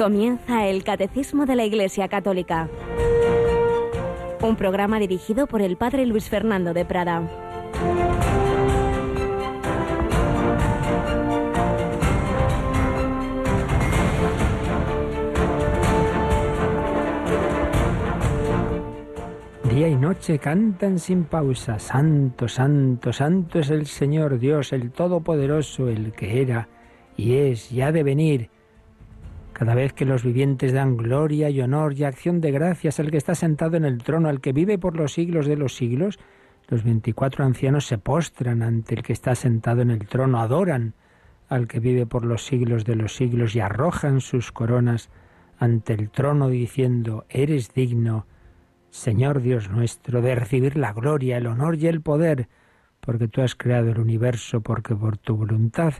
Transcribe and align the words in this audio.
Comienza 0.00 0.66
el 0.66 0.82
Catecismo 0.82 1.44
de 1.44 1.56
la 1.56 1.66
Iglesia 1.66 2.08
Católica. 2.08 2.70
Un 4.40 4.56
programa 4.56 4.98
dirigido 4.98 5.46
por 5.46 5.60
el 5.60 5.76
Padre 5.76 6.06
Luis 6.06 6.30
Fernando 6.30 6.72
de 6.72 6.86
Prada. 6.86 7.28
Día 19.64 19.88
y 19.88 19.96
noche 19.96 20.38
cantan 20.38 20.98
sin 20.98 21.24
pausa, 21.24 21.78
Santo, 21.78 22.48
Santo, 22.48 23.12
Santo 23.12 23.58
es 23.58 23.68
el 23.68 23.84
Señor 23.84 24.38
Dios, 24.38 24.72
el 24.72 24.92
Todopoderoso, 24.92 25.88
el 25.88 26.12
que 26.12 26.40
era 26.40 26.70
y 27.18 27.34
es 27.34 27.70
y 27.70 27.82
ha 27.82 27.92
de 27.92 28.02
venir. 28.02 28.59
Cada 29.60 29.74
vez 29.74 29.92
que 29.92 30.06
los 30.06 30.24
vivientes 30.24 30.72
dan 30.72 30.96
gloria 30.96 31.50
y 31.50 31.60
honor 31.60 31.92
y 31.92 32.04
acción 32.04 32.40
de 32.40 32.50
gracias 32.50 32.98
al 32.98 33.10
que 33.10 33.18
está 33.18 33.34
sentado 33.34 33.76
en 33.76 33.84
el 33.84 33.98
trono, 33.98 34.30
al 34.30 34.40
que 34.40 34.54
vive 34.54 34.78
por 34.78 34.96
los 34.96 35.12
siglos 35.12 35.46
de 35.46 35.56
los 35.58 35.76
siglos, 35.76 36.18
los 36.68 36.82
veinticuatro 36.82 37.44
ancianos 37.44 37.86
se 37.86 37.98
postran 37.98 38.62
ante 38.62 38.94
el 38.94 39.02
que 39.02 39.12
está 39.12 39.34
sentado 39.34 39.82
en 39.82 39.90
el 39.90 40.08
trono, 40.08 40.40
adoran 40.40 40.94
al 41.50 41.68
que 41.68 41.78
vive 41.78 42.06
por 42.06 42.24
los 42.24 42.46
siglos 42.46 42.86
de 42.86 42.96
los 42.96 43.14
siglos 43.14 43.54
y 43.54 43.60
arrojan 43.60 44.22
sus 44.22 44.50
coronas 44.50 45.10
ante 45.58 45.92
el 45.92 46.08
trono 46.08 46.48
diciendo, 46.48 47.26
eres 47.28 47.74
digno, 47.74 48.24
Señor 48.88 49.42
Dios 49.42 49.68
nuestro, 49.68 50.22
de 50.22 50.36
recibir 50.36 50.78
la 50.78 50.94
gloria, 50.94 51.36
el 51.36 51.46
honor 51.46 51.76
y 51.76 51.86
el 51.86 52.00
poder, 52.00 52.48
porque 53.02 53.28
tú 53.28 53.42
has 53.42 53.56
creado 53.56 53.90
el 53.90 54.00
universo, 54.00 54.62
porque 54.62 54.96
por 54.96 55.18
tu 55.18 55.36
voluntad 55.36 55.92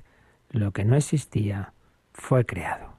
lo 0.48 0.72
que 0.72 0.86
no 0.86 0.96
existía 0.96 1.74
fue 2.14 2.46
creado. 2.46 2.89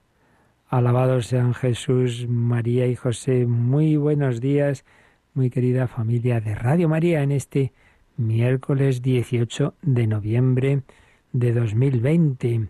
Alabados 0.72 1.28
sean 1.28 1.54
Jesús, 1.54 2.30
María 2.30 2.88
y 2.88 2.96
José. 2.96 3.46
Muy 3.46 3.98
buenos 3.98 4.40
días, 4.40 4.86
muy 5.34 5.50
querida 5.50 5.86
familia 5.86 6.40
de 6.40 6.56
Radio 6.56 6.88
María, 6.88 7.24
en 7.24 7.34
este 7.34 7.74
miércoles 8.16 9.02
18 9.02 9.74
de 9.82 10.08
noviembre 10.08 10.84
de 11.34 11.52
2020. 11.52 12.70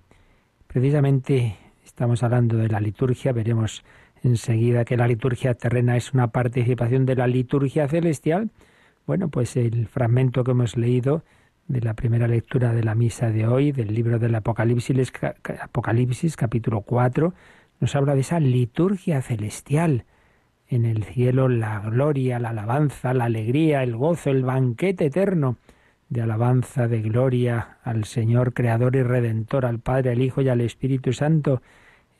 Precisamente 0.65 1.57
estamos 1.85 2.23
hablando 2.23 2.57
de 2.57 2.69
la 2.69 2.79
liturgia, 2.79 3.33
veremos 3.33 3.83
enseguida 4.23 4.83
que 4.83 4.97
la 4.97 5.07
liturgia 5.07 5.53
terrena 5.53 5.95
es 5.95 6.11
una 6.11 6.31
participación 6.31 7.05
de 7.05 7.17
la 7.17 7.27
liturgia 7.27 7.87
celestial. 7.87 8.49
Bueno, 9.05 9.29
pues 9.29 9.55
el 9.57 9.85
fragmento 9.87 10.43
que 10.43 10.49
hemos 10.49 10.75
leído 10.75 11.23
de 11.67 11.81
la 11.81 11.93
primera 11.93 12.27
lectura 12.27 12.73
de 12.73 12.83
la 12.83 12.95
misa 12.95 13.29
de 13.29 13.45
hoy, 13.45 13.71
del 13.71 13.93
libro 13.93 14.17
del 14.17 14.33
Apocalipsis, 14.33 15.13
Apocalipsis 15.61 16.35
capítulo 16.35 16.81
4, 16.81 17.31
nos 17.81 17.95
habla 17.95 18.13
de 18.15 18.21
esa 18.21 18.39
liturgia 18.39 19.21
celestial. 19.21 20.05
En 20.67 20.85
el 20.85 21.03
cielo 21.03 21.49
la 21.49 21.79
gloria, 21.79 22.39
la 22.39 22.49
alabanza, 22.49 23.13
la 23.13 23.25
alegría, 23.25 23.83
el 23.83 23.97
gozo, 23.97 24.29
el 24.29 24.43
banquete 24.43 25.07
eterno 25.07 25.57
de 26.07 26.21
alabanza, 26.21 26.87
de 26.87 27.01
gloria 27.01 27.79
al 27.83 28.05
Señor 28.05 28.53
Creador 28.53 28.95
y 28.95 29.03
Redentor, 29.03 29.65
al 29.65 29.79
Padre, 29.79 30.11
al 30.11 30.21
Hijo 30.21 30.41
y 30.41 30.49
al 30.49 30.61
Espíritu 30.61 31.11
Santo. 31.11 31.61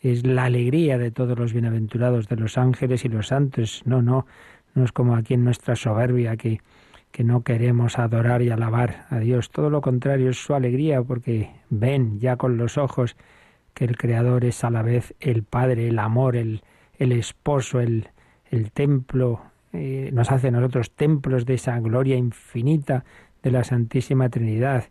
Es 0.02 0.26
la 0.26 0.46
alegría 0.46 0.98
de 0.98 1.12
todos 1.12 1.38
los 1.38 1.54
bienaventurados, 1.54 2.28
de 2.28 2.38
los 2.38 2.58
ángeles 2.58 3.06
y 3.06 3.10
los 3.10 3.28
santos. 3.28 3.84
No, 3.86 4.02
no, 4.02 4.26
no 4.74 4.84
es 4.84 4.92
como 4.92 5.16
aquí 5.16 5.36
en 5.36 5.44
nuestra 5.44 5.76
soberbia 5.76 6.38
que, 6.38 6.60
que 7.12 7.24
no 7.24 7.44
queremos 7.44 8.00
adorar 8.00 8.42
y 8.42 8.50
alabar 8.50 9.06
a 9.10 9.20
Dios. 9.20 9.52
Todo 9.52 9.70
lo 9.70 9.82
contrario 9.82 10.32
es 10.32 10.38
su 10.38 10.56
alegría 10.56 11.04
porque 11.04 11.52
ven 11.70 12.20
ya 12.20 12.36
con 12.38 12.58
los 12.58 12.80
ojos 12.80 13.16
que 13.74 13.86
el 13.86 13.98
Creador 13.98 14.46
es 14.46 14.64
a 14.64 14.70
la 14.70 14.82
vez 14.82 15.14
el 15.20 15.44
Padre, 15.44 15.88
el 15.88 16.00
amor, 16.00 16.36
el, 16.36 16.62
el 16.98 17.12
esposo, 17.12 17.80
el, 17.80 18.10
el 18.50 18.72
templo, 18.72 19.42
eh, 19.74 20.10
nos 20.14 20.32
hace 20.32 20.50
a 20.50 20.52
nosotros 20.52 20.92
templos 20.92 21.46
de 21.46 21.54
esa 21.54 21.80
gloria 21.80 22.18
infinita 22.18 23.06
de 23.42 23.52
la 23.52 23.64
Santísima 23.64 24.30
Trinidad 24.30 24.86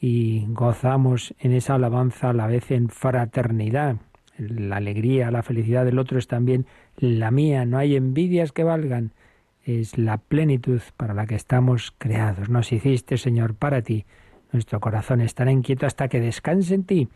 y 0.00 0.46
gozamos 0.48 1.34
en 1.40 1.52
esa 1.52 1.74
alabanza 1.74 2.30
a 2.30 2.32
la 2.32 2.46
vez 2.46 2.70
en 2.70 2.88
fraternidad. 2.88 3.96
La 4.38 4.76
alegría, 4.76 5.30
la 5.30 5.42
felicidad 5.42 5.84
del 5.84 5.98
otro 5.98 6.18
es 6.18 6.26
también 6.26 6.66
la 6.96 7.30
mía, 7.30 7.66
no 7.66 7.76
hay 7.76 7.96
envidias 7.96 8.52
que 8.52 8.64
valgan, 8.64 9.12
es 9.64 9.98
la 9.98 10.16
plenitud 10.16 10.80
para 10.96 11.12
la 11.12 11.26
que 11.26 11.34
estamos 11.34 11.92
creados. 11.98 12.48
Nos 12.48 12.72
hiciste, 12.72 13.18
Señor, 13.18 13.54
para 13.54 13.82
ti. 13.82 14.06
Nuestro 14.52 14.80
corazón 14.80 15.20
estará 15.20 15.52
inquieto 15.52 15.86
hasta 15.86 16.08
que 16.08 16.20
descanse 16.20 16.74
en 16.74 16.84
ti 16.84 17.08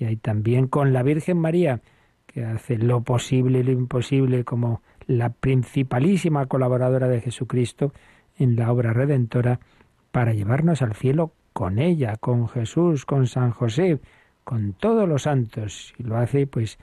y 0.00 0.06
hay 0.06 0.16
también 0.16 0.66
con 0.66 0.94
la 0.94 1.02
Virgen 1.02 1.36
María, 1.36 1.82
que 2.26 2.44
hace 2.44 2.78
lo 2.78 3.02
posible 3.02 3.58
y 3.58 3.62
lo 3.62 3.72
imposible 3.72 4.44
como 4.44 4.82
la 5.06 5.28
principalísima 5.28 6.46
colaboradora 6.46 7.06
de 7.06 7.20
Jesucristo 7.20 7.92
en 8.38 8.56
la 8.56 8.72
obra 8.72 8.94
redentora 8.94 9.60
para 10.10 10.32
llevarnos 10.32 10.80
al 10.80 10.94
cielo 10.94 11.32
con 11.52 11.78
ella, 11.78 12.16
con 12.16 12.48
Jesús, 12.48 13.04
con 13.04 13.26
San 13.26 13.50
José, 13.50 14.00
con 14.42 14.72
todos 14.72 15.06
los 15.06 15.22
santos. 15.22 15.92
Y 15.98 16.04
lo 16.04 16.16
hace 16.16 16.46
pues 16.46 16.78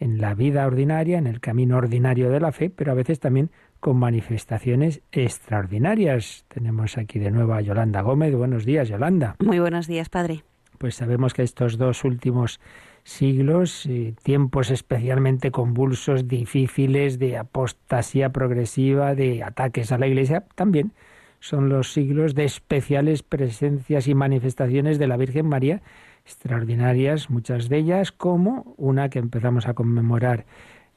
en 0.00 0.20
la 0.20 0.34
vida 0.34 0.66
ordinaria, 0.66 1.18
en 1.18 1.28
el 1.28 1.40
camino 1.40 1.76
ordinario 1.76 2.30
de 2.30 2.40
la 2.40 2.50
fe, 2.50 2.68
pero 2.68 2.90
a 2.90 2.96
veces 2.96 3.20
también 3.20 3.50
con 3.78 3.96
manifestaciones 3.96 5.02
extraordinarias. 5.12 6.44
Tenemos 6.48 6.98
aquí 6.98 7.20
de 7.20 7.30
nuevo 7.30 7.54
a 7.54 7.60
Yolanda 7.60 8.00
Gómez. 8.00 8.34
Buenos 8.34 8.64
días, 8.64 8.88
Yolanda. 8.88 9.36
Muy 9.38 9.60
buenos 9.60 9.86
días, 9.86 10.08
padre 10.08 10.42
pues 10.76 10.96
sabemos 10.96 11.34
que 11.34 11.42
estos 11.42 11.78
dos 11.78 12.04
últimos 12.04 12.60
siglos, 13.04 13.86
eh, 13.86 14.14
tiempos 14.22 14.70
especialmente 14.70 15.50
convulsos, 15.50 16.26
difíciles, 16.26 17.18
de 17.18 17.38
apostasía 17.38 18.30
progresiva, 18.30 19.14
de 19.14 19.42
ataques 19.42 19.92
a 19.92 19.98
la 19.98 20.08
Iglesia, 20.08 20.44
también 20.54 20.92
son 21.38 21.68
los 21.68 21.92
siglos 21.92 22.34
de 22.34 22.44
especiales 22.44 23.22
presencias 23.22 24.08
y 24.08 24.14
manifestaciones 24.14 24.98
de 24.98 25.06
la 25.06 25.16
Virgen 25.16 25.46
María, 25.46 25.82
extraordinarias, 26.24 27.30
muchas 27.30 27.68
de 27.68 27.78
ellas, 27.78 28.10
como 28.10 28.74
una 28.76 29.08
que 29.08 29.20
empezamos 29.20 29.68
a 29.68 29.74
conmemorar 29.74 30.44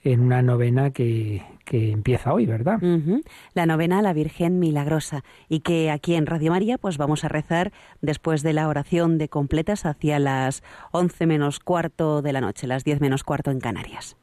en 0.04 0.22
una 0.22 0.42
novena 0.42 0.92
que, 0.92 1.44
que 1.66 1.92
empieza 1.92 2.34
hoy, 2.34 2.46
¿verdad? 2.46 2.80
La 3.54 3.66
novena 3.66 4.00
a 4.00 4.02
la 4.02 4.14
Virgen 4.14 4.60
Milagrosa 4.60 5.24
y 5.50 5.60
que 5.60 5.92
aquí 5.92 6.16
en 6.16 6.26
Radio 6.26 6.52
María 6.52 6.78
pues 6.78 6.98
vamos 6.98 7.24
a 7.24 7.28
rezar 7.28 7.72
después 8.02 8.42
de 8.42 8.54
la 8.54 8.68
oración 8.68 9.18
de 9.18 9.30
completas 9.30 9.86
hacia 9.86 10.20
las 10.20 10.64
once 10.92 11.26
menos 11.26 11.60
cuarto 11.60 12.22
de 12.22 12.34
la 12.34 12.42
noche, 12.42 12.66
las 12.66 12.84
diez 12.84 13.02
menos 13.02 13.24
cuarto 13.24 13.52
en 13.52 13.60
Canarias. 13.60 14.18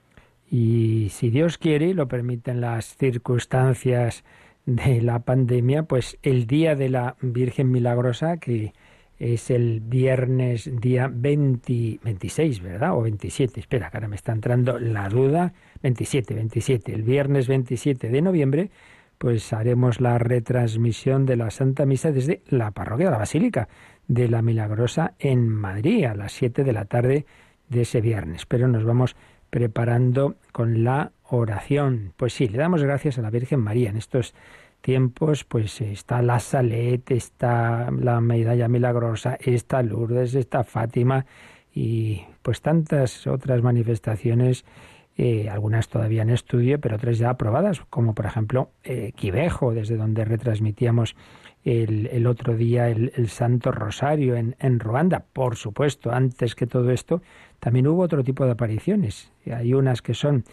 Y 0.51 1.09
si 1.11 1.31
Dios 1.31 1.59
quiere 1.59 1.89
y 1.89 1.95
lo 1.95 2.09
permiten 2.09 2.61
las 2.61 2.97
circunstancias 2.97 4.25
de 4.65 5.01
la 5.03 5.21
pandemia, 5.21 5.85
pues 5.85 6.19
el 6.23 6.47
día 6.47 6.75
de 6.75 6.89
la 6.89 7.17
Virgen 7.21 7.71
Milagrosa 7.71 8.39
que 8.39 8.73
es 9.19 9.51
el 9.51 9.81
viernes 9.81 10.71
día 10.81 11.11
26, 11.13 12.63
¿verdad? 12.63 12.97
O 12.97 13.03
27, 13.03 13.61
espera, 13.61 13.91
que 13.91 13.97
ahora 13.97 14.09
me 14.09 14.17
está 14.17 14.33
entrando 14.33 14.79
la 14.79 15.09
duda. 15.09 15.53
27, 15.83 16.35
27, 16.35 16.93
el 16.93 17.03
viernes 17.03 17.49
27 17.49 18.09
de 18.09 18.23
noviembre, 18.23 18.71
pues 19.19 19.53
haremos 19.53 20.01
la 20.01 20.19
retransmisión 20.19 21.25
de 21.25 21.37
la 21.37 21.51
Santa 21.51 21.87
Misa 21.87 22.13
desde 22.13 22.43
la 22.49 22.71
parroquia 22.73 23.07
de 23.07 23.13
la 23.13 23.19
Basílica 23.19 23.69
de 24.09 24.29
la 24.29 24.43
Milagrosa 24.43 25.15
en 25.19 25.49
Madrid 25.49 26.05
a 26.05 26.15
las 26.15 26.33
7 26.33 26.65
de 26.65 26.73
la 26.73 26.85
tarde 26.85 27.27
de 27.69 27.83
ese 27.83 28.01
viernes. 28.01 28.47
Pero 28.47 28.69
nos 28.69 28.85
vamos 28.85 29.17
preparando 29.51 30.37
con 30.53 30.85
la 30.85 31.13
oración. 31.25 32.13
Pues 32.17 32.35
sí, 32.35 32.49
le 32.49 32.59
damos 32.59 32.83
gracias 32.83 33.19
a 33.19 33.23
la 33.23 33.31
Virgen 33.31 33.61
María 33.61 33.91
en 33.91 33.97
estos 33.97 34.35
tiempos, 34.87 35.43
pues 35.43 35.81
está 35.81 36.23
la 36.23 36.39
Salete, 36.39 37.17
está 37.17 37.91
la 37.91 38.21
Medalla 38.21 38.69
Milagrosa, 38.69 39.37
está 39.41 39.83
Lourdes, 39.83 40.37
está 40.37 40.63
Fátima 40.63 41.27
y 41.75 42.23
pues 42.43 42.63
tantas 42.63 43.27
otras 43.27 43.63
manifestaciones, 43.63 44.65
eh, 45.17 45.49
algunas 45.51 45.89
todavía 45.89 46.23
en 46.23 46.31
estudio, 46.31 46.81
pero 46.81 46.95
otras 46.95 47.19
ya 47.19 47.31
aprobadas, 47.31 47.81
como 47.91 48.15
por 48.15 48.27
ejemplo 48.27 48.71
eh, 48.85 49.11
Quivejo, 49.17 49.75
desde 49.75 49.97
donde 49.97 50.25
retransmitíamos 50.25 51.17
el, 51.65 52.07
el 52.13 52.25
otro 52.29 52.55
día 52.55 52.89
el, 52.89 53.11
el, 53.17 53.29
Santo 53.29 53.73
Rosario 53.73 54.37
en, 54.37 54.55
en 54.61 54.79
Ruanda. 54.79 55.25
Por 55.33 55.57
supuesto, 55.57 56.13
antes 56.13 56.55
que 56.55 56.69
todo 56.69 56.93
esto, 56.93 57.23
también 57.59 57.89
hubo 57.89 58.03
otro 58.03 58.23
tipo 58.23 58.45
de 58.45 58.53
apariciones. 58.53 59.33
Hay 59.53 59.75
unas 59.75 60.01
que 60.01 60.15
son 60.15 60.45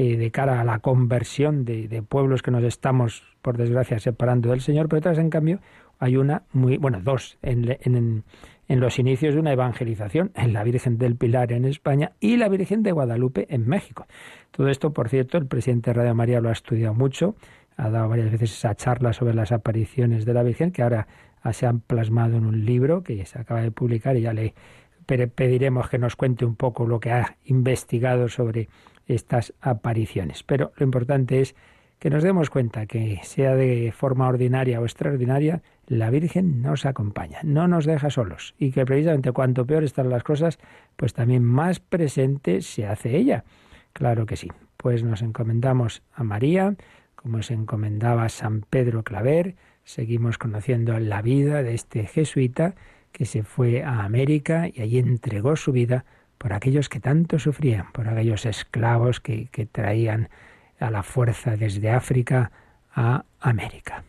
eh, 0.00 0.16
de 0.16 0.30
cara 0.30 0.60
a 0.60 0.64
la 0.64 0.78
conversión 0.78 1.64
de, 1.64 2.04
pueblos 2.08 2.40
que 2.40 2.52
nos 2.52 2.62
estamos, 2.62 3.24
por 3.42 3.56
desgracia, 3.56 3.98
separando 3.98 4.50
del 4.50 4.60
Señor, 4.60 4.88
pero 4.88 5.00
otras, 5.00 5.18
en 5.18 5.28
cambio, 5.28 5.58
hay 5.98 6.16
una 6.16 6.44
muy, 6.52 6.76
bueno, 6.76 7.00
dos, 7.02 7.36
en, 7.42 7.76
en, 7.80 8.22
en 8.68 8.80
los 8.80 9.00
inicios 9.00 9.34
de 9.34 9.40
una 9.40 9.52
evangelización, 9.52 10.30
en 10.36 10.52
la 10.52 10.62
Virgen 10.62 10.98
del 10.98 11.16
Pilar 11.16 11.50
en 11.50 11.64
España 11.64 12.12
y 12.20 12.36
la 12.36 12.48
Virgen 12.48 12.84
de 12.84 12.92
Guadalupe 12.92 13.48
en 13.50 13.68
México. 13.68 14.06
Todo 14.52 14.68
esto, 14.68 14.92
por 14.92 15.08
cierto, 15.08 15.36
el 15.36 15.46
presidente 15.46 15.92
Radio 15.92 16.14
María 16.14 16.40
lo 16.40 16.50
ha 16.50 16.52
estudiado 16.52 16.94
mucho, 16.94 17.34
ha 17.76 17.90
dado 17.90 18.08
varias 18.08 18.30
veces 18.30 18.52
esa 18.52 18.76
charla 18.76 19.12
sobre 19.12 19.34
las 19.34 19.50
apariciones 19.50 20.24
de 20.24 20.32
la 20.32 20.44
Virgen, 20.44 20.70
que 20.70 20.82
ahora 20.82 21.08
se 21.50 21.66
han 21.66 21.80
plasmado 21.80 22.36
en 22.36 22.46
un 22.46 22.64
libro 22.64 23.02
que 23.02 23.26
se 23.26 23.36
acaba 23.36 23.62
de 23.62 23.72
publicar 23.72 24.16
y 24.16 24.20
ya 24.20 24.32
le 24.32 24.54
pediremos 25.06 25.88
que 25.88 25.98
nos 25.98 26.14
cuente 26.14 26.44
un 26.44 26.54
poco 26.54 26.86
lo 26.86 27.00
que 27.00 27.10
ha 27.10 27.36
investigado 27.46 28.28
sobre 28.28 28.68
estas 29.08 29.54
apariciones. 29.60 30.42
Pero 30.44 30.72
lo 30.76 30.84
importante 30.84 31.40
es 31.40 31.56
que 31.98 32.10
nos 32.10 32.22
demos 32.22 32.48
cuenta 32.50 32.86
que 32.86 33.18
sea 33.24 33.56
de 33.56 33.92
forma 33.92 34.28
ordinaria 34.28 34.80
o 34.80 34.84
extraordinaria, 34.84 35.62
la 35.86 36.10
Virgen 36.10 36.62
nos 36.62 36.86
acompaña, 36.86 37.40
no 37.42 37.66
nos 37.66 37.86
deja 37.86 38.10
solos 38.10 38.54
y 38.58 38.70
que 38.70 38.86
precisamente 38.86 39.32
cuanto 39.32 39.66
peor 39.66 39.82
están 39.82 40.10
las 40.10 40.22
cosas, 40.22 40.58
pues 40.96 41.12
también 41.12 41.42
más 41.42 41.80
presente 41.80 42.62
se 42.62 42.86
hace 42.86 43.16
ella. 43.16 43.44
Claro 43.92 44.26
que 44.26 44.36
sí. 44.36 44.48
Pues 44.76 45.02
nos 45.02 45.22
encomendamos 45.22 46.02
a 46.12 46.22
María, 46.22 46.76
como 47.16 47.42
se 47.42 47.54
encomendaba 47.54 48.28
San 48.28 48.60
Pedro 48.60 49.02
Claver, 49.02 49.56
seguimos 49.82 50.38
conociendo 50.38 51.00
la 51.00 51.20
vida 51.20 51.64
de 51.64 51.74
este 51.74 52.06
jesuita 52.06 52.76
que 53.10 53.24
se 53.24 53.42
fue 53.42 53.82
a 53.82 54.04
América 54.04 54.68
y 54.72 54.82
allí 54.82 54.98
entregó 54.98 55.56
su 55.56 55.72
vida 55.72 56.04
por 56.38 56.52
aquellos 56.52 56.88
que 56.88 57.00
tanto 57.00 57.38
sufrían, 57.38 57.90
por 57.92 58.08
aquellos 58.08 58.46
esclavos 58.46 59.20
que, 59.20 59.48
traían 59.70 60.28
a 60.80 60.90
la 60.90 61.02
fuerza 61.02 61.56
desde 61.56 61.90
África 61.90 62.52
a 62.94 63.24
América. 63.40 64.04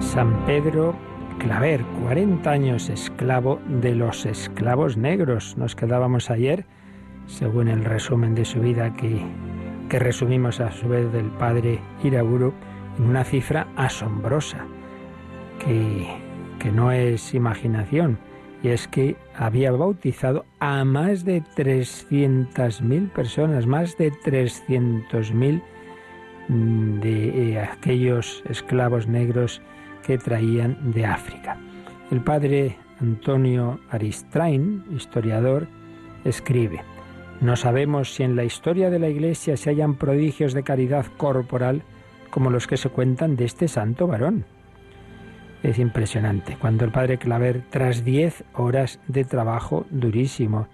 San 0.00 0.44
Pedro 0.46 0.96
Claver, 1.38 1.84
40 2.02 2.50
años 2.50 2.88
esclavo 2.88 3.60
de 3.68 3.94
los 3.94 4.26
esclavos 4.26 4.96
negros. 4.96 5.56
Nos 5.56 5.76
quedábamos 5.76 6.30
ayer 6.30 6.66
según 7.26 7.68
el 7.68 7.84
resumen 7.84 8.34
de 8.34 8.44
su 8.44 8.60
vida 8.60 8.92
que, 8.94 9.22
que 9.88 9.98
resumimos 10.00 10.60
a 10.60 10.72
su 10.72 10.88
vez 10.88 11.12
del 11.12 11.26
padre 11.26 11.78
Iraburu, 12.02 12.52
en 12.98 13.04
una 13.04 13.22
cifra 13.22 13.68
asombrosa, 13.76 14.66
que, 15.64 16.08
que 16.58 16.72
no 16.72 16.90
es 16.90 17.32
imaginación, 17.34 18.18
y 18.62 18.68
es 18.68 18.88
que 18.88 19.16
había 19.36 19.70
bautizado 19.70 20.44
a 20.58 20.84
más 20.84 21.24
de 21.24 21.42
300.000 21.56 23.10
personas, 23.10 23.66
más 23.66 23.96
de 23.96 24.10
300.000 24.10 25.62
de 26.48 27.52
eh, 27.52 27.60
aquellos 27.60 28.42
esclavos 28.48 29.06
negros 29.06 29.62
que 30.08 30.16
traían 30.16 30.92
de 30.94 31.04
África. 31.04 31.58
El 32.10 32.22
padre 32.22 32.78
Antonio 32.98 33.78
Aristrain, 33.90 34.82
historiador, 34.90 35.68
escribe, 36.24 36.80
no 37.42 37.56
sabemos 37.56 38.14
si 38.14 38.22
en 38.22 38.34
la 38.34 38.44
historia 38.44 38.88
de 38.88 38.98
la 38.98 39.10
Iglesia 39.10 39.58
se 39.58 39.68
hallan 39.68 39.96
prodigios 39.96 40.54
de 40.54 40.62
caridad 40.62 41.04
corporal 41.18 41.82
como 42.30 42.48
los 42.48 42.66
que 42.66 42.78
se 42.78 42.88
cuentan 42.88 43.36
de 43.36 43.44
este 43.44 43.68
santo 43.68 44.06
varón. 44.06 44.46
Es 45.62 45.78
impresionante. 45.78 46.56
Cuando 46.58 46.86
el 46.86 46.90
padre 46.90 47.18
Claver, 47.18 47.64
tras 47.68 48.02
diez 48.02 48.44
horas 48.54 49.00
de 49.08 49.24
trabajo 49.24 49.84
durísimo, 49.90 50.68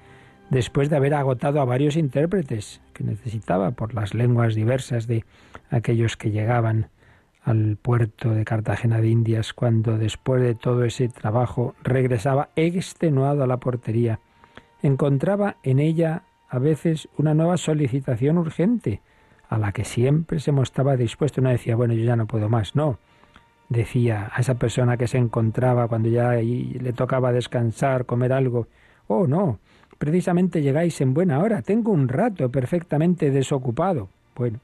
después 0.49 0.91
de 0.91 0.97
haber 0.97 1.15
agotado 1.15 1.61
a 1.61 1.65
varios 1.65 1.97
intérpretes 1.97 2.81
que 2.93 3.03
necesitaba 3.03 3.73
por 3.73 3.95
las 3.95 4.15
lenguas 4.15 4.55
diversas 4.55 5.09
de 5.09 5.25
aquellos 5.71 6.17
que 6.17 6.31
llegaban 6.31 6.87
al 7.45 7.77
puerto 7.77 8.31
de 8.31 8.45
Cartagena 8.45 9.01
de 9.01 9.09
Indias, 9.09 9.53
cuando 9.53 9.99
después 9.99 10.43
de 10.43 10.55
todo 10.55 10.85
ese 10.85 11.09
trabajo 11.09 11.75
regresaba 11.83 12.49
extenuado 12.57 13.45
a 13.45 13.47
la 13.47 13.59
portería, 13.59 14.19
encontraba 14.83 15.57
en 15.63 15.79
ella 15.79 16.23
a 16.49 16.59
veces 16.59 17.09
una 17.19 17.35
nueva 17.35 17.59
solicitación 17.59 18.39
urgente, 18.39 19.03
a 19.49 19.59
la 19.59 19.73
que 19.73 19.85
siempre 19.85 20.41
se 20.41 20.53
mostraba 20.53 20.97
dispuesto. 20.97 21.43
No 21.43 21.51
decía, 21.51 21.77
bueno, 21.77 21.95
yo 21.95 22.05
ya 22.05 22.17
no 22.17 22.27
puedo 22.27 22.49
más, 22.49 22.75
no. 22.75 22.99
Decía 23.69 24.31
a 24.33 24.41
esa 24.41 24.55
persona 24.55 24.97
que 24.97 25.07
se 25.07 25.19
encontraba 25.19 25.87
cuando 25.87 26.09
ya 26.09 26.33
le 26.33 26.93
tocaba 26.93 27.33
descansar, 27.33 28.07
comer 28.07 28.33
algo, 28.33 28.69
oh, 29.07 29.27
no, 29.27 29.59
precisamente 29.99 30.63
llegáis 30.63 31.01
en 31.01 31.13
buena 31.13 31.41
hora, 31.41 31.63
tengo 31.63 31.93
un 31.93 32.09
rato 32.09 32.51
perfectamente 32.51 33.31
desocupado. 33.31 34.09
Bueno, 34.35 34.61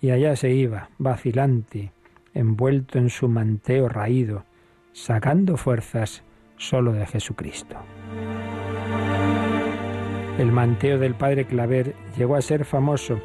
y 0.00 0.10
allá 0.10 0.36
se 0.36 0.50
iba, 0.50 0.90
vacilante, 0.98 1.90
envuelto 2.34 2.98
en 2.98 3.10
su 3.10 3.28
manteo 3.28 3.88
raído, 3.88 4.44
sacando 4.92 5.56
fuerzas 5.56 6.22
solo 6.56 6.92
de 6.92 7.06
Jesucristo. 7.06 7.76
El 10.38 10.52
manteo 10.52 10.98
del 10.98 11.14
padre 11.14 11.46
Claver 11.46 11.94
llegó 12.16 12.36
a 12.36 12.42
ser 12.42 12.64
famoso 12.64 13.20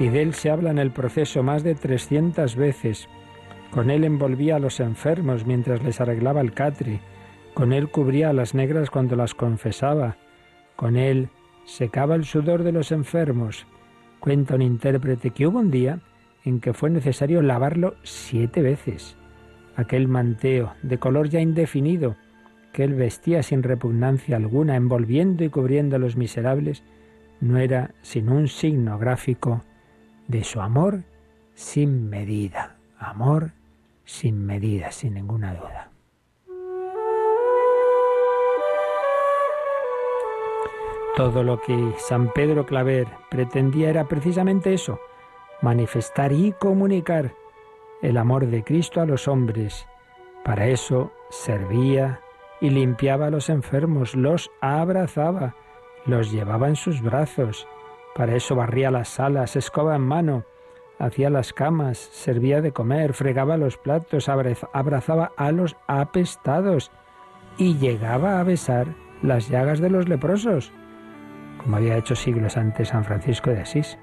y 0.00 0.08
de 0.08 0.22
él 0.22 0.34
se 0.34 0.50
habla 0.50 0.70
en 0.70 0.78
el 0.78 0.90
proceso 0.90 1.42
más 1.42 1.62
de 1.62 1.74
300 1.74 2.56
veces. 2.56 3.08
Con 3.70 3.90
él 3.90 4.02
envolvía 4.02 4.56
a 4.56 4.58
los 4.58 4.80
enfermos 4.80 5.46
mientras 5.46 5.82
les 5.82 6.00
arreglaba 6.00 6.40
el 6.40 6.52
catre. 6.52 7.00
Con 7.54 7.72
él 7.72 7.88
cubría 7.88 8.30
a 8.30 8.32
las 8.32 8.54
negras 8.54 8.90
cuando 8.90 9.14
las 9.14 9.34
confesaba. 9.34 10.16
Con 10.74 10.96
él 10.96 11.28
secaba 11.66 12.16
el 12.16 12.24
sudor 12.24 12.64
de 12.64 12.72
los 12.72 12.90
enfermos. 12.90 13.66
Cuenta 14.18 14.56
un 14.56 14.62
intérprete 14.62 15.30
que 15.30 15.46
hubo 15.46 15.60
un 15.60 15.70
día 15.70 16.00
en 16.44 16.60
que 16.60 16.72
fue 16.72 16.90
necesario 16.90 17.42
lavarlo 17.42 17.94
siete 18.02 18.62
veces. 18.62 19.16
Aquel 19.76 20.08
manteo, 20.08 20.74
de 20.82 20.98
color 20.98 21.28
ya 21.28 21.40
indefinido, 21.40 22.16
que 22.72 22.84
él 22.84 22.94
vestía 22.94 23.42
sin 23.42 23.62
repugnancia 23.62 24.36
alguna, 24.36 24.76
envolviendo 24.76 25.44
y 25.44 25.48
cubriendo 25.48 25.96
a 25.96 25.98
los 25.98 26.16
miserables, 26.16 26.82
no 27.40 27.58
era 27.58 27.94
sino 28.02 28.34
un 28.34 28.48
signo 28.48 28.98
gráfico 28.98 29.62
de 30.28 30.44
su 30.44 30.60
amor 30.60 31.02
sin 31.54 32.08
medida, 32.08 32.76
amor 32.98 33.52
sin 34.04 34.44
medida, 34.44 34.92
sin 34.92 35.14
ninguna 35.14 35.54
duda. 35.54 35.90
Todo 41.16 41.42
lo 41.42 41.60
que 41.60 41.92
San 41.98 42.32
Pedro 42.32 42.66
Claver 42.66 43.08
pretendía 43.30 43.90
era 43.90 44.06
precisamente 44.06 44.72
eso, 44.72 45.00
manifestar 45.62 46.32
y 46.32 46.52
comunicar 46.52 47.34
el 48.02 48.16
amor 48.16 48.46
de 48.46 48.64
Cristo 48.64 49.00
a 49.00 49.06
los 49.06 49.28
hombres. 49.28 49.86
Para 50.44 50.66
eso 50.66 51.12
servía, 51.30 52.20
y 52.60 52.70
limpiaba 52.70 53.26
a 53.26 53.30
los 53.30 53.48
enfermos, 53.48 54.14
los 54.14 54.50
abrazaba, 54.60 55.54
los 56.06 56.30
llevaba 56.30 56.68
en 56.68 56.76
sus 56.76 57.00
brazos. 57.00 57.66
Para 58.14 58.36
eso 58.36 58.54
barría 58.54 58.90
las 58.90 59.08
salas, 59.08 59.56
escoba 59.56 59.96
en 59.96 60.02
mano, 60.02 60.44
hacía 60.98 61.30
las 61.30 61.52
camas, 61.52 61.98
servía 61.98 62.60
de 62.60 62.72
comer, 62.72 63.14
fregaba 63.14 63.56
los 63.56 63.78
platos, 63.78 64.28
abrazaba 64.28 65.32
a 65.36 65.52
los 65.52 65.76
apestados 65.86 66.90
y 67.56 67.78
llegaba 67.78 68.40
a 68.40 68.44
besar 68.44 68.88
las 69.22 69.48
llagas 69.48 69.80
de 69.80 69.90
los 69.90 70.08
leprosos, 70.08 70.72
como 71.58 71.76
había 71.76 71.96
hecho 71.96 72.14
siglos 72.14 72.56
antes 72.56 72.88
San 72.88 73.04
Francisco 73.04 73.50
de 73.50 73.60
Asís. 73.60 73.98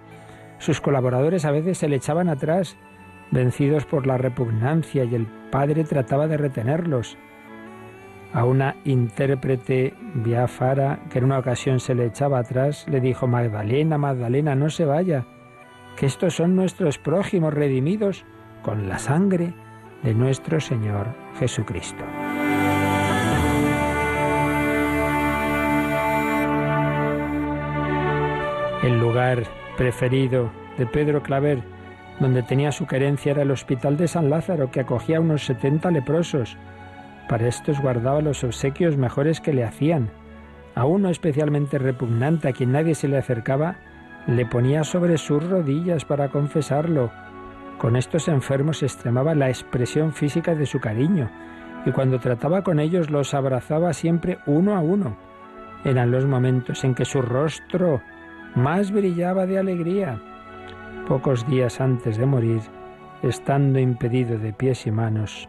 Sus 0.59 0.81
colaboradores 0.81 1.45
a 1.45 1.51
veces 1.51 1.77
se 1.77 1.87
le 1.87 1.97
echaban 1.97 2.29
atrás, 2.29 2.77
vencidos 3.31 3.85
por 3.85 4.07
la 4.07 4.17
repugnancia, 4.17 5.03
y 5.03 5.15
el 5.15 5.27
padre 5.51 5.83
trataba 5.83 6.27
de 6.27 6.37
retenerlos 6.37 7.17
a 8.33 8.43
una 8.43 8.75
intérprete 8.83 9.93
biafara 10.15 10.99
que 11.09 11.19
en 11.19 11.25
una 11.25 11.39
ocasión 11.39 11.79
se 11.79 11.95
le 11.95 12.05
echaba 12.05 12.39
atrás, 12.39 12.85
le 12.89 12.99
dijo, 12.99 13.27
Magdalena, 13.27 13.97
Magdalena, 13.97 14.55
no 14.55 14.69
se 14.69 14.85
vaya, 14.85 15.25
que 15.95 16.05
estos 16.05 16.35
son 16.35 16.55
nuestros 16.55 16.97
prójimos 16.97 17.53
redimidos 17.53 18.25
con 18.63 18.89
la 18.89 18.99
sangre 18.99 19.53
de 20.03 20.13
nuestro 20.13 20.59
Señor 20.59 21.07
Jesucristo. 21.39 22.03
El 28.83 28.99
lugar 28.99 29.43
preferido 29.77 30.51
de 30.77 30.86
Pedro 30.86 31.24
Claver, 31.24 31.63
donde 32.19 32.43
tenía 32.43 32.72
su 32.72 32.88
querencia, 32.88 33.31
era 33.31 33.43
el 33.43 33.51
Hospital 33.51 33.96
de 33.96 34.07
San 34.07 34.29
Lázaro, 34.29 34.72
que 34.72 34.81
acogía 34.81 35.17
a 35.17 35.22
unos 35.22 35.46
70 35.46 35.91
leprosos 35.91 36.57
para 37.27 37.48
estos 37.48 37.81
guardaba 37.81 38.22
los 38.22 38.43
obsequios 38.43 38.96
mejores 38.96 39.41
que 39.41 39.53
le 39.53 39.65
hacían. 39.65 40.10
A 40.75 40.86
uno 40.86 41.10
especialmente 41.10 41.77
repugnante 41.77 42.48
a 42.48 42.53
quien 42.53 42.72
nadie 42.72 42.96
se 42.96 43.10
le 43.10 43.17
acercaba, 43.17 43.75
le 44.27 44.46
ponía 44.46 44.84
sobre 44.84 45.17
sus 45.17 45.43
rodillas 45.43 46.05
para 46.05 46.29
confesarlo. 46.29 47.12
Con 47.79 47.96
estos 47.96 48.27
enfermos 48.29 48.81
extremaba 48.81 49.36
la 49.36 49.50
expresión 49.50 50.13
física 50.13 50.55
de 50.55 50.65
su 50.65 50.79
cariño, 50.79 51.29
y 51.86 51.91
cuando 51.91 52.19
trataba 52.19 52.63
con 52.63 52.79
ellos 52.79 53.10
los 53.10 53.34
abrazaba 53.34 53.91
siempre 53.93 54.39
uno 54.46 54.75
a 54.75 54.79
uno. 54.79 55.17
Eran 55.84 56.12
los 56.12 56.25
momentos 56.25 56.84
en 56.84 56.96
que 56.96 57.05
su 57.05 57.22
rostro 57.22 58.01
más 58.55 58.91
brillaba 58.91 59.45
de 59.45 59.59
alegría. 59.59 60.21
Pocos 61.07 61.47
días 61.47 61.79
antes 61.79 62.17
de 62.17 62.25
morir, 62.25 62.61
estando 63.23 63.79
impedido 63.79 64.37
de 64.37 64.53
pies 64.53 64.87
y 64.87 64.91
manos, 64.91 65.47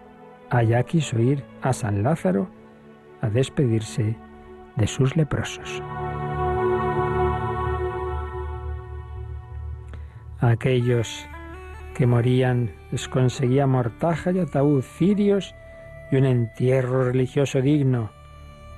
allá 0.51 0.83
quiso 0.83 1.19
ir 1.19 1.45
a 1.63 1.73
San 1.73 2.03
Lázaro 2.03 2.49
a 3.21 3.29
despedirse 3.29 4.17
de 4.77 4.87
sus 4.87 5.17
leprosos. 5.17 5.83
A 10.41 10.51
aquellos 10.51 11.27
que 11.95 12.07
morían 12.07 12.71
les 12.93 13.09
conseguía 13.09 13.67
mortaja 13.67 14.31
y 14.31 14.39
ataúd, 14.39 14.83
cirios 14.83 15.55
y 16.13 16.17
un 16.17 16.27
entierro 16.27 17.05
religioso 17.05 17.61
digno 17.61 18.18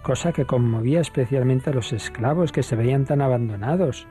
cosa 0.02 0.32
que 0.32 0.46
conmovía 0.46 1.00
especialmente 1.00 1.70
a 1.70 1.72
los 1.72 1.92
esclavos 1.92 2.52
que 2.52 2.62
se 2.62 2.76
veían 2.76 3.04
tan 3.04 3.20
abandonados. 3.20 4.06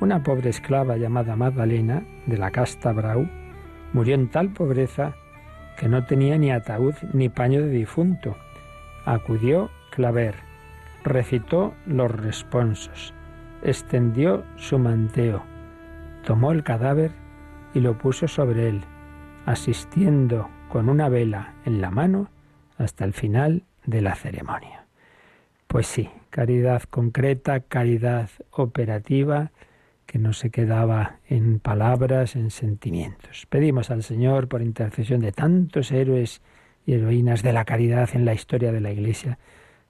Una 0.00 0.22
pobre 0.22 0.50
esclava 0.50 0.96
llamada 0.96 1.36
Magdalena, 1.36 2.04
de 2.26 2.38
la 2.38 2.50
casta 2.50 2.92
Brau, 2.92 3.28
murió 3.92 4.14
en 4.14 4.28
tal 4.28 4.52
pobreza 4.52 5.14
que 5.76 5.88
no 5.88 6.04
tenía 6.04 6.38
ni 6.38 6.50
ataúd 6.50 6.94
ni 7.12 7.28
paño 7.28 7.60
de 7.60 7.70
difunto. 7.70 8.36
Acudió 9.04 9.70
Claver, 9.90 10.36
recitó 11.02 11.74
los 11.86 12.10
responsos, 12.10 13.14
extendió 13.62 14.44
su 14.56 14.78
manteo, 14.78 15.42
tomó 16.24 16.52
el 16.52 16.64
cadáver 16.64 17.12
y 17.74 17.80
lo 17.80 17.98
puso 17.98 18.28
sobre 18.28 18.68
él, 18.68 18.82
asistiendo 19.46 20.48
con 20.68 20.88
una 20.88 21.08
vela 21.08 21.54
en 21.64 21.80
la 21.80 21.90
mano 21.90 22.28
hasta 22.78 23.04
el 23.04 23.12
final 23.12 23.64
de 23.86 24.00
la 24.00 24.14
ceremonia. 24.14 24.83
Pues 25.74 25.88
sí, 25.88 26.08
caridad 26.30 26.84
concreta, 26.84 27.58
caridad 27.58 28.30
operativa, 28.52 29.50
que 30.06 30.20
no 30.20 30.32
se 30.32 30.50
quedaba 30.50 31.16
en 31.28 31.58
palabras, 31.58 32.36
en 32.36 32.52
sentimientos. 32.52 33.46
Pedimos 33.48 33.90
al 33.90 34.04
Señor, 34.04 34.46
por 34.46 34.62
intercesión 34.62 35.20
de 35.20 35.32
tantos 35.32 35.90
héroes 35.90 36.42
y 36.86 36.92
heroínas 36.92 37.42
de 37.42 37.52
la 37.52 37.64
caridad 37.64 38.08
en 38.12 38.24
la 38.24 38.34
historia 38.34 38.70
de 38.70 38.80
la 38.80 38.92
Iglesia, 38.92 39.40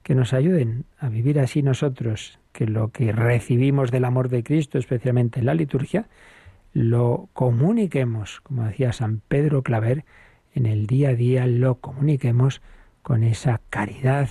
que 0.01 0.15
nos 0.15 0.33
ayuden 0.33 0.85
a 0.97 1.07
vivir 1.07 1.39
así 1.39 1.61
nosotros, 1.61 2.39
que 2.51 2.65
lo 2.65 2.87
que 2.87 3.11
recibimos 3.11 3.91
del 3.91 4.05
amor 4.05 4.29
de 4.29 4.43
Cristo, 4.43 4.79
especialmente 4.79 5.39
en 5.39 5.45
la 5.45 5.53
liturgia, 5.53 6.07
lo 6.73 7.29
comuniquemos, 7.33 8.41
como 8.41 8.63
decía 8.63 8.91
San 8.91 9.21
Pedro 9.27 9.61
Claver, 9.61 10.03
en 10.55 10.65
el 10.65 10.87
día 10.87 11.09
a 11.09 11.13
día 11.13 11.45
lo 11.45 11.75
comuniquemos 11.75 12.63
con 13.03 13.23
esa 13.23 13.61
caridad 13.69 14.29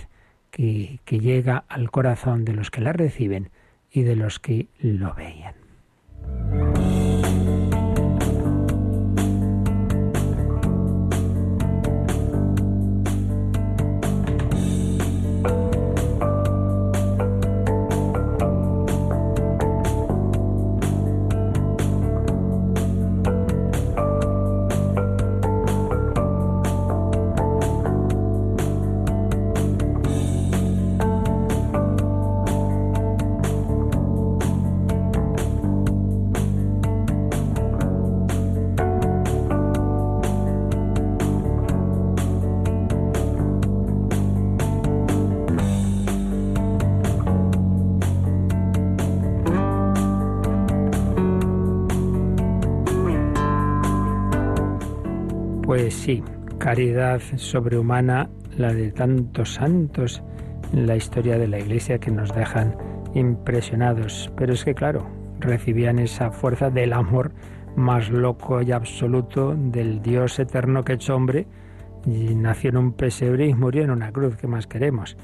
que, 0.54 1.00
llega 1.18 1.64
al 1.68 1.90
corazón 1.90 2.44
de 2.44 2.54
los 2.54 2.70
que 2.70 2.80
la 2.80 2.92
reciben 2.92 3.50
y 3.90 4.02
de 4.02 4.16
los 4.16 4.38
que 4.38 4.68
lo 4.78 5.14
veían. 5.14 5.63
Sí, 56.04 56.22
caridad 56.58 57.18
sobrehumana, 57.36 58.28
la 58.58 58.74
de 58.74 58.92
tantos 58.92 59.54
santos 59.54 60.22
en 60.74 60.86
la 60.86 60.96
historia 60.96 61.38
de 61.38 61.48
la 61.48 61.58
Iglesia 61.58 61.98
que 61.98 62.10
nos 62.10 62.34
dejan 62.34 62.76
impresionados. 63.14 64.30
Pero 64.36 64.52
es 64.52 64.66
que, 64.66 64.74
claro, 64.74 65.06
recibían 65.40 65.98
esa 65.98 66.30
fuerza 66.30 66.68
del 66.68 66.92
amor 66.92 67.32
más 67.74 68.10
loco 68.10 68.60
y 68.60 68.72
absoluto 68.72 69.56
del 69.56 70.02
Dios 70.02 70.38
eterno 70.38 70.84
que 70.84 70.92
hecho 70.92 71.16
hombre 71.16 71.46
y 72.04 72.34
nació 72.34 72.68
en 72.68 72.76
un 72.76 72.92
pesebre 72.92 73.46
y 73.46 73.54
murió 73.54 73.82
en 73.82 73.90
una 73.90 74.12
cruz. 74.12 74.36
¿Qué 74.36 74.46
más 74.46 74.66
queremos? 74.66 75.16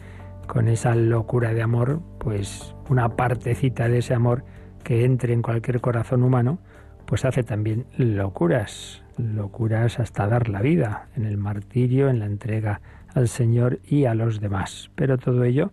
Con 0.46 0.66
esa 0.66 0.94
locura 0.94 1.52
de 1.52 1.60
amor, 1.60 2.00
pues 2.18 2.74
una 2.88 3.16
partecita 3.16 3.86
de 3.86 3.98
ese 3.98 4.14
amor 4.14 4.44
que 4.82 5.04
entre 5.04 5.34
en 5.34 5.42
cualquier 5.42 5.82
corazón 5.82 6.22
humano, 6.22 6.58
pues 7.04 7.26
hace 7.26 7.42
también 7.42 7.84
locuras 7.98 8.99
locuras 9.16 9.98
hasta 9.98 10.26
dar 10.26 10.48
la 10.48 10.62
vida 10.62 11.08
en 11.16 11.24
el 11.24 11.36
martirio, 11.36 12.08
en 12.08 12.18
la 12.18 12.26
entrega 12.26 12.80
al 13.14 13.28
Señor 13.28 13.80
y 13.86 14.04
a 14.04 14.14
los 14.14 14.40
demás. 14.40 14.90
Pero 14.94 15.18
todo 15.18 15.44
ello 15.44 15.72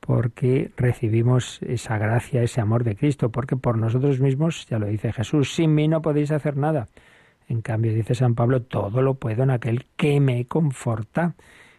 porque 0.00 0.70
recibimos 0.76 1.60
esa 1.62 1.98
gracia, 1.98 2.42
ese 2.42 2.60
amor 2.60 2.84
de 2.84 2.94
Cristo, 2.94 3.30
porque 3.30 3.56
por 3.56 3.76
nosotros 3.76 4.20
mismos, 4.20 4.66
ya 4.68 4.78
lo 4.78 4.86
dice 4.86 5.12
Jesús, 5.12 5.52
sin 5.52 5.74
mí 5.74 5.88
no 5.88 6.00
podéis 6.00 6.30
hacer 6.30 6.56
nada. 6.56 6.86
En 7.48 7.60
cambio, 7.60 7.92
dice 7.92 8.14
San 8.14 8.34
Pablo, 8.36 8.62
todo 8.62 9.02
lo 9.02 9.14
puedo 9.14 9.42
en 9.42 9.50
aquel 9.50 9.86
que 9.96 10.20
me 10.20 10.46
conforta. 10.46 11.34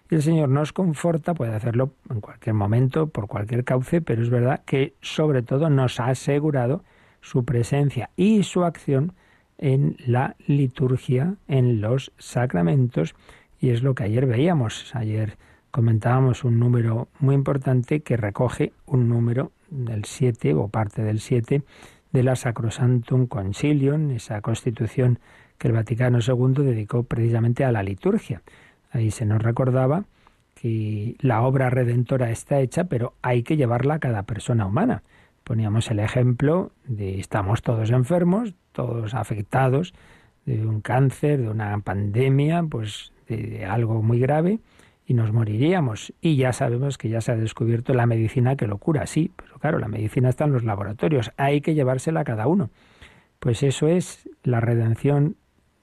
Y 0.09 0.15
el 0.15 0.21
Señor 0.21 0.49
nos 0.49 0.73
conforta, 0.73 1.33
puede 1.33 1.55
hacerlo 1.55 1.93
en 2.09 2.19
cualquier 2.19 2.53
momento, 2.53 3.07
por 3.07 3.27
cualquier 3.27 3.63
cauce, 3.63 4.01
pero 4.01 4.21
es 4.21 4.29
verdad 4.29 4.61
que 4.65 4.95
sobre 5.01 5.41
todo 5.41 5.69
nos 5.69 5.99
ha 6.01 6.07
asegurado 6.07 6.83
su 7.21 7.45
presencia 7.45 8.09
y 8.17 8.43
su 8.43 8.63
acción 8.63 9.13
en 9.57 9.97
la 10.05 10.35
liturgia, 10.45 11.35
en 11.47 11.81
los 11.81 12.11
sacramentos, 12.17 13.15
y 13.59 13.69
es 13.69 13.81
lo 13.83 13.95
que 13.95 14.03
ayer 14.03 14.25
veíamos. 14.25 14.95
Ayer 14.95 15.37
comentábamos 15.71 16.43
un 16.43 16.59
número 16.59 17.07
muy 17.19 17.35
importante 17.35 18.01
que 18.01 18.17
recoge 18.17 18.73
un 18.85 19.09
número 19.09 19.51
del 19.69 20.05
7 20.05 20.53
o 20.53 20.67
parte 20.67 21.03
del 21.03 21.19
7 21.19 21.63
de 22.11 22.23
la 22.23 22.35
Sacrosantum 22.35 23.27
Concilium, 23.27 24.11
esa 24.11 24.41
constitución 24.41 25.19
que 25.57 25.67
el 25.67 25.73
Vaticano 25.73 26.19
II 26.19 26.63
dedicó 26.63 27.03
precisamente 27.03 27.65
a 27.65 27.71
la 27.71 27.83
liturgia. 27.83 28.41
Ahí 28.91 29.11
se 29.11 29.25
nos 29.25 29.41
recordaba 29.41 30.05
que 30.55 31.15
la 31.19 31.41
obra 31.41 31.69
redentora 31.69 32.31
está 32.31 32.59
hecha, 32.59 32.85
pero 32.85 33.13
hay 33.21 33.43
que 33.43 33.57
llevarla 33.57 33.95
a 33.95 33.99
cada 33.99 34.23
persona 34.23 34.65
humana. 34.65 35.03
Poníamos 35.43 35.89
el 35.91 35.99
ejemplo 35.99 36.71
de 36.85 37.19
estamos 37.19 37.61
todos 37.61 37.91
enfermos, 37.91 38.53
todos 38.77 39.15
afectados 39.15 39.95
de 40.45 40.67
un 40.67 40.81
cáncer, 40.81 41.41
de 41.41 41.49
una 41.49 41.79
pandemia, 41.79 42.61
pues 42.61 43.11
de 43.27 43.65
algo 43.65 44.03
muy 44.03 44.19
grave 44.19 44.59
y 45.07 45.15
nos 45.15 45.33
moriríamos. 45.33 46.13
Y 46.21 46.35
ya 46.35 46.53
sabemos 46.53 46.99
que 46.99 47.09
ya 47.09 47.19
se 47.19 47.31
ha 47.31 47.35
descubierto 47.35 47.95
la 47.95 48.05
medicina 48.05 48.55
que 48.55 48.67
lo 48.67 48.77
cura, 48.77 49.07
sí, 49.07 49.31
pero 49.35 49.57
claro, 49.57 49.79
la 49.79 49.87
medicina 49.87 50.29
está 50.29 50.45
en 50.45 50.53
los 50.53 50.63
laboratorios, 50.63 51.31
hay 51.37 51.61
que 51.61 51.73
llevársela 51.73 52.19
a 52.19 52.23
cada 52.23 52.45
uno. 52.45 52.69
Pues 53.39 53.63
eso 53.63 53.87
es 53.87 54.29
la 54.43 54.59
redención 54.59 55.37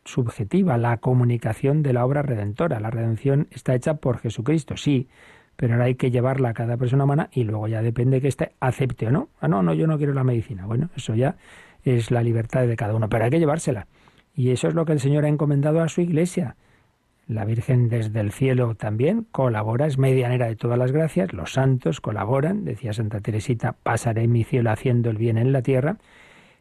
subjetiva, 0.05 0.79
la 0.79 0.99
comunicación 0.99 1.83
de 1.83 1.93
la 1.93 2.05
obra 2.05 2.23
redentora. 2.23 2.79
La 2.79 2.91
redención 2.91 3.49
está 3.51 3.75
hecha 3.75 3.95
por 3.95 4.19
Jesucristo, 4.19 4.77
sí, 4.77 5.09
pero 5.57 5.75
ahora 5.75 5.87
hay 5.87 5.97
que 5.97 6.13
llevarla 6.13 6.51
a 6.51 6.55
cada 6.55 6.77
persona 6.77 7.05
humana 7.05 7.29
y 7.33 7.43
luego 7.43 7.67
ya 7.67 7.83
depende 7.83 8.21
que 8.21 8.29
éste 8.29 8.53
acepte 8.61 9.09
o 9.09 9.11
no. 9.11 9.31
Ah, 9.41 9.49
no, 9.49 9.65
no, 9.65 9.75
yo 9.75 9.89
no 9.89 9.99
quiero 9.99 10.15
la 10.15 10.23
medicina. 10.23 10.67
Bueno, 10.67 10.91
eso 10.97 11.15
ya 11.17 11.37
es 11.85 12.11
la 12.11 12.23
libertad 12.23 12.67
de 12.67 12.77
cada 12.77 12.95
uno, 12.95 13.09
pero 13.09 13.25
hay 13.25 13.31
que 13.31 13.39
llevársela. 13.39 13.87
Y 14.35 14.51
eso 14.51 14.69
es 14.69 14.75
lo 14.75 14.85
que 14.85 14.93
el 14.93 15.01
Señor 15.01 15.25
ha 15.25 15.29
encomendado 15.29 15.81
a 15.81 15.89
su 15.89 16.01
iglesia. 16.01 16.57
La 17.27 17.45
Virgen 17.45 17.89
desde 17.89 18.21
el 18.21 18.33
cielo 18.33 18.75
también 18.75 19.27
colabora, 19.31 19.87
es 19.87 19.97
medianera 19.97 20.47
de 20.47 20.57
todas 20.57 20.79
las 20.79 20.93
gracias, 20.93 21.33
los 21.33 21.53
santos 21.53 22.01
colaboran, 22.01 22.65
decía 22.65 22.93
Santa 22.93 23.21
Teresita, 23.21 23.77
pasaré 23.83 24.29
mi 24.29 24.45
cielo 24.45 24.71
haciendo 24.71 25.09
el 25.09 25.17
bien 25.17 25.39
en 25.39 25.53
la 25.53 25.63
tierra, 25.63 25.97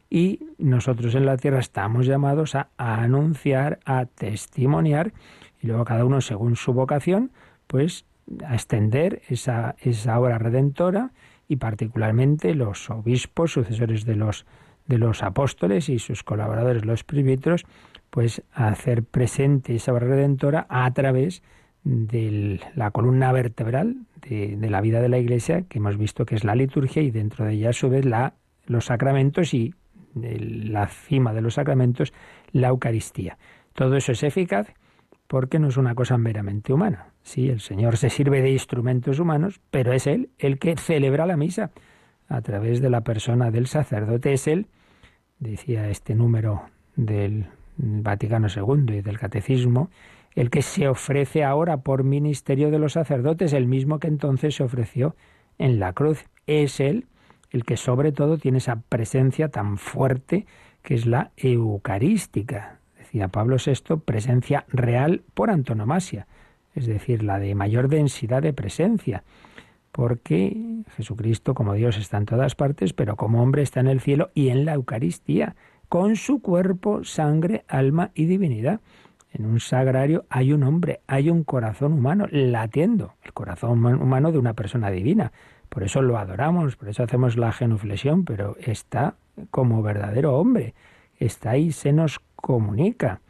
y 0.08 0.40
nosotros 0.58 1.14
en 1.16 1.26
la 1.26 1.36
tierra 1.36 1.58
estamos 1.58 2.06
llamados 2.06 2.54
a, 2.54 2.68
anunciar, 2.78 3.80
a 3.84 4.06
testimoniar, 4.06 5.12
y 5.60 5.66
luego 5.66 5.84
cada 5.84 6.04
uno 6.04 6.22
según 6.22 6.56
su 6.56 6.72
vocación, 6.72 7.30
pues 7.66 8.06
a 8.46 8.54
extender 8.54 9.20
esa, 9.28 9.76
esa 9.80 10.18
obra 10.18 10.38
redentora, 10.38 11.10
y 11.46 11.56
particularmente 11.56 12.54
los 12.54 12.88
obispos, 12.88 13.52
sucesores 13.52 14.06
de 14.06 14.16
los 14.16 14.46
de 14.86 14.98
los 14.98 15.22
apóstoles 15.22 15.88
y 15.88 15.98
sus 15.98 16.22
colaboradores, 16.22 16.84
los 16.84 17.04
presbíteros, 17.04 17.64
pues 18.10 18.42
hacer 18.52 19.02
presente 19.02 19.74
esa 19.74 19.92
obra 19.92 20.06
redentora 20.06 20.66
a 20.68 20.92
través 20.92 21.42
de 21.84 22.60
la 22.74 22.90
columna 22.90 23.32
vertebral 23.32 23.96
de, 24.28 24.56
la 24.70 24.80
vida 24.80 25.00
de 25.00 25.08
la 25.08 25.18
Iglesia, 25.18 25.62
que 25.62 25.78
hemos 25.78 25.98
visto 25.98 26.24
que 26.24 26.34
es 26.34 26.44
la 26.44 26.54
liturgia 26.54 27.02
y 27.02 27.10
dentro 27.10 27.44
de 27.44 27.54
ella 27.54 27.70
a 27.70 27.72
su 27.72 27.90
vez 27.90 28.04
la, 28.04 28.34
los 28.66 28.86
sacramentos 28.86 29.52
y 29.52 29.74
la 30.14 30.86
cima 30.86 31.34
de 31.34 31.42
los 31.42 31.54
sacramentos, 31.54 32.12
la 32.52 32.68
Eucaristía. 32.68 33.36
Todo 33.72 33.96
eso 33.96 34.12
es 34.12 34.22
eficaz 34.22 34.72
porque 35.26 35.58
no 35.58 35.68
es 35.68 35.76
una 35.76 35.94
cosa 35.94 36.16
meramente 36.16 36.72
humana. 36.72 37.08
Sí, 37.22 37.48
el 37.48 37.60
Señor 37.60 37.96
se 37.96 38.10
sirve 38.10 38.42
de 38.42 38.52
instrumentos 38.52 39.18
humanos, 39.18 39.60
pero 39.70 39.92
es 39.92 40.06
Él 40.06 40.30
el 40.38 40.58
que 40.58 40.76
celebra 40.76 41.26
la 41.26 41.36
misa 41.36 41.72
a 42.28 42.40
través 42.42 42.80
de 42.80 42.90
la 42.90 43.02
persona 43.02 43.50
del 43.50 43.66
sacerdote. 43.66 44.32
Es 44.32 44.46
Él 44.48 44.66
decía 45.38 45.88
este 45.88 46.14
número 46.14 46.62
del 46.96 47.46
Vaticano 47.76 48.48
II 48.48 48.96
y 48.96 49.02
del 49.02 49.18
Catecismo, 49.18 49.90
el 50.34 50.50
que 50.50 50.62
se 50.62 50.88
ofrece 50.88 51.44
ahora 51.44 51.78
por 51.78 52.02
ministerio 52.04 52.70
de 52.70 52.78
los 52.78 52.94
sacerdotes, 52.94 53.52
el 53.52 53.66
mismo 53.66 53.98
que 53.98 54.08
entonces 54.08 54.56
se 54.56 54.64
ofreció 54.64 55.14
en 55.58 55.78
la 55.78 55.92
cruz. 55.92 56.24
Es 56.46 56.80
Él 56.80 57.06
el 57.50 57.64
que 57.64 57.76
sobre 57.76 58.10
todo 58.10 58.36
tiene 58.36 58.58
esa 58.58 58.80
presencia 58.80 59.48
tan 59.48 59.78
fuerte 59.78 60.46
que 60.82 60.94
es 60.94 61.06
la 61.06 61.30
eucarística. 61.36 62.80
Decía 62.98 63.28
Pablo 63.28 63.56
VI, 63.64 63.96
presencia 64.04 64.64
real 64.68 65.22
por 65.34 65.50
antonomasia, 65.50 66.26
es 66.74 66.86
decir, 66.86 67.22
la 67.22 67.38
de 67.38 67.54
mayor 67.54 67.88
densidad 67.88 68.42
de 68.42 68.52
presencia, 68.52 69.22
porque 69.94 70.82
Jesucristo 70.96 71.54
como 71.54 71.74
Dios 71.74 71.96
está 71.98 72.16
en 72.16 72.26
todas 72.26 72.56
partes, 72.56 72.92
pero 72.92 73.14
como 73.14 73.40
hombre 73.40 73.62
está 73.62 73.78
en 73.78 73.86
el 73.86 74.00
cielo 74.00 74.32
y 74.34 74.48
en 74.48 74.64
la 74.64 74.74
Eucaristía, 74.74 75.54
con 75.88 76.16
su 76.16 76.42
cuerpo, 76.42 77.04
sangre, 77.04 77.64
alma 77.68 78.10
y 78.12 78.24
divinidad. 78.24 78.80
En 79.32 79.46
un 79.46 79.60
sagrario 79.60 80.24
hay 80.30 80.52
un 80.52 80.64
hombre, 80.64 80.98
hay 81.06 81.30
un 81.30 81.44
corazón 81.44 81.92
humano 81.92 82.26
latiendo, 82.32 83.14
el 83.22 83.32
corazón 83.32 83.84
humano 83.84 84.32
de 84.32 84.38
una 84.38 84.54
persona 84.54 84.90
divina. 84.90 85.30
Por 85.68 85.84
eso 85.84 86.02
lo 86.02 86.18
adoramos, 86.18 86.74
por 86.74 86.88
eso 86.88 87.04
hacemos 87.04 87.36
la 87.36 87.52
genuflexión, 87.52 88.24
pero 88.24 88.56
está 88.58 89.14
como 89.52 89.80
verdadero 89.80 90.36
hombre, 90.36 90.74
está 91.20 91.50
ahí, 91.50 91.70
se 91.70 91.92
nos 91.92 92.18
comunica. 92.34 93.20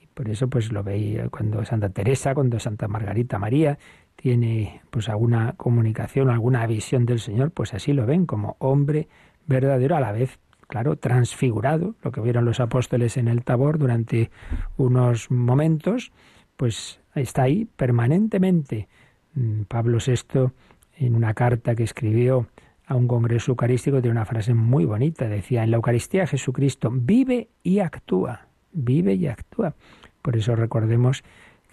Y 0.00 0.06
por 0.06 0.30
eso 0.30 0.48
pues 0.48 0.72
lo 0.72 0.82
veía 0.82 1.28
cuando 1.28 1.62
Santa 1.66 1.90
Teresa, 1.90 2.34
cuando 2.34 2.58
Santa 2.58 2.88
Margarita 2.88 3.38
María 3.38 3.78
tiene 4.20 4.80
pues 4.90 5.08
alguna 5.08 5.52
comunicación, 5.56 6.28
alguna 6.28 6.66
visión 6.66 7.06
del 7.06 7.20
Señor, 7.20 7.52
pues 7.52 7.72
así 7.72 7.92
lo 7.92 8.04
ven 8.04 8.26
como 8.26 8.56
hombre 8.58 9.08
verdadero 9.46 9.96
a 9.96 10.00
la 10.00 10.10
vez 10.10 10.40
claro, 10.66 10.96
transfigurado, 10.96 11.94
lo 12.02 12.10
que 12.10 12.20
vieron 12.20 12.44
los 12.44 12.58
apóstoles 12.58 13.16
en 13.16 13.28
el 13.28 13.44
Tabor 13.44 13.78
durante 13.78 14.30
unos 14.76 15.30
momentos, 15.30 16.12
pues 16.56 17.00
está 17.14 17.44
ahí 17.44 17.64
permanentemente. 17.64 18.88
Mm, 19.34 19.62
Pablo 19.62 19.98
VI, 20.04 20.50
en 20.96 21.14
una 21.14 21.32
carta 21.34 21.76
que 21.76 21.84
escribió 21.84 22.48
a 22.86 22.96
un 22.96 23.06
congreso 23.06 23.52
eucarístico, 23.52 24.00
tiene 24.00 24.16
una 24.16 24.24
frase 24.24 24.52
muy 24.52 24.84
bonita. 24.84 25.28
Decía, 25.28 25.62
en 25.62 25.70
la 25.70 25.76
Eucaristía 25.76 26.26
Jesucristo 26.26 26.90
vive 26.92 27.48
y 27.62 27.78
actúa, 27.78 28.48
vive 28.72 29.14
y 29.14 29.28
actúa. 29.28 29.74
Por 30.22 30.36
eso 30.36 30.56
recordemos 30.56 31.22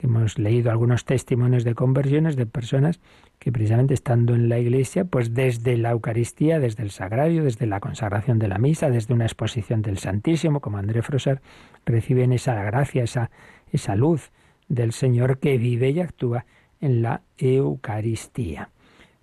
hemos 0.05 0.39
leído 0.39 0.71
algunos 0.71 1.05
testimonios 1.05 1.63
de 1.63 1.75
conversiones 1.75 2.35
de 2.35 2.45
personas 2.45 2.99
que 3.39 3.51
precisamente 3.51 3.93
estando 3.93 4.33
en 4.33 4.49
la 4.49 4.57
iglesia, 4.59 5.05
pues 5.05 5.33
desde 5.33 5.77
la 5.77 5.91
Eucaristía, 5.91 6.59
desde 6.59 6.83
el 6.83 6.91
sagrario, 6.91 7.43
desde 7.43 7.65
la 7.65 7.79
consagración 7.79 8.39
de 8.39 8.47
la 8.47 8.57
misa, 8.57 8.89
desde 8.89 9.13
una 9.13 9.25
exposición 9.25 9.81
del 9.81 9.97
Santísimo, 9.97 10.61
como 10.61 10.77
André 10.77 11.01
Froser, 11.01 11.41
reciben 11.85 12.31
esa 12.33 12.55
gracia, 12.63 13.03
esa, 13.03 13.29
esa 13.71 13.95
luz 13.95 14.31
del 14.67 14.93
Señor 14.93 15.39
que 15.39 15.57
vive 15.57 15.89
y 15.89 15.99
actúa 15.99 16.45
en 16.81 17.01
la 17.01 17.21
Eucaristía. 17.37 18.69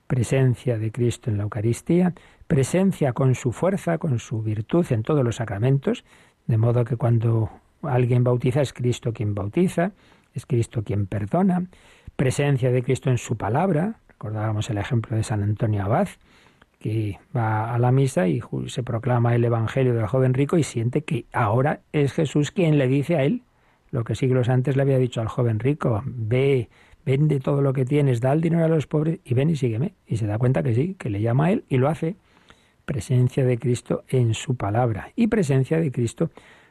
Presencia 0.06 0.78
de 0.78 0.92
Cristo 0.92 1.30
en 1.30 1.38
la 1.38 1.44
Eucaristía, 1.44 2.12
presencia 2.46 3.12
con 3.12 3.34
su 3.34 3.52
fuerza, 3.52 3.98
con 3.98 4.18
su 4.18 4.42
virtud 4.42 4.84
en 4.90 5.02
todos 5.02 5.24
los 5.24 5.36
sacramentos, 5.36 6.04
de 6.46 6.58
modo 6.58 6.84
que 6.84 6.96
cuando 6.96 7.50
alguien 7.82 8.24
bautiza 8.24 8.60
es 8.60 8.72
Cristo 8.72 9.12
quien 9.12 9.34
bautiza, 9.34 9.92
es 10.34 10.46
Cristo 10.46 10.82
quien 10.82 11.06
perdona, 11.06 11.66
presencia 12.16 12.70
de 12.70 12.82
Cristo 12.82 13.10
en 13.10 13.18
su 13.18 13.36
palabra, 13.36 13.96
recordábamos 14.08 14.70
el 14.70 14.78
ejemplo 14.78 15.16
de 15.16 15.22
San 15.22 15.42
Antonio 15.42 15.84
Abad, 15.84 16.08
que 16.78 17.18
va 17.34 17.72
a 17.72 17.78
la 17.78 17.92
misa 17.92 18.26
y 18.26 18.40
se 18.66 18.82
proclama 18.82 19.34
el 19.34 19.44
Evangelio 19.44 19.94
del 19.94 20.06
joven 20.06 20.34
rico 20.34 20.58
y 20.58 20.64
siente 20.64 21.02
que 21.02 21.26
ahora 21.32 21.80
es 21.92 22.12
Jesús 22.12 22.50
quien 22.50 22.76
le 22.76 22.88
dice 22.88 23.16
a 23.16 23.22
él 23.22 23.42
lo 23.92 24.04
que 24.04 24.14
siglos 24.14 24.48
antes 24.48 24.74
le 24.74 24.82
había 24.82 24.98
dicho 24.98 25.20
al 25.20 25.28
joven 25.28 25.60
rico, 25.60 26.02
ve, 26.04 26.70
vende 27.04 27.40
todo 27.40 27.60
lo 27.60 27.74
que 27.74 27.84
tienes, 27.84 28.20
da 28.20 28.32
el 28.32 28.40
dinero 28.40 28.64
a 28.64 28.68
los 28.68 28.86
pobres 28.86 29.20
y 29.22 29.34
ven 29.34 29.50
y 29.50 29.56
sígueme. 29.56 29.94
Y 30.06 30.16
se 30.16 30.26
da 30.26 30.38
cuenta 30.38 30.62
que 30.62 30.74
sí, 30.74 30.96
que 30.98 31.10
le 31.10 31.20
llama 31.20 31.46
a 31.46 31.52
él 31.52 31.64
y 31.68 31.76
lo 31.76 31.88
hace. 31.88 32.16
Presencia 32.86 33.44
de 33.44 33.58
Cristo 33.58 34.02
en 34.08 34.34
su 34.34 34.56
palabra 34.56 35.12
y 35.14 35.28
presencia 35.28 35.78
de 35.78 35.92
Cristo 35.92 36.30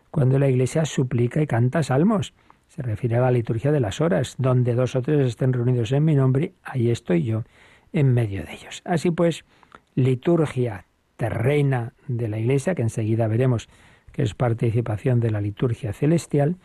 cuando 0.10 0.40
la 0.40 0.50
iglesia 0.50 0.84
suplica 0.84 1.42
y 1.42 1.48
canta 1.48 1.84
salmos. 1.84 2.34
Se 2.72 2.82
refiere 2.82 3.18
a 3.18 3.20
la 3.20 3.32
liturgia 3.32 3.74
de 3.74 3.82
las 3.82 4.00
horas, 4.00 4.36
donde 4.38 4.76
dos 4.76 4.96
o 4.96 5.02
tres 5.02 5.28
estén 5.28 5.52
reunidos 5.52 5.92
en 5.92 6.06
mi 6.06 6.16
nombre, 6.16 6.54
ahí 6.64 6.90
estoy 6.90 7.24
yo 7.24 7.44
en 7.92 8.14
medio 8.14 8.46
de 8.46 8.54
ellos. 8.54 8.82
Así 8.86 9.12
pues, 9.12 9.44
liturgia 9.94 10.86
terrena 11.18 11.92
de 12.08 12.30
la 12.30 12.40
Iglesia, 12.40 12.74
que 12.74 12.82
enseguida 12.82 13.28
veremos 13.28 13.68
que 14.14 14.24
es 14.24 14.36
participación 14.36 15.20
de 15.20 15.32
la 15.32 15.42
liturgia 15.42 15.92
celestial, 15.92 16.56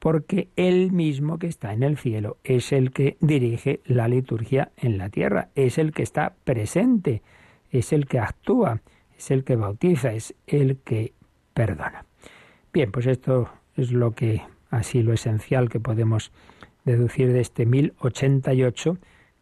porque 0.00 0.50
Él 0.54 0.92
mismo 0.92 1.38
que 1.38 1.46
está 1.46 1.72
en 1.72 1.82
el 1.82 1.96
cielo 1.96 2.36
es 2.44 2.70
el 2.70 2.90
que 2.90 3.16
dirige 3.20 3.80
la 3.86 4.08
liturgia 4.08 4.70
en 4.76 4.98
la 4.98 5.08
tierra, 5.08 5.48
es 5.54 5.78
el 5.78 5.92
que 5.92 6.02
está 6.02 6.34
presente, 6.44 7.22
es 7.70 7.94
el 7.94 8.04
que 8.04 8.18
actúa, 8.18 8.82
es 9.16 9.30
el 9.30 9.44
que 9.44 9.56
bautiza, 9.56 10.12
es 10.12 10.34
el 10.46 10.76
que 10.84 11.14
perdona. 11.54 12.04
Bien, 12.70 12.92
pues 12.92 13.06
esto 13.06 13.48
es 13.78 13.92
lo 13.92 14.10
que 14.10 14.42
así 14.76 15.02
lo 15.02 15.12
esencial 15.12 15.68
que 15.68 15.80
podemos 15.80 16.32
deducir 16.84 17.32
de 17.32 17.40
este 17.40 17.66
1088 17.66 18.98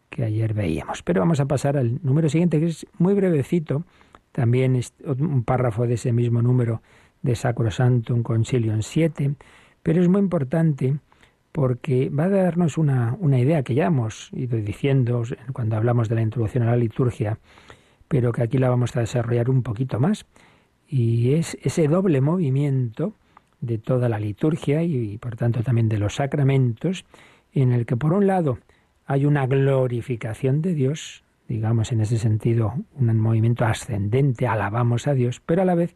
que 0.09 0.23
ayer 0.23 0.53
veíamos. 0.53 1.03
Pero 1.03 1.21
vamos 1.21 1.39
a 1.39 1.45
pasar 1.45 1.77
al 1.77 1.99
número 2.03 2.29
siguiente, 2.29 2.59
que 2.59 2.67
es 2.67 2.85
muy 2.97 3.13
brevecito, 3.13 3.83
también 4.31 4.75
es 4.75 4.93
un 5.05 5.43
párrafo 5.43 5.87
de 5.87 5.93
ese 5.93 6.11
mismo 6.11 6.41
número 6.41 6.81
de 7.21 7.35
Sacrosantum 7.35 8.21
Concilium 8.23 8.81
7, 8.81 9.35
pero 9.81 10.01
es 10.01 10.09
muy 10.09 10.19
importante 10.19 10.97
porque 11.51 12.09
va 12.09 12.25
a 12.25 12.29
darnos 12.29 12.77
una, 12.77 13.15
una 13.19 13.39
idea 13.39 13.63
que 13.63 13.75
ya 13.75 13.85
hemos 13.85 14.29
ido 14.33 14.57
diciendo 14.57 15.23
cuando 15.53 15.77
hablamos 15.77 16.09
de 16.09 16.15
la 16.15 16.21
introducción 16.21 16.63
a 16.63 16.71
la 16.71 16.75
liturgia, 16.75 17.39
pero 18.09 18.33
que 18.33 18.43
aquí 18.43 18.57
la 18.57 18.69
vamos 18.69 18.95
a 18.95 18.99
desarrollar 18.99 19.49
un 19.49 19.63
poquito 19.63 19.99
más, 19.99 20.25
y 20.87 21.33
es 21.33 21.57
ese 21.61 21.87
doble 21.87 22.19
movimiento 22.19 23.13
de 23.61 23.77
toda 23.77 24.09
la 24.09 24.19
liturgia 24.19 24.83
y, 24.83 25.17
por 25.17 25.35
tanto 25.35 25.63
también 25.63 25.89
de 25.89 25.97
los 25.97 26.15
sacramentos, 26.15 27.05
en 27.53 27.71
el 27.71 27.85
que 27.85 27.97
por 27.97 28.13
un 28.13 28.27
lado 28.27 28.59
hay 29.05 29.25
una 29.25 29.45
glorificación 29.47 30.61
de 30.61 30.73
Dios, 30.73 31.23
digamos 31.47 31.91
en 31.91 32.01
ese 32.01 32.17
sentido 32.17 32.73
un 32.95 33.19
movimiento 33.19 33.65
ascendente, 33.65 34.47
alabamos 34.47 35.07
a 35.07 35.13
Dios, 35.13 35.41
pero 35.45 35.61
a 35.61 35.65
la 35.65 35.75
vez 35.75 35.95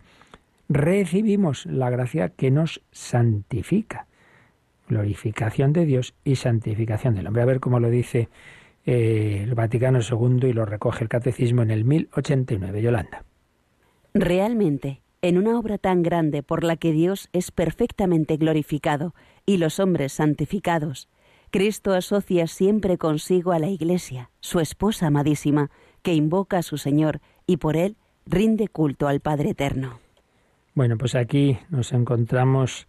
recibimos 0.70 1.66
la 1.66 1.90
gracia 1.90 2.30
que 2.30 2.52
nos 2.52 2.82
santifica. 2.92 4.06
Glorificación 4.88 5.74
de 5.74 5.86
Dios 5.86 6.16
y 6.24 6.36
santificación 6.36 7.16
del 7.16 7.28
hombre. 7.28 7.42
A 7.44 7.46
ver 7.46 7.60
cómo 7.60 7.80
lo 7.80 7.90
dice 7.90 8.30
eh, 8.86 9.42
el 9.44 9.54
Vaticano 9.54 10.00
II 10.00 10.48
y 10.48 10.54
lo 10.54 10.66
recoge 10.66 11.04
el 11.04 11.10
Catecismo 11.10 11.62
en 11.62 11.72
el 11.72 11.86
1089. 11.86 12.82
Yolanda. 12.82 13.24
Realmente, 14.14 15.02
en 15.22 15.38
una 15.38 15.58
obra 15.60 15.78
tan 15.78 16.02
grande 16.02 16.44
por 16.44 16.64
la 16.64 16.78
que 16.78 16.92
Dios 16.92 17.30
es 17.34 17.52
perfectamente 17.52 18.38
glorificado 18.38 19.14
y 19.46 19.58
los 19.58 19.80
hombres 19.80 20.14
santificados, 20.14 21.10
Cristo 21.52 21.94
asocia 21.94 22.48
siempre 22.48 22.98
consigo 22.98 23.52
a 23.52 23.60
la 23.60 23.70
Iglesia, 23.70 24.30
su 24.40 24.60
esposa 24.60 25.08
amadísima, 25.08 25.72
que 26.04 26.14
invoca 26.14 26.60
a 26.60 26.64
su 26.64 26.78
Señor 26.78 27.22
y 27.48 27.58
por 27.58 27.76
él 27.76 27.98
rinde 28.26 28.68
culto 28.68 29.08
al 29.08 29.20
Padre 29.20 29.52
Eterno. 29.52 30.00
Bueno, 30.76 30.98
pues 30.98 31.16
aquí 31.16 31.58
nos 31.70 31.92
encontramos 31.92 32.88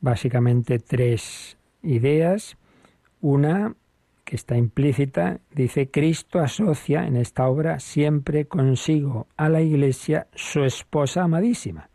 básicamente 0.00 0.78
tres 0.78 1.58
ideas. 1.82 2.56
Una 3.20 3.74
que 4.28 4.36
está 4.36 4.58
implícita, 4.58 5.40
dice, 5.54 5.90
Cristo 5.90 6.38
asocia 6.38 7.06
en 7.06 7.16
esta 7.16 7.48
obra 7.48 7.80
siempre 7.80 8.44
consigo 8.44 9.26
a 9.38 9.48
la 9.48 9.62
Iglesia 9.62 10.26
su 10.34 10.64
esposa 10.64 11.22
amadísima. 11.22 11.88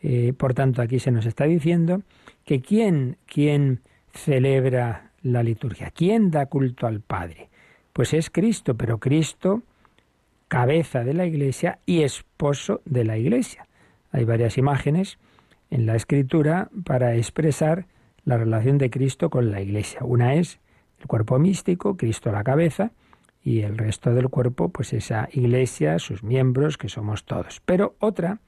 Eh, 0.00 0.32
por 0.32 0.54
tanto, 0.54 0.80
aquí 0.80 1.00
se 1.00 1.10
nos 1.10 1.26
está 1.26 1.42
diciendo 1.46 2.02
que 2.44 2.60
quién, 2.60 3.16
quién 3.26 3.80
celebra 4.12 5.10
la 5.22 5.42
liturgia, 5.42 5.90
quién 5.90 6.30
da 6.30 6.46
culto 6.46 6.86
al 6.86 7.00
Padre. 7.00 7.48
Pues 7.92 8.14
es 8.14 8.30
Cristo, 8.30 8.76
pero 8.76 8.98
Cristo, 8.98 9.64
cabeza 10.46 11.02
de 11.02 11.14
la 11.14 11.26
Iglesia 11.26 11.80
y 11.84 12.02
esposo 12.02 12.80
de 12.84 13.04
la 13.04 13.18
Iglesia. 13.18 13.66
Hay 14.12 14.24
varias 14.24 14.56
imágenes 14.56 15.18
en 15.68 15.84
la 15.84 15.96
Escritura 15.96 16.70
para 16.84 17.16
expresar 17.16 17.86
la 18.24 18.38
relación 18.38 18.78
de 18.78 18.88
Cristo 18.88 19.30
con 19.30 19.50
la 19.50 19.60
Iglesia. 19.60 19.98
Una 20.04 20.34
es 20.34 20.60
el 21.04 21.08
cuerpo 21.08 21.38
místico, 21.38 21.96
Cristo 21.96 22.32
la 22.32 22.44
cabeza, 22.44 22.92
y 23.42 23.60
el 23.60 23.76
resto 23.76 24.14
del 24.14 24.30
cuerpo, 24.30 24.70
pues 24.70 24.94
esa 24.94 25.28
iglesia, 25.30 25.98
sus 25.98 26.22
miembros, 26.22 26.78
que 26.78 26.88
somos 26.88 27.24
todos. 27.24 27.60
Pero 27.66 27.94
otra 28.00 28.40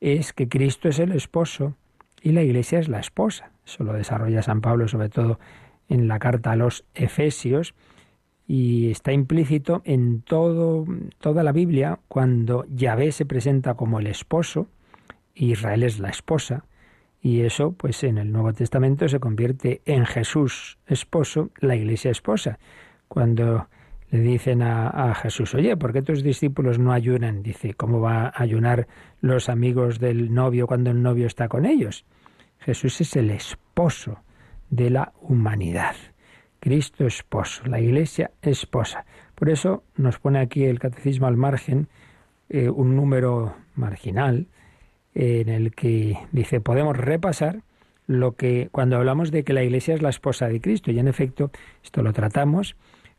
es 0.00 0.32
que 0.32 0.48
Cristo 0.48 0.88
es 0.88 0.98
el 0.98 1.12
esposo 1.12 1.74
y 2.22 2.32
la 2.32 2.42
iglesia 2.42 2.78
es 2.78 2.88
la 2.88 3.00
esposa. 3.00 3.50
Eso 3.66 3.84
lo 3.84 3.92
desarrolla 3.92 4.42
San 4.42 4.62
Pablo 4.62 4.88
sobre 4.88 5.10
todo 5.10 5.38
en 5.90 6.08
la 6.08 6.18
carta 6.18 6.52
a 6.52 6.56
los 6.56 6.86
Efesios 6.94 7.74
y 8.46 8.90
está 8.90 9.12
implícito 9.12 9.82
en 9.84 10.22
todo, 10.22 10.86
toda 11.18 11.42
la 11.42 11.52
Biblia 11.52 12.00
cuando 12.08 12.64
Yahvé 12.74 13.12
se 13.12 13.26
presenta 13.26 13.74
como 13.74 14.00
el 14.00 14.06
esposo, 14.06 14.68
Israel 15.34 15.82
es 15.82 15.98
la 15.98 16.08
esposa, 16.08 16.64
y 17.24 17.40
eso, 17.40 17.72
pues 17.72 18.04
en 18.04 18.18
el 18.18 18.30
Nuevo 18.30 18.52
Testamento 18.52 19.08
se 19.08 19.18
convierte 19.18 19.80
en 19.86 20.04
Jesús 20.04 20.76
esposo, 20.86 21.48
la 21.58 21.74
iglesia 21.74 22.10
esposa. 22.10 22.58
Cuando 23.08 23.66
le 24.10 24.18
dicen 24.20 24.60
a, 24.60 25.14
Jesús, 25.14 25.54
oye, 25.54 25.74
¿por 25.78 25.94
qué 25.94 26.02
tus 26.02 26.22
discípulos 26.22 26.78
no 26.78 26.92
ayunan? 26.92 27.42
Dice, 27.42 27.72
¿cómo 27.72 27.98
va 28.02 28.26
a 28.26 28.42
ayunar 28.42 28.88
los 29.22 29.48
amigos 29.48 30.00
del 30.00 30.34
novio 30.34 30.66
cuando 30.66 30.90
el 30.90 31.02
novio 31.02 31.26
está 31.26 31.48
con 31.48 31.64
ellos? 31.64 32.04
Jesús 32.58 33.00
es 33.00 33.16
el 33.16 33.30
esposo 33.30 34.18
de 34.68 34.90
la 34.90 35.14
humanidad. 35.22 35.96
Cristo 36.60 37.06
esposo, 37.06 37.64
la 37.64 37.80
iglesia 37.80 38.32
esposa. 38.42 39.06
Por 39.34 39.48
eso 39.48 39.82
nos 39.96 40.18
pone 40.18 40.40
aquí 40.40 40.64
el 40.64 40.78
catecismo 40.78 41.26
al 41.26 41.38
margen 41.38 41.88
eh, 42.50 42.68
un 42.68 42.94
número 42.94 43.56
marginal 43.76 44.46
en 45.14 45.48
el 45.48 45.74
que 45.74 46.18
dice 46.32 46.60
podemos 46.60 46.96
repasar 46.96 47.62
lo 48.06 48.32
que 48.32 48.68
cuando 48.70 48.96
hablamos 48.96 49.30
de 49.30 49.44
que 49.44 49.52
la 49.52 49.62
Iglesia 49.62 49.94
es 49.94 50.02
la 50.02 50.10
esposa 50.10 50.48
de 50.48 50.60
Cristo 50.60 50.90
y 50.90 50.98
en 50.98 51.08
efecto 51.08 51.50
esto 51.82 52.02
lo 52.02 52.12
tratamos 52.12 52.76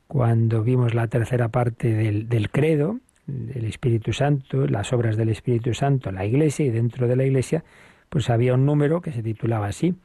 cuando 0.07 0.61
vimos 0.61 0.93
la 0.93 1.07
tercera 1.07 1.49
parte 1.49 1.93
del, 1.93 2.49
credo 2.51 2.99
del 3.25 3.65
Espíritu 3.65 4.13
Santo, 4.13 4.67
las 4.67 4.93
obras 4.93 5.17
del 5.17 5.29
Espíritu 5.29 5.73
Santo, 5.73 6.11
la 6.11 6.25
Iglesia 6.25 6.65
y 6.65 6.69
dentro 6.69 7.07
de 7.07 7.15
la 7.15 7.25
Iglesia 7.25 7.63
pues 8.09 8.29
había 8.29 8.53
un 8.53 8.65
número 8.65 9.01
que 9.01 9.11
se 9.11 9.23
titulaba 9.23 9.67
así 9.67 9.95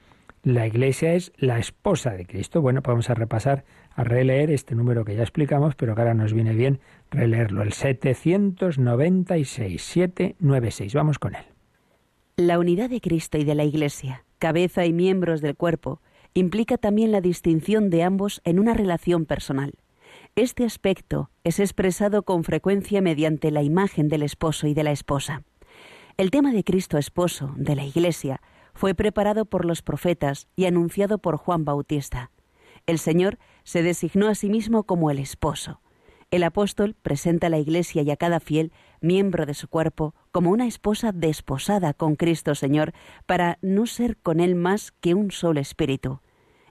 la 0.42 0.66
Iglesia 0.66 1.12
es 1.14 1.32
la 1.36 1.58
esposa 1.58 2.12
de 2.12 2.24
Cristo. 2.24 2.62
Bueno, 2.62 2.80
pues 2.82 2.94
vamos 2.94 3.10
a 3.10 3.14
repasar, 3.14 3.64
a 3.94 4.04
releer 4.04 4.50
este 4.50 4.74
número 4.74 5.04
que 5.04 5.14
ya 5.14 5.20
explicamos, 5.22 5.74
pero 5.74 5.94
que 5.94 6.00
ahora 6.00 6.14
nos 6.14 6.32
viene 6.32 6.54
bien 6.54 6.80
releerlo, 7.10 7.62
el 7.62 7.74
796, 7.74 9.82
796. 9.82 10.94
Vamos 10.94 11.18
con 11.18 11.34
él. 11.34 11.44
La 12.40 12.58
unidad 12.58 12.88
de 12.88 13.02
Cristo 13.02 13.36
y 13.36 13.44
de 13.44 13.54
la 13.54 13.64
Iglesia, 13.64 14.24
cabeza 14.38 14.86
y 14.86 14.94
miembros 14.94 15.42
del 15.42 15.54
cuerpo, 15.56 16.00
implica 16.32 16.78
también 16.78 17.12
la 17.12 17.20
distinción 17.20 17.90
de 17.90 18.02
ambos 18.02 18.40
en 18.44 18.58
una 18.58 18.72
relación 18.72 19.26
personal. 19.26 19.74
Este 20.36 20.64
aspecto 20.64 21.28
es 21.44 21.60
expresado 21.60 22.22
con 22.22 22.42
frecuencia 22.42 23.02
mediante 23.02 23.50
la 23.50 23.62
imagen 23.62 24.08
del 24.08 24.22
esposo 24.22 24.66
y 24.66 24.72
de 24.72 24.84
la 24.84 24.90
esposa. 24.90 25.42
El 26.16 26.30
tema 26.30 26.50
de 26.50 26.64
Cristo 26.64 26.96
esposo, 26.96 27.52
de 27.58 27.76
la 27.76 27.84
Iglesia, 27.84 28.40
fue 28.72 28.94
preparado 28.94 29.44
por 29.44 29.66
los 29.66 29.82
profetas 29.82 30.48
y 30.56 30.64
anunciado 30.64 31.18
por 31.18 31.36
Juan 31.36 31.66
Bautista. 31.66 32.30
El 32.86 32.98
Señor 32.98 33.38
se 33.64 33.82
designó 33.82 34.28
a 34.28 34.34
sí 34.34 34.48
mismo 34.48 34.84
como 34.84 35.10
el 35.10 35.18
esposo. 35.18 35.82
El 36.30 36.44
apóstol 36.44 36.96
presenta 37.02 37.48
a 37.48 37.50
la 37.50 37.58
Iglesia 37.58 38.00
y 38.00 38.10
a 38.10 38.16
cada 38.16 38.40
fiel, 38.40 38.72
miembro 39.00 39.46
de 39.46 39.54
su 39.54 39.68
cuerpo, 39.68 40.14
como 40.32 40.50
una 40.50 40.66
esposa 40.66 41.12
desposada 41.12 41.94
con 41.94 42.16
Cristo 42.16 42.54
Señor, 42.54 42.92
para 43.26 43.58
no 43.62 43.86
ser 43.86 44.16
con 44.16 44.40
Él 44.40 44.54
más 44.54 44.92
que 44.92 45.14
un 45.14 45.30
solo 45.30 45.60
espíritu. 45.60 46.20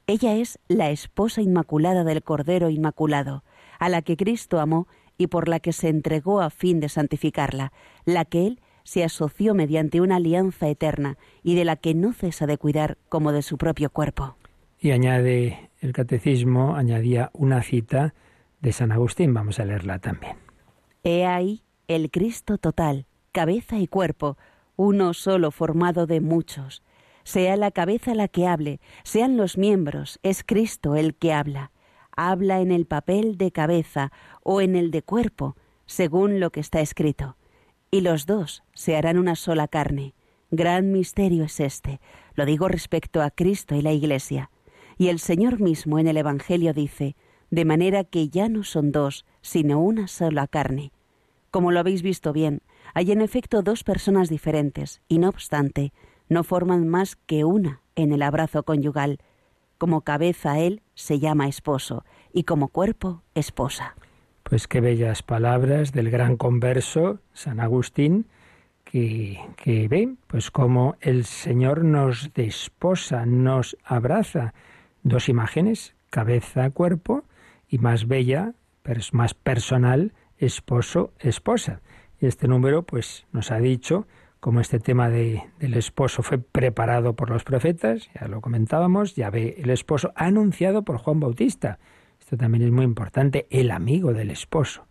Ella 0.07 0.35
es 0.35 0.59
la 0.67 0.89
esposa 0.89 1.41
inmaculada 1.41 2.03
del 2.03 2.23
Cordero 2.23 2.69
Inmaculado, 2.69 3.43
a 3.77 3.89
la 3.89 4.01
que 4.01 4.17
Cristo 4.17 4.59
amó 4.59 4.87
y 5.17 5.27
por 5.27 5.47
la 5.47 5.59
que 5.59 5.73
se 5.73 5.89
entregó 5.89 6.41
a 6.41 6.49
fin 6.49 6.79
de 6.79 6.89
santificarla, 6.89 7.71
la 8.05 8.25
que 8.25 8.47
Él 8.47 8.61
se 8.83 9.03
asoció 9.03 9.53
mediante 9.53 10.01
una 10.01 10.15
alianza 10.15 10.67
eterna 10.67 11.17
y 11.43 11.55
de 11.55 11.65
la 11.65 11.75
que 11.75 11.93
no 11.93 12.13
cesa 12.13 12.47
de 12.47 12.57
cuidar 12.57 12.97
como 13.07 13.31
de 13.31 13.43
su 13.43 13.57
propio 13.57 13.91
cuerpo. 13.91 14.35
Y 14.79 14.91
añade 14.91 15.69
el 15.79 15.93
catecismo, 15.93 16.75
añadía 16.75 17.29
una 17.33 17.61
cita 17.61 18.15
de 18.61 18.71
San 18.71 18.91
Agustín. 18.91 19.33
Vamos 19.33 19.59
a 19.59 19.65
leerla 19.65 19.99
también. 19.99 20.37
He 21.03 21.25
ahí 21.25 21.63
el 21.89 22.11
Cristo 22.11 22.59
total, 22.59 23.07
cabeza 23.31 23.79
y 23.79 23.87
cuerpo, 23.87 24.37
uno 24.75 25.15
solo 25.15 25.49
formado 25.49 26.05
de 26.05 26.21
muchos. 26.21 26.83
Sea 27.23 27.57
la 27.57 27.71
cabeza 27.71 28.13
la 28.13 28.27
que 28.27 28.45
hable, 28.45 28.79
sean 29.03 29.37
los 29.37 29.57
miembros, 29.57 30.19
es 30.21 30.43
Cristo 30.43 30.95
el 30.95 31.15
que 31.15 31.33
habla. 31.33 31.71
Habla 32.15 32.61
en 32.61 32.71
el 32.71 32.85
papel 32.85 33.37
de 33.37 33.51
cabeza 33.51 34.11
o 34.43 34.61
en 34.61 34.75
el 34.75 34.91
de 34.91 35.01
cuerpo, 35.01 35.55
según 35.87 36.39
lo 36.39 36.51
que 36.51 36.59
está 36.59 36.79
escrito. 36.79 37.37
Y 37.89 38.01
los 38.01 38.27
dos 38.27 38.61
se 38.75 38.95
harán 38.95 39.17
una 39.17 39.35
sola 39.35 39.67
carne. 39.67 40.13
Gran 40.51 40.91
misterio 40.91 41.45
es 41.45 41.59
este. 41.59 41.99
Lo 42.35 42.45
digo 42.45 42.67
respecto 42.67 43.23
a 43.23 43.31
Cristo 43.31 43.73
y 43.73 43.81
la 43.81 43.93
Iglesia. 43.93 44.51
Y 44.99 45.07
el 45.07 45.17
Señor 45.17 45.59
mismo 45.59 45.97
en 45.97 46.07
el 46.07 46.17
Evangelio 46.17 46.71
dice, 46.71 47.15
de 47.49 47.65
manera 47.65 48.03
que 48.03 48.29
ya 48.29 48.47
no 48.47 48.63
son 48.63 48.91
dos, 48.91 49.25
sino 49.41 49.81
una 49.81 50.07
sola 50.07 50.45
carne. 50.45 50.91
Como 51.51 51.71
lo 51.71 51.79
habéis 51.79 52.01
visto 52.01 52.33
bien, 52.33 52.61
hay 52.93 53.11
en 53.11 53.21
efecto 53.21 53.61
dos 53.61 53.83
personas 53.83 54.29
diferentes, 54.29 55.01
y 55.07 55.17
no 55.19 55.29
obstante, 55.29 55.93
no 56.27 56.43
forman 56.43 56.87
más 56.87 57.15
que 57.15 57.43
una 57.43 57.81
en 57.95 58.11
el 58.11 58.21
abrazo 58.21 58.63
conyugal. 58.63 59.19
Como 59.77 60.01
cabeza 60.01 60.59
él 60.59 60.81
se 60.93 61.19
llama 61.19 61.47
esposo, 61.47 62.05
y 62.31 62.43
como 62.43 62.67
cuerpo 62.67 63.23
esposa. 63.33 63.95
Pues 64.43 64.67
qué 64.67 64.81
bellas 64.81 65.23
palabras 65.23 65.91
del 65.91 66.09
gran 66.09 66.37
converso, 66.37 67.19
San 67.33 67.59
Agustín, 67.59 68.27
que, 68.83 69.39
que 69.55 69.87
ve, 69.87 70.15
pues 70.27 70.51
cómo 70.51 70.95
el 71.01 71.25
Señor 71.25 71.83
nos 71.83 72.33
desposa, 72.33 73.25
nos 73.25 73.77
abraza. 73.83 74.53
Dos 75.03 75.29
imágenes, 75.29 75.95
cabeza, 76.09 76.69
cuerpo, 76.71 77.23
y 77.67 77.77
más 77.77 78.07
bella, 78.07 78.53
más 79.11 79.33
personal, 79.33 80.13
esposo, 80.39 81.13
esposa. 81.19 81.81
Y 82.19 82.25
este 82.25 82.47
número, 82.47 82.83
pues, 82.83 83.25
nos 83.31 83.51
ha 83.51 83.59
dicho 83.59 84.07
como 84.39 84.61
este 84.61 84.79
tema 84.79 85.09
de, 85.09 85.43
del 85.59 85.73
esposo 85.73 86.23
fue 86.23 86.37
preparado 86.37 87.13
por 87.13 87.29
los 87.29 87.43
profetas, 87.43 88.09
ya 88.19 88.27
lo 88.27 88.39
comentábamos, 88.39 89.15
ya 89.15 89.29
ve 89.29 89.55
el 89.57 89.69
esposo 89.69 90.13
anunciado 90.15 90.83
por 90.83 90.97
Juan 90.97 91.19
Bautista. 91.19 91.77
Esto 92.19 92.37
también 92.37 92.63
es 92.63 92.71
muy 92.71 92.85
importante, 92.85 93.47
el 93.49 93.69
amigo 93.71 94.13
del 94.13 94.31
esposo. 94.31 94.85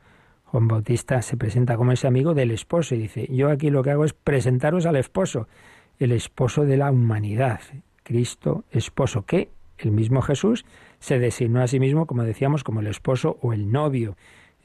Juan 0.45 0.69
Bautista 0.69 1.23
se 1.23 1.37
presenta 1.37 1.77
como 1.77 1.93
ese 1.93 2.07
amigo 2.07 2.35
del 2.35 2.51
esposo 2.51 2.95
y 2.95 2.99
dice, 2.99 3.27
yo 3.31 3.51
aquí 3.51 3.71
lo 3.71 3.83
que 3.83 3.91
hago 3.91 4.05
es 4.05 4.13
presentaros 4.13 4.87
al 4.87 4.97
esposo, 4.97 5.47
el 5.99 6.13
esposo 6.13 6.65
de 6.65 6.77
la 6.77 6.91
humanidad, 6.91 7.61
Cristo 8.03 8.65
esposo, 8.71 9.25
que 9.25 9.51
el 9.79 9.93
mismo 9.93 10.23
Jesús 10.23 10.65
se 11.01 11.19
designó 11.19 11.63
a 11.63 11.69
sí 11.69 11.81
mismo, 11.81 12.07
como 12.07 12.23
decíamos, 12.25 12.65
como 12.65 12.81
el 12.81 12.87
esposo 12.87 13.39
o 13.41 13.53
el 13.53 13.71
novio 13.71 14.17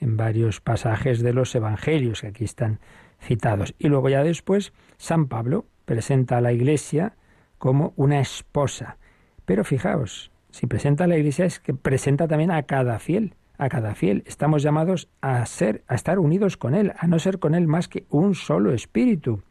en 0.04 0.18
varios 0.18 0.60
pasajes 0.60 1.22
de 1.24 1.34
los 1.34 1.56
evangelios 1.56 2.22
que 2.22 2.28
aquí 2.28 2.44
están 2.44 2.80
citados. 3.22 3.74
Y 3.80 3.88
luego 3.88 4.10
ya 4.10 4.24
después 4.24 4.74
San 4.98 5.28
Pablo 5.28 5.66
presenta 5.86 6.38
a 6.38 6.42
la 6.42 6.52
Iglesia 6.52 7.16
como 7.58 7.94
una 7.96 8.20
esposa. 8.20 8.98
Pero 9.46 9.64
fijaos, 9.64 10.32
si 10.52 10.68
presenta 10.68 11.06
a 11.06 11.08
la 11.08 11.18
Iglesia 11.18 11.46
es 11.46 11.60
que 11.60 11.74
presenta 11.74 12.28
también 12.28 12.52
a 12.52 12.64
cada 12.64 13.00
fiel, 13.00 13.36
a 13.58 13.70
cada 13.70 13.96
fiel. 13.96 14.24
Estamos 14.26 14.62
llamados 14.62 15.08
a 15.22 15.46
ser, 15.46 15.84
a 15.88 15.96
estar 15.96 16.20
unidos 16.20 16.58
con 16.58 16.76
él, 16.76 16.92
a 16.98 17.08
no 17.08 17.18
ser 17.18 17.40
con 17.40 17.56
él 17.56 17.68
más 17.68 17.88
que 17.88 18.06
un 18.10 18.36
solo 18.36 18.74
espíritu. 18.74 19.42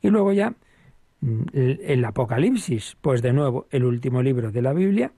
Y 0.00 0.10
luego 0.10 0.32
ya 0.32 0.54
mm, 1.20 1.42
el 1.52 2.04
Apocalipsis, 2.04 2.96
pues 3.00 3.22
de 3.22 3.32
nuevo 3.32 3.66
el 3.70 3.84
último 3.84 4.22
libro 4.22 4.52
de 4.52 4.62
la 4.62 4.72
Biblia, 4.72 5.12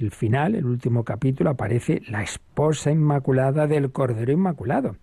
el 0.00 0.10
final, 0.10 0.54
el 0.54 0.66
último 0.66 1.04
capítulo, 1.04 1.50
aparece 1.50 2.02
la 2.08 2.22
esposa 2.22 2.90
inmaculada 2.90 3.66
del 3.66 3.92
Cordero 3.92 4.32
Inmaculado. 4.32 4.96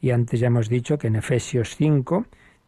Y 0.00 0.10
antes 0.10 0.40
ya 0.40 0.48
hemos 0.48 0.68
dicho 0.68 0.98
que 0.98 1.08
en 1.08 1.16
Efesios 1.16 1.74
5 1.76 2.26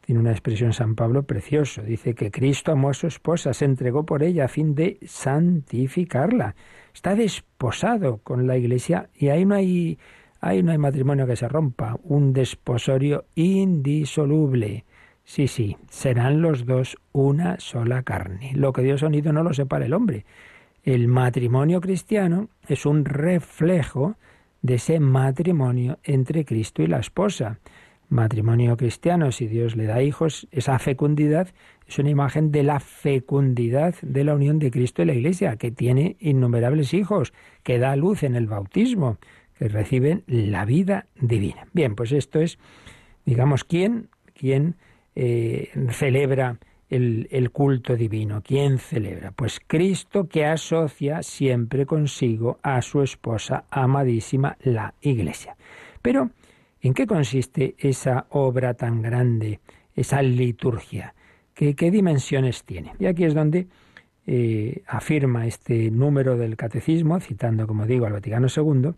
tiene 0.09 0.21
una 0.21 0.31
expresión 0.31 0.73
San 0.73 0.95
Pablo 0.95 1.25
precioso. 1.25 1.83
Dice 1.83 2.15
que 2.15 2.31
Cristo 2.31 2.73
amó 2.73 2.89
a 2.89 2.95
su 2.95 3.07
esposa, 3.07 3.53
se 3.53 3.67
entregó 3.67 4.07
por 4.07 4.23
ella 4.23 4.47
a 4.47 4.49
fin 4.49 4.75
de 4.75 4.99
santificarla. 5.07 6.55
Está 6.95 7.15
desposado 7.15 8.19
con 8.25 8.47
la 8.47 8.57
iglesia 8.57 9.11
y 9.15 9.29
ahí 9.29 9.45
no 9.45 9.55
hay, 9.55 9.99
ahí 10.41 10.63
no 10.63 10.73
hay 10.73 10.79
matrimonio 10.79 11.27
que 11.27 11.37
se 11.37 11.47
rompa, 11.47 11.99
un 12.03 12.33
desposorio 12.33 13.27
indisoluble. 13.35 14.87
Sí, 15.25 15.47
sí, 15.47 15.77
serán 15.91 16.41
los 16.41 16.65
dos 16.65 16.97
una 17.13 17.61
sola 17.61 18.03
carne. 18.03 18.53
Lo 18.55 18.73
que 18.73 18.81
Dios 18.81 19.03
ha 19.03 19.09
unido 19.09 19.35
no 19.35 19.43
lo 19.43 19.53
separa 19.53 19.85
el 19.85 19.93
hombre. 19.93 20.25
El 20.89 21.07
matrimonio 21.07 21.83
cristiano 21.83 22.49
es 22.67 22.87
un 22.87 23.05
reflejo 23.05 24.17
de 24.63 24.77
ese 24.77 25.01
matrimonio 25.01 25.99
entre 26.03 26.47
Cristo 26.47 26.83
y 26.83 26.87
la 26.87 26.99
esposa. 26.99 27.59
Matrimonio 28.09 28.75
cristiano, 28.79 29.31
si 29.31 29.49
Dios 29.49 29.77
le 29.77 29.85
da 29.85 30.03
hijos, 30.03 30.49
esa 30.51 30.79
fecundidad 30.79 31.49
es 31.87 31.99
una 31.99 32.09
imagen 32.09 32.53
de 32.53 32.63
la 32.63 32.81
fecundidad 32.81 33.97
de 34.01 34.25
la 34.25 34.35
unión 34.35 34.59
de 34.59 34.71
Cristo 34.71 35.03
y 35.03 35.05
la 35.05 35.13
Iglesia, 35.13 35.57
que 35.57 35.71
tiene 35.71 36.17
innumerables 36.21 36.95
hijos, 36.95 37.35
que 37.65 37.79
da 37.79 37.95
luz 37.95 38.23
en 38.23 38.35
el 38.35 38.47
bautismo, 38.47 39.19
que 39.59 39.69
reciben 39.69 40.25
la 40.27 40.65
vida 40.65 41.05
divina. 41.21 41.67
Bien, 41.75 41.97
pues 41.97 42.13
esto 42.13 42.41
es, 42.41 42.59
digamos, 43.27 43.65
quién, 43.65 44.09
quién 44.33 44.77
eh, 45.15 45.69
celebra 45.91 46.57
el, 46.89 47.51
culto 47.53 47.97
divino. 47.97 48.43
¿Quién 48.43 48.79
celebra? 48.79 49.33
Pues 49.33 49.61
Cristo 49.67 50.29
que 50.29 50.47
asocia 50.47 51.23
siempre 51.23 51.87
consigo 51.87 52.59
a 52.63 52.81
su 52.83 53.03
esposa 53.03 53.65
amadísima, 53.71 54.57
la 54.63 54.95
Iglesia. 55.01 55.57
Pero, 56.03 56.31
¿en 56.81 56.95
qué 56.95 57.07
consiste 57.07 57.75
esa 57.79 58.27
obra 58.31 58.75
tan 58.75 59.03
grande, 59.03 59.61
esa 59.95 60.23
liturgia? 60.23 61.15
¿Qué, 61.55 61.75
dimensiones 61.91 62.63
tiene? 62.65 62.93
Y 63.01 63.07
aquí 63.07 63.25
es 63.25 63.35
donde 63.35 63.67
eh, 64.27 64.83
afirma 64.87 65.47
este 65.47 65.91
número 65.91 66.37
del 66.37 66.57
catecismo, 66.57 67.19
citando, 67.19 67.67
como 67.67 67.85
digo, 67.85 68.07
al 68.07 68.13
Vaticano 68.13 68.47
II, 68.55 68.93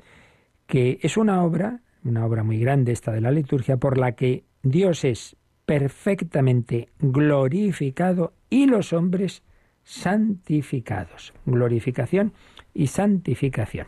que 0.67 0.99
es 1.03 1.17
una 1.17 1.43
obra, 1.43 1.81
una 2.05 2.27
obra 2.27 2.43
muy 2.43 2.59
grande 2.59 2.93
esta 2.93 3.13
de 3.13 3.23
la 3.23 3.31
liturgia, 3.31 3.79
por 3.79 3.97
la 3.97 4.13
que 4.13 4.45
Dios 4.63 5.05
es 5.05 5.37
perfectamente 5.71 6.89
glorificado 6.99 8.33
y 8.51 8.67
los 8.67 8.93
hombres 8.93 9.45
santificados. 9.85 11.33
Glorificación 11.47 12.33
y 12.75 12.89
santificación. 12.89 13.87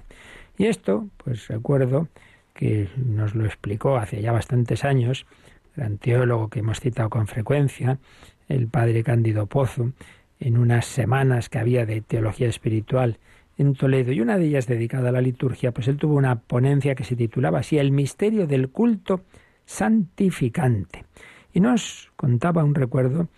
Y 0.57 0.67
esto, 0.67 1.09
pues 1.17 1.49
recuerdo 1.49 2.07
que 2.55 2.89
nos 2.97 3.35
lo 3.35 3.47
explicó 3.47 3.97
hace 3.97 4.23
ya 4.23 4.31
bastantes 4.31 4.85
años, 4.85 5.27
gran 5.75 5.99
teólogo 5.99 6.51
que 6.51 6.61
hemos 6.61 6.79
citado 6.79 7.11
con 7.11 7.27
frecuencia, 7.27 7.99
el 8.47 8.69
padre 8.69 9.03
Cándido 9.03 9.47
Pozo, 9.47 9.91
en 10.39 10.59
unas 10.59 10.87
semanas 10.87 11.49
que 11.49 11.59
había 11.59 11.85
de 11.85 12.01
teología 12.01 12.49
espiritual 12.49 13.19
en 13.59 13.75
Toledo, 13.75 14.13
y 14.13 14.21
una 14.21 14.39
de 14.39 14.47
ellas 14.47 14.69
dedicada 14.69 15.09
a 15.09 15.13
la 15.13 15.21
liturgia, 15.21 15.73
pues 15.73 15.89
él 15.89 15.97
tuvo 15.97 16.15
una 16.15 16.43
ponencia 16.43 16.95
que 16.95 17.03
se 17.03 17.17
titulaba 17.17 17.59
así 17.59 17.77
El 17.77 17.91
misterio 17.91 18.47
del 18.47 18.69
culto 18.69 19.23
santificante. 19.65 21.07
Y 21.53 21.61
nos 21.61 22.13
contaba 22.17 22.65
un 22.65 22.75
recuerdo 22.75 23.29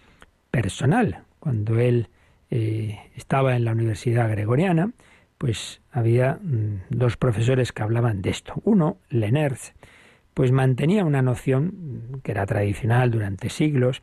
personal, 0.50 1.24
cuando 1.40 1.78
él 1.78 2.08
eh, 2.50 2.98
estaba 3.16 3.56
en 3.56 3.64
la 3.64 3.72
Universidad 3.72 4.30
Gregoriana, 4.30 4.92
pues 5.38 5.80
había 5.90 6.38
mm, 6.40 6.82
dos 6.90 7.16
profesores 7.16 7.72
que 7.72 7.82
hablaban 7.82 8.22
de 8.22 8.30
esto. 8.30 8.54
Uno, 8.64 8.98
Lenertz, 9.08 9.74
pues 10.32 10.52
mantenía 10.52 11.04
una 11.04 11.22
noción 11.22 12.20
que 12.22 12.32
era 12.32 12.46
tradicional 12.46 13.10
durante 13.10 13.48
siglos, 13.48 14.02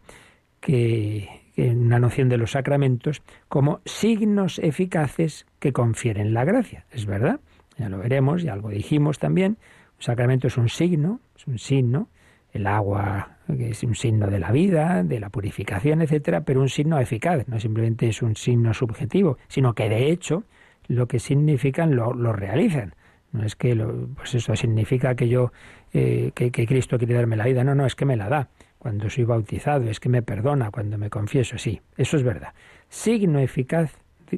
que, 0.60 1.30
una 1.58 2.00
noción 2.00 2.30
de 2.30 2.38
los 2.38 2.52
sacramentos 2.52 3.22
como 3.48 3.82
signos 3.86 4.60
eficaces 4.60 5.46
que 5.60 5.74
confieren 5.74 6.34
la 6.34 6.46
gracia. 6.46 6.86
Es 6.92 7.06
verdad, 7.06 7.40
ya 7.78 7.90
lo 7.90 8.00
veremos, 8.00 8.42
ya 8.42 8.54
algo 8.54 8.70
dijimos 8.70 9.20
también. 9.20 9.58
Un 9.98 10.04
sacramento 10.04 10.48
es 10.48 10.58
un 10.58 10.70
signo, 10.70 11.20
es 11.36 11.46
un 11.48 11.60
signo. 11.60 12.08
El 12.52 12.68
agua 12.68 13.38
es 13.60 13.84
un 13.84 13.96
signo 13.96 14.28
de 14.28 14.40
la 14.40 14.52
vida, 14.52 15.04
de 15.04 15.20
la 15.20 15.30
purificación, 15.30 16.02
etcétera, 16.02 16.42
pero 16.42 16.62
un 16.62 16.70
signo 16.70 17.00
eficaz, 17.00 17.48
no 17.48 17.60
simplemente 17.60 18.08
es 18.08 18.22
un 18.22 18.36
signo 18.36 18.74
subjetivo, 18.74 19.38
sino 19.48 19.74
que 19.74 19.90
de 19.90 20.12
hecho 20.12 20.44
lo 20.88 21.08
que 21.08 21.20
significan 21.20 21.96
lo, 21.96 22.14
lo 22.14 22.34
realizan. 22.34 22.96
No 23.32 23.46
es 23.46 23.56
que 23.56 23.76
lo, 23.76 24.08
pues 24.16 24.36
eso 24.36 24.56
significa 24.56 25.16
que 25.16 25.30
yo 25.30 25.52
eh, 25.94 26.32
que, 26.36 26.52
que 26.52 26.68
Cristo 26.68 26.98
quiere 26.98 27.14
darme 27.14 27.38
la 27.38 27.46
vida, 27.46 27.64
no, 27.64 27.76
no, 27.76 27.86
es 27.86 27.96
que 27.96 28.06
me 28.06 28.18
la 28.18 28.28
da 28.28 28.50
cuando 28.78 29.10
soy 29.10 29.26
bautizado, 29.26 29.90
es 29.90 30.00
que 30.00 30.10
me 30.10 30.22
perdona 30.22 30.72
cuando 30.72 30.98
me 30.98 31.10
confieso, 31.10 31.58
sí, 31.58 31.82
eso 31.98 32.18
es 32.18 32.24
verdad. 32.24 32.54
Signo 32.90 33.40
eficaz 33.40 33.96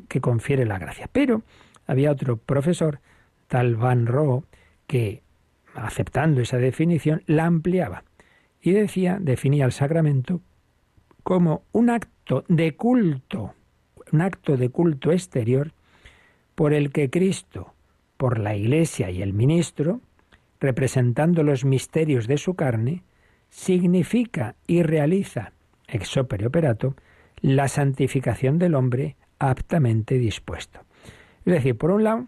que 0.08 0.22
confiere 0.22 0.66
la 0.66 0.80
gracia. 0.80 1.08
Pero 1.12 1.44
había 1.88 2.12
otro 2.12 2.38
profesor, 2.38 3.00
tal 3.48 3.76
Van 3.76 4.06
Roo, 4.06 4.46
que, 4.88 5.22
aceptando 5.76 6.42
esa 6.42 6.58
definición, 6.58 7.24
la 7.26 7.46
ampliaba 7.46 8.04
y 8.64 8.72
decía, 8.72 9.18
definía 9.20 9.66
el 9.66 9.74
sacramento 9.74 10.42
como 11.22 11.64
un 11.74 11.90
acto 11.90 12.46
de 12.48 12.76
culto, 12.76 13.54
un 14.12 14.22
acto 14.22 14.56
de 14.56 14.70
culto 14.70 15.12
exterior 15.12 15.74
por 16.56 16.74
el 16.74 16.92
que 16.92 17.10
Cristo, 17.10 17.74
por 18.18 18.40
la 18.40 18.56
Iglesia 18.56 19.12
y 19.12 19.22
el 19.22 19.34
ministro, 19.34 20.00
representando 20.62 21.44
los 21.44 21.66
misterios 21.66 22.26
de 22.26 22.38
su 22.38 22.56
carne, 22.56 23.04
significa 23.50 24.56
y 24.66 24.82
realiza, 24.82 25.52
ex 25.88 26.16
opere 26.16 26.48
operato, 26.48 26.96
la 27.42 27.68
santificación 27.68 28.60
del 28.60 28.76
hombre 28.76 29.18
aptamente 29.40 30.18
dispuesto. 30.18 30.80
Es 31.46 31.54
decir, 31.54 31.78
por 31.78 31.92
un 31.92 32.06
lado, 32.06 32.28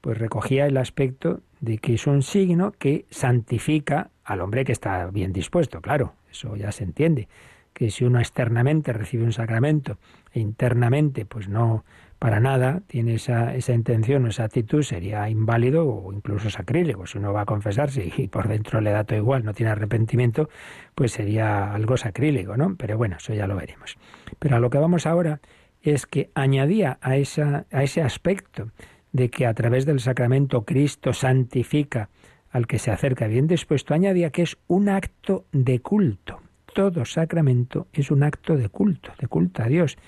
pues 0.00 0.18
recogía 0.18 0.66
el 0.66 0.76
aspecto 0.76 1.40
de 1.60 1.78
que 1.78 1.94
es 1.94 2.06
un 2.08 2.22
signo 2.22 2.72
que 2.72 3.06
santifica 3.10 4.10
al 4.28 4.42
hombre 4.42 4.64
que 4.64 4.72
está 4.72 5.06
bien 5.06 5.32
dispuesto, 5.32 5.80
claro, 5.80 6.14
eso 6.30 6.54
ya 6.54 6.70
se 6.70 6.84
entiende, 6.84 7.28
que 7.72 7.90
si 7.90 8.04
uno 8.04 8.18
externamente 8.18 8.92
recibe 8.92 9.24
un 9.24 9.32
sacramento 9.32 9.98
e 10.32 10.40
internamente 10.40 11.24
pues 11.24 11.48
no 11.48 11.84
para 12.18 12.40
nada 12.40 12.82
tiene 12.88 13.14
esa, 13.14 13.54
esa 13.54 13.72
intención 13.72 14.24
o 14.24 14.28
esa 14.28 14.44
actitud, 14.44 14.82
sería 14.82 15.28
inválido 15.28 15.88
o 15.88 16.12
incluso 16.12 16.50
sacrílego. 16.50 17.06
Si 17.06 17.16
uno 17.16 17.32
va 17.32 17.42
a 17.42 17.46
confesarse 17.46 18.12
y 18.16 18.28
por 18.28 18.48
dentro 18.48 18.80
le 18.80 18.90
da 18.90 19.04
todo 19.04 19.18
igual, 19.18 19.44
no 19.44 19.54
tiene 19.54 19.70
arrepentimiento, 19.70 20.48
pues 20.94 21.12
sería 21.12 21.72
algo 21.72 21.96
sacrílego, 21.96 22.56
¿no? 22.56 22.74
Pero 22.76 22.98
bueno, 22.98 23.16
eso 23.18 23.32
ya 23.34 23.46
lo 23.46 23.54
veremos. 23.54 23.96
Pero 24.40 24.56
a 24.56 24.58
lo 24.58 24.68
que 24.68 24.78
vamos 24.78 25.06
ahora 25.06 25.40
es 25.80 26.06
que 26.06 26.30
añadía 26.34 26.98
a, 27.00 27.16
esa, 27.16 27.66
a 27.70 27.84
ese 27.84 28.02
aspecto 28.02 28.72
de 29.12 29.30
que 29.30 29.46
a 29.46 29.54
través 29.54 29.86
del 29.86 30.00
sacramento 30.00 30.64
Cristo 30.64 31.12
santifica 31.12 32.10
al 32.50 32.66
que 32.66 32.78
se 32.78 32.90
acerca 32.90 33.26
bien 33.26 33.46
dispuesto, 33.46 33.94
añadía 33.94 34.30
que 34.30 34.42
es 34.42 34.56
un 34.66 34.88
acto 34.88 35.44
de 35.52 35.80
culto. 35.80 36.40
Todo 36.74 37.04
sacramento 37.04 37.88
es 37.92 38.10
un 38.10 38.22
acto 38.22 38.56
de 38.56 38.68
culto, 38.68 39.12
de 39.18 39.26
culto 39.26 39.62
a 39.62 39.66
Dios, 39.66 39.98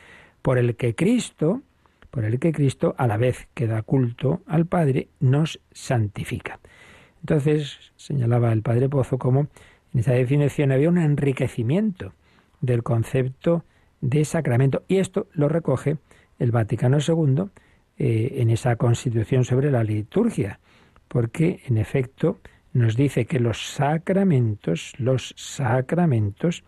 por 0.42 0.58
el 0.58 0.76
que 0.76 0.94
Cristo, 0.94 1.62
por 2.10 2.24
el 2.24 2.38
que 2.38 2.52
Cristo, 2.52 2.94
a 2.98 3.06
la 3.06 3.16
vez 3.16 3.48
que 3.54 3.66
da 3.66 3.82
culto 3.82 4.42
al 4.46 4.66
Padre, 4.66 5.08
nos 5.20 5.60
santifica. 5.72 6.60
Entonces, 7.20 7.92
señalaba 7.96 8.52
el 8.52 8.62
Padre 8.62 8.88
Pozo 8.88 9.18
como 9.18 9.48
en 9.92 10.00
esa 10.00 10.12
definición 10.12 10.72
había 10.72 10.88
un 10.88 10.98
enriquecimiento 10.98 12.12
del 12.60 12.82
concepto 12.82 13.64
de 14.00 14.24
sacramento. 14.24 14.84
Y 14.88 14.96
esto 14.96 15.26
lo 15.32 15.48
recoge 15.48 15.98
el 16.38 16.52
Vaticano 16.52 16.98
II 17.06 17.44
eh, 17.98 18.36
en 18.36 18.50
esa 18.50 18.76
constitución 18.76 19.44
sobre 19.44 19.70
la 19.70 19.84
liturgia, 19.84 20.60
porque 21.10 21.60
en 21.66 21.76
efecto 21.76 22.38
nos 22.72 22.94
dice 22.94 23.26
que 23.26 23.40
los 23.40 23.74
sacramentos, 23.74 24.92
los 24.96 25.34
sacramentos, 25.36 26.62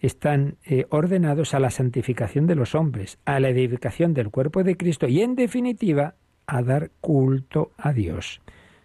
están 0.00 0.56
eh, 0.64 0.86
ordenados 0.90 1.54
a 1.54 1.60
la 1.60 1.70
santificación 1.70 2.48
de 2.48 2.56
los 2.56 2.74
hombres, 2.74 3.18
a 3.24 3.38
la 3.38 3.48
edificación 3.48 4.12
del 4.12 4.30
cuerpo 4.30 4.64
de 4.64 4.76
Cristo 4.76 5.06
y, 5.06 5.22
en 5.22 5.36
definitiva, 5.36 6.16
a 6.48 6.62
dar 6.62 6.90
culto 7.00 7.70
a 7.78 7.92
Dios. 7.92 8.40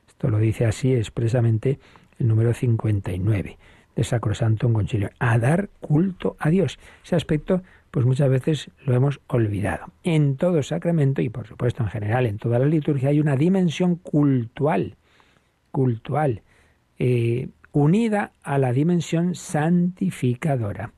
Esto 0.08 0.30
lo 0.30 0.38
dice 0.38 0.66
así 0.68 0.94
expresamente 0.94 1.80
el 2.20 2.28
número 2.28 2.54
59 2.54 3.58
de 3.96 4.04
Sacrosanto 4.04 4.72
Concilio, 4.72 5.10
a 5.18 5.40
dar 5.40 5.70
culto 5.80 6.36
a 6.38 6.52
Dios. 6.52 6.78
Ese 7.04 7.16
aspecto, 7.16 7.64
pues 7.92 8.06
muchas 8.06 8.30
veces 8.30 8.72
lo 8.86 8.96
hemos 8.96 9.20
olvidado. 9.28 9.88
En 10.04 10.38
todo 10.38 10.64
sacramento 10.64 11.22
y 11.22 11.30
por 11.30 11.48
supuesto 11.48 11.84
en 11.84 11.90
general 11.90 12.26
en 12.26 12.38
toda 12.38 12.58
la 12.58 12.66
liturgia 12.66 13.10
hay 13.10 13.20
una 13.20 13.36
dimensión 13.36 13.96
cultual, 13.96 14.96
cultual, 15.72 16.42
eh, 16.98 17.50
unida 17.74 18.32
a 18.44 18.58
la 18.58 18.74
dimensión 18.74 19.36
santificadora 19.36 20.94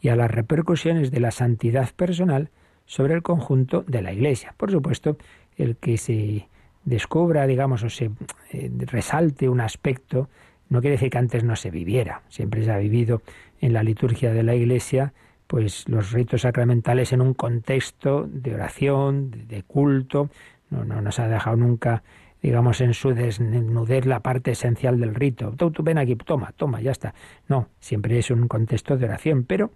y 0.00 0.08
a 0.08 0.16
las 0.16 0.30
repercusiones 0.30 1.10
de 1.10 1.20
la 1.20 1.30
santidad 1.30 1.90
personal 1.94 2.50
sobre 2.86 3.14
el 3.14 3.22
conjunto 3.22 3.82
de 3.86 4.02
la 4.02 4.12
Iglesia. 4.12 4.54
Por 4.56 4.70
supuesto, 4.70 5.16
el 5.56 5.76
que 5.76 5.96
se 5.96 6.48
descubra, 6.84 7.46
digamos, 7.46 7.82
o 7.82 7.88
se 7.88 8.10
eh, 8.52 8.70
resalte 8.80 9.48
un 9.48 9.60
aspecto, 9.60 10.28
no 10.68 10.80
quiere 10.80 10.96
decir 10.96 11.10
que 11.10 11.18
antes 11.18 11.44
no 11.44 11.56
se 11.56 11.70
viviera. 11.70 12.22
Siempre 12.28 12.64
se 12.64 12.72
ha 12.72 12.78
vivido 12.78 13.22
en 13.60 13.72
la 13.72 13.82
liturgia 13.82 14.32
de 14.32 14.42
la 14.42 14.54
Iglesia, 14.54 15.14
pues 15.46 15.88
los 15.88 16.12
ritos 16.12 16.42
sacramentales 16.42 17.12
en 17.12 17.20
un 17.20 17.34
contexto 17.34 18.26
de 18.28 18.54
oración, 18.54 19.30
de, 19.48 19.62
culto. 19.62 20.30
No, 20.70 20.84
no 20.84 21.00
nos 21.00 21.18
ha 21.18 21.28
dejado 21.28 21.56
nunca 21.56 22.02
digamos, 22.44 22.82
en 22.82 22.92
su 22.92 23.14
desnudez 23.14 24.04
la 24.04 24.20
parte 24.20 24.50
esencial 24.50 25.00
del 25.00 25.14
rito. 25.14 25.54
Tú, 25.56 25.70
tú 25.70 25.82
ven 25.82 25.96
aquí, 25.96 26.14
toma, 26.14 26.52
toma, 26.54 26.82
ya 26.82 26.90
está. 26.90 27.14
No, 27.48 27.68
siempre 27.80 28.18
es 28.18 28.30
un 28.30 28.48
contexto 28.48 28.98
de 28.98 29.06
oración, 29.06 29.44
pero 29.44 29.70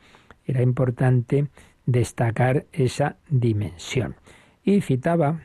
era 0.44 0.60
importante 0.60 1.48
destacar 1.86 2.66
esa 2.72 3.16
dimensión. 3.30 4.16
Y 4.62 4.82
citaba 4.82 5.40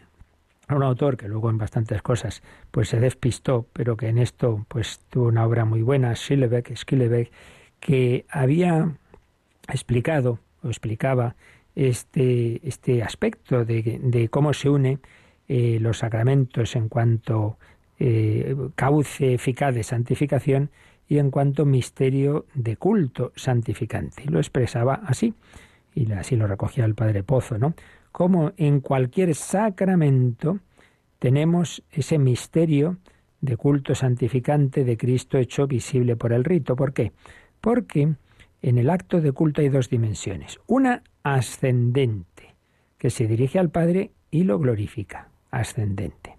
a 0.68 0.76
un 0.76 0.84
autor 0.84 1.16
que 1.16 1.30
luego 1.30 1.50
en 1.50 1.58
bastantes 1.58 2.02
cosas 2.02 2.44
pues 2.72 2.90
se 2.90 3.00
despistó, 3.00 3.68
pero 3.72 3.96
que 3.96 4.10
en 4.10 4.18
esto 4.18 4.66
pues 4.68 5.00
tuvo 5.10 5.28
una 5.28 5.46
obra 5.46 5.64
muy 5.64 5.82
buena, 5.82 6.14
Schillebeck, 6.16 6.74
que 7.80 8.26
había 8.30 8.98
explicado 9.74 10.40
o 10.64 10.68
explicaba 10.68 11.36
este, 11.76 12.68
este 12.68 13.04
aspecto 13.04 13.66
de, 13.66 14.00
de 14.02 14.30
cómo 14.30 14.54
se 14.54 14.70
une 14.70 15.00
eh, 15.48 15.78
los 15.82 16.00
sacramentos 16.00 16.76
en 16.76 16.88
cuanto 16.88 17.58
eh, 18.00 18.56
cauce 18.76 19.34
eficaz 19.34 19.76
de 19.76 19.84
santificación 19.84 20.72
y 21.08 21.18
en 21.18 21.32
cuanto 21.32 21.66
misterio 21.66 22.46
de 22.54 22.78
culto 22.78 23.34
santificante. 23.36 24.24
Lo 24.26 24.40
expresaba 24.40 24.96
así, 25.06 25.34
y 25.94 26.12
así 26.14 26.36
lo 26.36 26.48
recogía 26.48 26.86
el 26.86 26.96
Padre 26.96 27.24
Pozo, 27.24 27.58
¿no? 27.58 27.76
Como 28.12 28.54
en 28.58 28.80
cualquier 28.80 29.36
sacramento 29.36 30.60
tenemos 31.20 31.84
ese 31.92 32.18
misterio 32.18 32.98
de 33.42 33.58
culto 33.58 33.96
santificante 33.96 34.84
de 34.84 34.98
Cristo 34.98 35.38
hecho 35.38 35.68
visible 35.68 36.16
por 36.16 36.32
el 36.32 36.44
rito. 36.44 36.76
¿Por 36.76 36.94
qué? 36.94 37.12
Porque 37.60 38.16
en 38.64 38.78
el 38.78 38.90
acto 38.90 39.22
de 39.22 39.34
culto 39.34 39.62
hay 39.62 39.70
dos 39.70 39.90
dimensiones. 39.90 40.60
Una 40.66 41.04
ascendente, 41.22 42.56
que 42.98 43.10
se 43.10 43.28
dirige 43.28 43.60
al 43.60 43.70
Padre 43.70 44.12
y 44.32 44.46
lo 44.46 44.58
glorifica, 44.58 45.28
ascendente. 45.52 46.38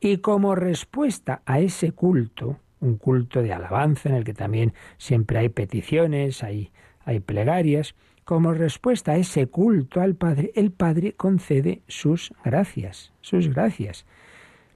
Y 0.00 0.18
como 0.18 0.54
respuesta 0.54 1.42
a 1.44 1.60
ese 1.60 1.92
culto, 1.92 2.58
un 2.80 2.96
culto 2.96 3.42
de 3.42 3.52
alabanza 3.52 4.08
en 4.08 4.14
el 4.14 4.24
que 4.24 4.32
también 4.32 4.72
siempre 4.96 5.38
hay 5.38 5.50
peticiones, 5.50 6.42
hay, 6.42 6.72
hay 7.04 7.20
plegarias, 7.20 7.94
como 8.24 8.54
respuesta 8.54 9.12
a 9.12 9.16
ese 9.16 9.46
culto 9.46 10.00
al 10.00 10.14
Padre, 10.14 10.52
el 10.54 10.70
Padre 10.70 11.12
concede 11.12 11.82
sus 11.86 12.32
gracias, 12.44 13.12
sus 13.20 13.48
gracias. 13.48 14.06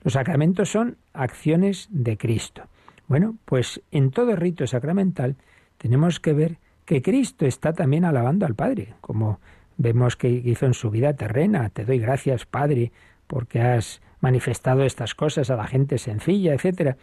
Los 0.03 0.15
sacramentos 0.15 0.71
son 0.71 0.99
acciones 1.15 1.89
de 1.91 2.19
Cristo. 2.19 2.65
Bueno, 3.09 3.39
pues 3.47 3.81
en 3.93 4.11
todo 4.11 4.37
rito 4.37 4.67
sacramental 4.67 5.37
tenemos 5.79 6.21
que 6.21 6.33
ver 6.33 6.59
que 6.85 7.03
Cristo 7.03 7.47
está 7.47 7.73
también 7.73 8.05
alabando 8.05 8.47
al 8.47 8.55
Padre, 8.55 8.95
como 9.01 9.41
vemos 9.77 10.17
que 10.17 10.29
hizo 10.29 10.67
en 10.67 10.75
su 10.75 10.91
vida 10.91 11.15
terrena. 11.15 11.71
Te 11.71 11.85
doy 11.85 11.99
gracias, 11.99 12.47
Padre, 12.47 12.93
porque 13.27 13.61
has 13.61 14.01
manifestado 14.21 14.85
estas 14.85 15.15
cosas 15.15 15.51
a 15.51 15.57
la 15.57 15.67
gente 15.67 15.99
sencilla, 15.99 16.55
etcétera. 16.55 16.97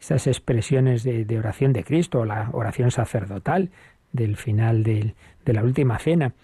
Estas 0.00 0.26
expresiones 0.26 1.02
de, 1.02 1.38
oración 1.38 1.72
de 1.72 1.84
Cristo, 1.84 2.20
o 2.20 2.24
la 2.24 2.50
oración 2.52 2.90
sacerdotal 2.90 3.70
del 4.12 4.36
final 4.36 4.82
de 4.82 5.14
la 5.44 5.62
última 5.62 5.98
cena. 5.98 6.34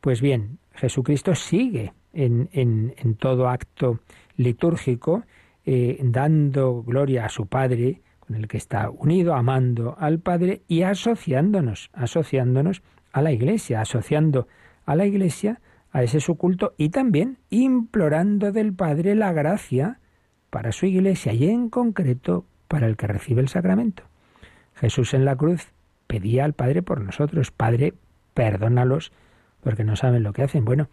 Pues 0.00 0.20
bien, 0.20 0.58
Jesucristo 0.74 1.34
sigue 1.34 1.92
en, 2.14 2.48
en, 2.52 3.14
todo 3.16 3.48
acto 3.48 4.00
litúrgico 4.36 5.24
eh, 5.66 5.98
dando 6.02 6.82
gloria 6.82 7.24
a 7.24 7.28
su 7.28 7.46
Padre, 7.46 8.00
con 8.26 8.36
el 8.36 8.48
que 8.48 8.56
está 8.56 8.90
unido, 8.90 9.34
amando 9.34 9.96
al 9.98 10.18
Padre 10.18 10.62
y 10.68 10.82
asociándonos, 10.82 11.90
asociándonos 11.92 12.82
a 13.12 13.22
la 13.22 13.32
Iglesia, 13.32 13.80
asociando 13.80 14.48
a 14.86 14.96
la 14.96 15.06
Iglesia 15.06 15.60
a 15.92 16.02
ese 16.02 16.20
su 16.20 16.36
culto 16.36 16.74
y 16.76 16.88
también 16.88 17.38
implorando 17.50 18.50
del 18.50 18.72
Padre 18.72 19.14
la 19.14 19.32
gracia 19.32 20.00
para 20.50 20.72
su 20.72 20.86
Iglesia 20.86 21.32
y 21.32 21.48
en 21.48 21.68
concreto 21.70 22.44
para 22.68 22.86
el 22.86 22.96
que 22.96 23.06
recibe 23.06 23.40
el 23.40 23.48
sacramento. 23.48 24.02
Jesús 24.74 25.14
en 25.14 25.24
la 25.24 25.36
cruz 25.36 25.68
pedía 26.06 26.44
al 26.44 26.52
Padre 26.52 26.82
por 26.82 27.00
nosotros, 27.00 27.50
Padre, 27.50 27.94
perdónalos 28.34 29.12
porque 29.62 29.84
no 29.84 29.96
saben 29.96 30.22
lo 30.22 30.32
que 30.32 30.42
hacen. 30.42 30.64
Bueno, 30.64 30.88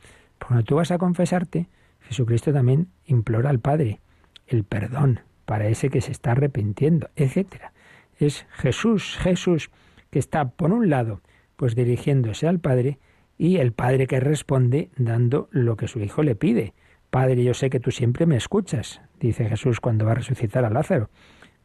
cuando 0.46 0.63
tú 0.63 0.76
vas 0.76 0.91
a 0.91 0.98
confesarte, 0.98 1.67
Jesucristo 2.02 2.54
también 2.54 2.88
implora 3.06 3.50
al 3.50 3.60
Padre 3.60 4.00
el 4.48 4.63
perdón, 4.63 5.22
para 5.52 5.68
ese 5.68 5.90
que 5.90 6.00
se 6.00 6.14
está 6.14 6.32
arrepintiendo, 6.32 7.10
etcétera. 7.18 7.74
Es 8.18 8.46
Jesús, 8.52 9.18
Jesús 9.20 9.70
que 10.10 10.18
está 10.18 10.52
por 10.52 10.72
un 10.72 10.90
lado 10.90 11.20
pues 11.58 11.76
dirigiéndose 11.76 12.48
al 12.48 12.60
Padre 12.60 13.00
y 13.38 13.58
el 13.58 13.74
Padre 13.74 14.08
que 14.08 14.22
responde 14.22 14.92
dando 14.96 15.50
lo 15.52 15.76
que 15.76 15.90
su 15.90 16.00
hijo 16.00 16.24
le 16.24 16.36
pide. 16.36 16.74
Padre, 17.10 17.44
yo 17.44 17.54
sé 17.54 17.70
que 17.70 17.82
tú 17.82 17.92
siempre 17.92 18.26
me 18.26 18.38
escuchas, 18.38 19.02
dice 19.20 19.44
Jesús 19.50 19.82
cuando 19.82 20.06
va 20.06 20.14
a 20.14 20.16
resucitar 20.16 20.64
a 20.64 20.70
Lázaro. 20.70 21.10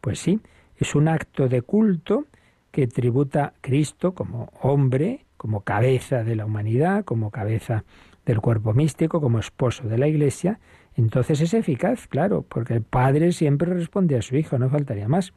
Pues 0.00 0.18
sí, 0.18 0.40
es 0.78 0.96
un 0.96 1.06
acto 1.06 1.48
de 1.48 1.62
culto 1.62 2.24
que 2.72 2.88
tributa 2.88 3.52
Cristo 3.60 4.14
como 4.14 4.50
hombre, 4.60 5.26
como 5.36 5.60
cabeza 5.60 6.24
de 6.24 6.34
la 6.34 6.44
humanidad, 6.44 7.04
como 7.04 7.30
cabeza 7.30 7.84
del 8.24 8.40
cuerpo 8.40 8.74
místico, 8.74 9.20
como 9.20 9.38
esposo 9.38 9.86
de 9.86 9.96
la 9.96 10.08
Iglesia, 10.08 10.58
entonces 10.96 11.42
es 11.42 11.52
eficaz, 11.52 12.08
claro, 12.08 12.42
porque 12.48 12.74
el 12.74 12.82
Padre 12.82 13.32
siempre 13.32 13.72
responde 13.72 14.16
a 14.16 14.22
su 14.22 14.36
Hijo, 14.36 14.58
no 14.58 14.70
faltaría 14.70 15.08
más. 15.08 15.34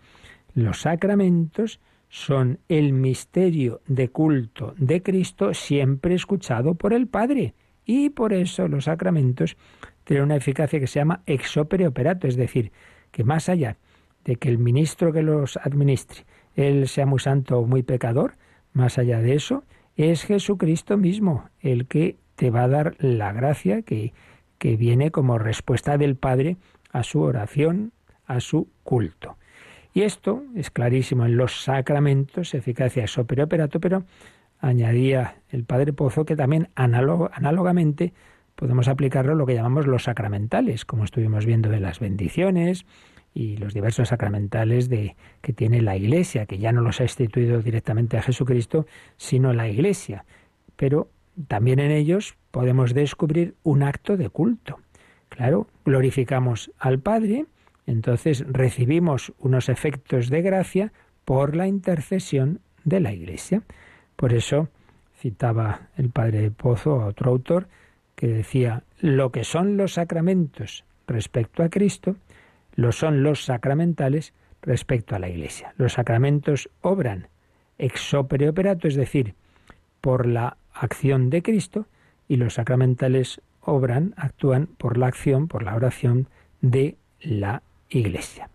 Los 0.53 0.81
sacramentos 0.81 1.79
son 2.07 2.59
el 2.69 2.93
misterio 2.93 3.81
de 3.85 4.09
culto 4.09 4.73
de 4.77 5.03
Cristo 5.03 5.53
siempre 5.53 6.15
escuchado 6.15 6.75
por 6.75 6.93
el 6.93 7.07
Padre. 7.07 7.53
Y 7.85 8.09
por 8.09 8.33
eso 8.33 8.67
los 8.67 8.85
sacramentos 8.85 9.57
tienen 10.05 10.25
una 10.25 10.37
eficacia 10.37 10.79
que 10.79 10.87
se 10.87 10.99
llama 10.99 11.23
ex 11.25 11.57
opere 11.57 11.87
operato, 11.87 12.27
es 12.27 12.37
decir, 12.37 12.71
que 13.11 13.23
más 13.23 13.49
allá 13.49 13.77
de 14.23 14.37
que 14.37 14.49
el 14.49 14.59
ministro 14.59 15.11
que 15.11 15.23
los 15.23 15.57
administre, 15.57 16.25
él 16.55 16.87
sea 16.87 17.05
muy 17.05 17.19
santo 17.19 17.59
o 17.59 17.65
muy 17.65 17.83
pecador, 17.83 18.35
más 18.73 18.97
allá 18.97 19.19
de 19.19 19.35
eso, 19.35 19.63
es 19.97 20.23
Jesucristo 20.23 20.97
mismo 20.97 21.49
el 21.59 21.85
que 21.87 22.17
te 22.35 22.49
va 22.49 22.63
a 22.63 22.67
dar 22.69 22.95
la 22.99 23.33
gracia 23.33 23.81
que 23.81 24.13
que 24.59 24.77
viene 24.77 25.09
como 25.09 25.39
respuesta 25.39 25.97
del 25.97 26.15
Padre 26.15 26.57
a 26.91 27.03
su 27.03 27.21
oración, 27.21 27.93
a 28.27 28.39
su 28.39 28.67
culto. 28.83 29.37
Y 29.93 30.03
esto 30.03 30.43
es 30.55 30.69
clarísimo 30.69 31.25
en 31.25 31.37
los 31.37 31.63
sacramentos, 31.63 32.53
eficacia 32.53 33.07
sopere 33.07 33.43
operato, 33.43 33.79
pero 33.79 34.03
añadía 34.59 35.37
el 35.49 35.63
Padre 35.63 35.93
Pozo 35.93 36.25
que 36.25 36.35
también 36.35 36.69
análogamente 36.75 38.13
podemos 38.55 38.87
aplicarlo 38.87 39.31
a 39.31 39.35
lo 39.35 39.45
que 39.45 39.55
llamamos 39.55 39.87
los 39.87 40.03
sacramentales, 40.03 40.85
como 40.85 41.05
estuvimos 41.05 41.45
viendo 41.45 41.69
de 41.69 41.79
las 41.79 41.99
bendiciones 41.99 42.85
y 43.33 43.57
los 43.57 43.73
diversos 43.73 44.09
sacramentales 44.09 44.89
de, 44.89 45.15
que 45.41 45.53
tiene 45.53 45.81
la 45.81 45.95
Iglesia, 45.95 46.45
que 46.45 46.57
ya 46.57 46.71
no 46.71 46.81
los 46.81 46.99
ha 46.99 47.03
instituido 47.03 47.61
directamente 47.61 48.17
a 48.17 48.21
Jesucristo, 48.21 48.85
sino 49.17 49.53
la 49.53 49.69
Iglesia. 49.69 50.25
Pero 50.75 51.09
también 51.47 51.79
en 51.79 51.91
ellos 51.91 52.35
podemos 52.51 52.93
descubrir 52.93 53.55
un 53.63 53.83
acto 53.83 54.17
de 54.17 54.29
culto. 54.29 54.79
Claro, 55.29 55.67
glorificamos 55.85 56.71
al 56.79 56.99
Padre, 56.99 57.45
entonces 57.85 58.43
recibimos 58.47 59.33
unos 59.39 59.69
efectos 59.69 60.29
de 60.29 60.41
gracia 60.41 60.91
por 61.25 61.55
la 61.55 61.67
intercesión 61.67 62.59
de 62.83 62.99
la 62.99 63.13
Iglesia. 63.13 63.61
Por 64.15 64.33
eso 64.33 64.69
citaba 65.17 65.89
el 65.97 66.09
padre 66.09 66.49
Pozo 66.51 67.01
a 67.01 67.07
otro 67.07 67.31
autor 67.31 67.67
que 68.15 68.27
decía, 68.27 68.83
lo 68.99 69.31
que 69.31 69.43
son 69.43 69.77
los 69.77 69.93
sacramentos 69.93 70.85
respecto 71.07 71.63
a 71.63 71.69
Cristo, 71.69 72.15
lo 72.75 72.91
son 72.91 73.23
los 73.23 73.45
sacramentales 73.45 74.33
respecto 74.61 75.15
a 75.15 75.19
la 75.19 75.29
Iglesia. 75.29 75.73
Los 75.77 75.93
sacramentos 75.93 76.69
obran 76.81 77.27
ex 77.77 78.13
opere 78.13 78.49
operato, 78.49 78.87
es 78.87 78.95
decir, 78.95 79.35
por 80.01 80.25
la 80.25 80.57
acción 80.79 81.29
de 81.29 81.41
Cristo, 81.41 81.85
y 82.27 82.37
los 82.37 82.55
sacramentales 82.55 83.41
obran, 83.61 84.13
actúan 84.17 84.67
por 84.77 84.97
la 84.97 85.07
acción, 85.07 85.47
por 85.47 85.63
la 85.63 85.75
oración 85.75 86.27
de 86.61 86.95
la 87.21 87.63
Iglesia. 87.89 88.49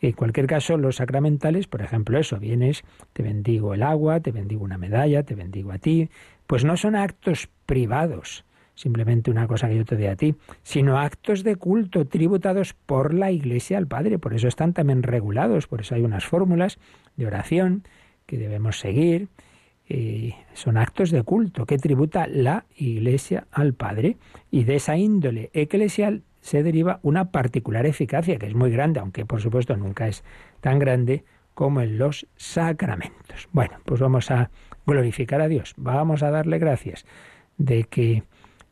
En 0.00 0.12
cualquier 0.12 0.46
caso, 0.46 0.76
los 0.76 0.96
sacramentales, 0.96 1.66
por 1.66 1.80
ejemplo, 1.80 2.18
eso, 2.18 2.38
vienes, 2.38 2.84
te 3.12 3.22
bendigo 3.22 3.74
el 3.74 3.82
agua, 3.82 4.20
te 4.20 4.30
bendigo 4.30 4.62
una 4.62 4.78
medalla, 4.78 5.22
te 5.22 5.34
bendigo 5.34 5.72
a 5.72 5.78
ti, 5.78 6.10
pues 6.46 6.64
no 6.64 6.76
son 6.76 6.94
actos 6.94 7.48
privados, 7.64 8.44
simplemente 8.74 9.30
una 9.30 9.48
cosa 9.48 9.68
que 9.68 9.76
yo 9.76 9.84
te 9.86 9.96
dé 9.96 10.08
a 10.08 10.16
ti, 10.16 10.34
sino 10.62 10.98
actos 10.98 11.42
de 11.42 11.56
culto 11.56 12.06
tributados 12.06 12.74
por 12.74 13.14
la 13.14 13.30
Iglesia 13.32 13.78
al 13.78 13.86
Padre. 13.86 14.18
Por 14.18 14.34
eso 14.34 14.48
están 14.48 14.74
también 14.74 15.02
regulados, 15.02 15.66
por 15.66 15.80
eso 15.80 15.94
hay 15.94 16.02
unas 16.02 16.26
fórmulas 16.26 16.78
de 17.16 17.26
oración 17.26 17.84
que 18.26 18.36
debemos 18.36 18.78
seguir 18.78 19.28
eh, 19.88 20.34
son 20.54 20.76
actos 20.76 21.10
de 21.10 21.22
culto 21.22 21.66
que 21.66 21.78
tributa 21.78 22.26
la 22.26 22.66
Iglesia 22.76 23.46
al 23.52 23.74
Padre 23.74 24.16
y 24.50 24.64
de 24.64 24.76
esa 24.76 24.96
índole 24.96 25.50
eclesial 25.52 26.22
se 26.40 26.62
deriva 26.62 27.00
una 27.02 27.30
particular 27.30 27.86
eficacia 27.86 28.38
que 28.38 28.46
es 28.46 28.54
muy 28.54 28.70
grande, 28.70 29.00
aunque 29.00 29.24
por 29.24 29.40
supuesto 29.40 29.76
nunca 29.76 30.08
es 30.08 30.24
tan 30.60 30.78
grande 30.78 31.24
como 31.54 31.80
en 31.80 31.98
los 31.98 32.26
sacramentos. 32.36 33.48
Bueno, 33.52 33.78
pues 33.84 34.00
vamos 34.00 34.30
a 34.30 34.50
glorificar 34.86 35.40
a 35.40 35.48
Dios, 35.48 35.74
vamos 35.76 36.22
a 36.22 36.30
darle 36.30 36.58
gracias 36.58 37.06
de 37.56 37.84
que 37.84 38.22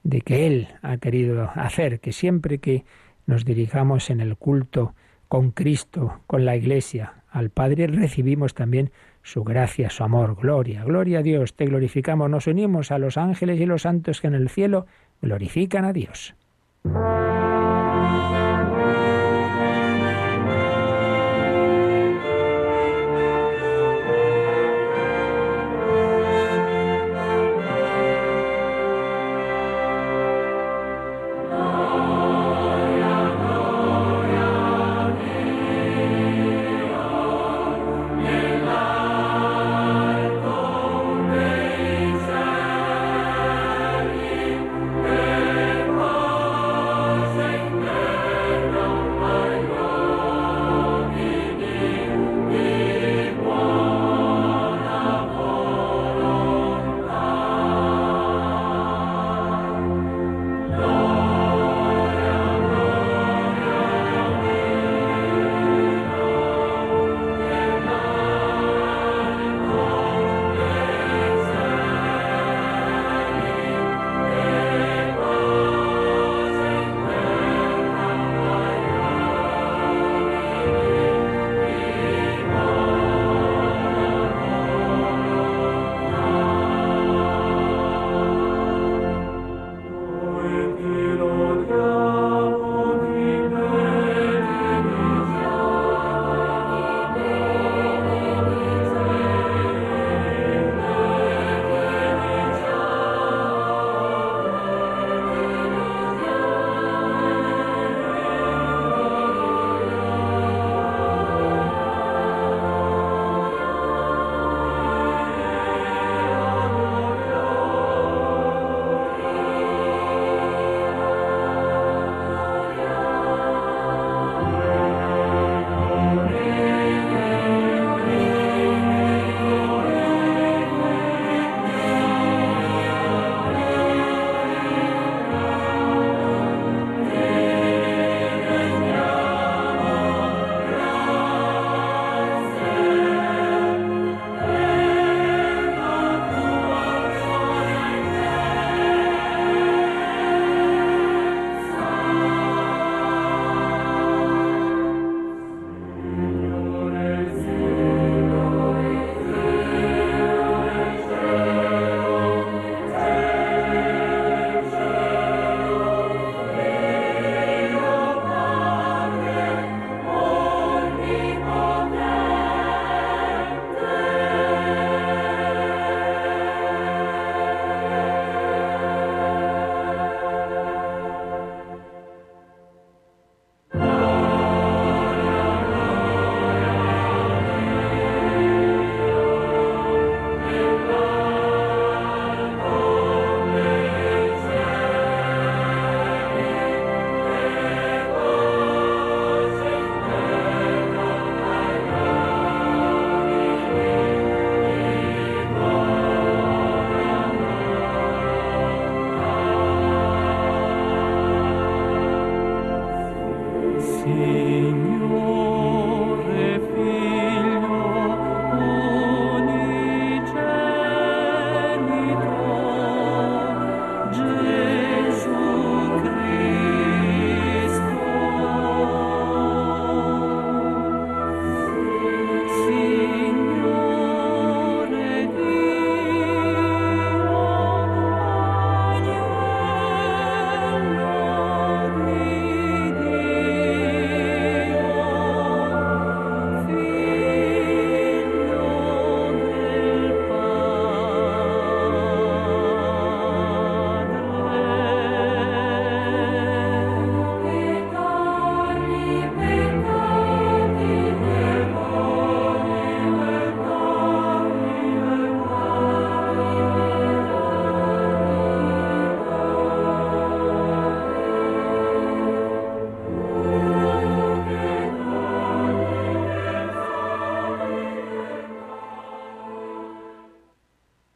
de 0.03 0.21
que 0.21 0.47
él 0.47 0.69
ha 0.83 0.99
querido 0.99 1.51
hacer 1.55 1.99
que 1.99 2.13
siempre 2.13 2.59
que 2.59 2.85
nos 3.27 3.45
dirijamos 3.45 4.11
en 4.11 4.21
el 4.21 4.37
culto 4.37 4.95
con 5.29 5.51
Cristo, 5.51 6.21
con 6.27 6.45
la 6.45 6.57
Iglesia, 6.57 7.25
al 7.31 7.51
Padre, 7.51 7.87
recibimos 7.87 8.55
también 8.55 8.93
su 9.25 9.43
gracia, 9.43 9.91
su 9.91 10.05
amor, 10.05 10.37
gloria, 10.37 10.85
gloria 10.85 11.19
a 11.19 11.23
Dios, 11.23 11.55
te 11.55 11.65
glorificamos, 11.65 12.31
nos 12.31 12.47
unimos 12.47 12.93
a 12.93 12.99
los 12.99 13.17
ángeles 13.17 13.61
y 13.61 13.67
los 13.67 13.83
santos 13.83 14.21
que 14.21 14.29
en 14.29 14.35
el 14.35 14.49
cielo 14.49 14.87
glorifican 15.21 15.85
a 15.85 15.93
Dios. 15.93 16.35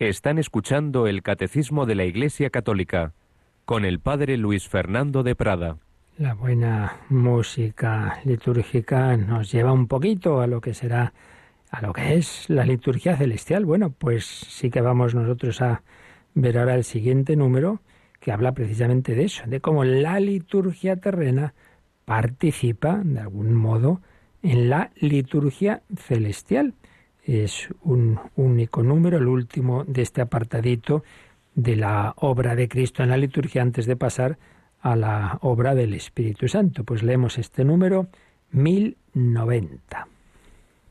Están 0.08 0.38
escuchando 0.38 1.06
el 1.06 1.22
Catecismo 1.22 1.84
de 1.84 1.94
la 1.94 2.06
Iglesia 2.06 2.48
Católica 2.48 3.12
con 3.66 3.84
el 3.84 4.00
Padre 4.00 4.38
Luis 4.38 4.66
Fernando 4.66 5.22
de 5.22 5.36
Prada. 5.36 5.76
La 6.16 6.32
buena 6.32 6.96
música 7.10 8.18
litúrgica 8.24 9.18
nos 9.18 9.52
lleva 9.52 9.70
un 9.70 9.86
poquito 9.86 10.40
a 10.40 10.46
lo 10.46 10.62
que 10.62 10.72
será, 10.72 11.12
a 11.70 11.82
lo 11.82 11.92
que 11.92 12.14
es 12.14 12.48
la 12.48 12.64
liturgia 12.64 13.18
celestial. 13.18 13.66
Bueno, 13.66 13.90
pues 13.90 14.24
sí 14.24 14.70
que 14.70 14.80
vamos 14.80 15.14
nosotros 15.14 15.60
a 15.60 15.82
ver 16.32 16.56
ahora 16.56 16.74
el 16.74 16.84
siguiente 16.84 17.36
número 17.36 17.82
que 18.18 18.32
habla 18.32 18.52
precisamente 18.52 19.14
de 19.14 19.24
eso, 19.24 19.44
de 19.46 19.60
cómo 19.60 19.84
la 19.84 20.20
liturgia 20.20 20.96
terrena 20.96 21.52
participa 22.06 23.02
de 23.04 23.20
algún 23.20 23.52
modo 23.52 24.00
en 24.42 24.70
la 24.70 24.90
liturgia 24.96 25.82
celestial. 25.98 26.72
Es 27.28 27.68
un 27.82 28.18
único 28.36 28.82
número, 28.82 29.18
el 29.18 29.28
último 29.28 29.84
de 29.84 30.00
este 30.00 30.22
apartadito 30.22 31.04
de 31.54 31.76
la 31.76 32.14
obra 32.16 32.56
de 32.56 32.70
Cristo 32.70 33.02
en 33.02 33.10
la 33.10 33.18
liturgia 33.18 33.60
antes 33.60 33.84
de 33.84 33.96
pasar 33.96 34.38
a 34.80 34.96
la 34.96 35.38
obra 35.42 35.74
del 35.74 35.92
Espíritu 35.92 36.48
Santo. 36.48 36.84
Pues 36.84 37.02
leemos 37.02 37.36
este 37.36 37.66
número 37.66 38.08
1090. 38.52 40.08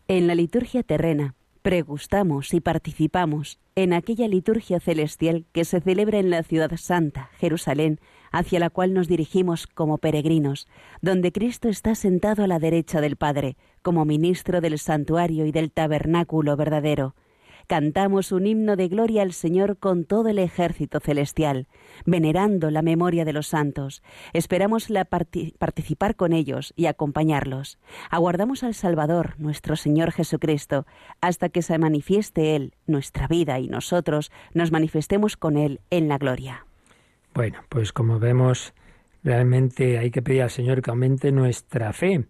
En 0.07 0.27
la 0.27 0.35
liturgia 0.35 0.83
terrena 0.83 1.33
pregustamos 1.63 2.53
y 2.53 2.61
participamos 2.61 3.57
en 3.75 3.93
aquella 3.93 4.27
liturgia 4.27 4.79
celestial 4.79 5.45
que 5.53 5.65
se 5.65 5.81
celebra 5.81 6.19
en 6.19 6.29
la 6.29 6.43
ciudad 6.43 6.69
santa, 6.77 7.31
Jerusalén, 7.39 7.99
hacia 8.31 8.59
la 8.59 8.69
cual 8.69 8.93
nos 8.93 9.07
dirigimos 9.07 9.67
como 9.67 9.97
peregrinos, 9.97 10.67
donde 11.01 11.31
Cristo 11.31 11.69
está 11.69 11.95
sentado 11.95 12.43
a 12.43 12.47
la 12.47 12.59
derecha 12.59 13.01
del 13.01 13.15
Padre, 13.15 13.57
como 13.81 14.05
ministro 14.05 14.61
del 14.61 14.79
santuario 14.79 15.45
y 15.45 15.51
del 15.51 15.71
tabernáculo 15.71 16.55
verdadero 16.55 17.15
cantamos 17.67 18.31
un 18.31 18.47
himno 18.47 18.75
de 18.75 18.87
gloria 18.87 19.21
al 19.21 19.33
Señor 19.33 19.77
con 19.77 20.05
todo 20.05 20.29
el 20.29 20.39
ejército 20.39 20.99
celestial, 20.99 21.67
venerando 22.05 22.71
la 22.71 22.81
memoria 22.81 23.25
de 23.25 23.33
los 23.33 23.47
santos. 23.47 24.01
Esperamos 24.33 24.87
participar 25.59 26.15
con 26.15 26.33
ellos 26.33 26.73
y 26.75 26.85
acompañarlos. 26.85 27.77
Aguardamos 28.09 28.63
al 28.63 28.73
Salvador, 28.73 29.35
nuestro 29.37 29.75
Señor 29.75 30.11
Jesucristo, 30.11 30.87
hasta 31.21 31.49
que 31.49 31.61
se 31.61 31.77
manifieste 31.77 32.55
Él, 32.55 32.73
nuestra 32.87 33.27
vida 33.27 33.59
y 33.59 33.67
nosotros 33.67 34.31
nos 34.53 34.71
manifestemos 34.71 35.35
con 35.35 35.57
Él 35.57 35.81
en 35.89 36.07
la 36.07 36.17
gloria. 36.17 36.65
Bueno, 37.37 37.59
pues 37.69 37.93
como 37.93 38.17
vemos, 38.17 38.73
realmente 39.23 39.99
hay 39.99 40.09
que 40.09 40.23
pedir 40.23 40.41
al 40.41 40.49
Señor 40.49 40.81
que 40.81 40.89
aumente 40.89 41.31
nuestra 41.31 41.93
fe 41.93 42.25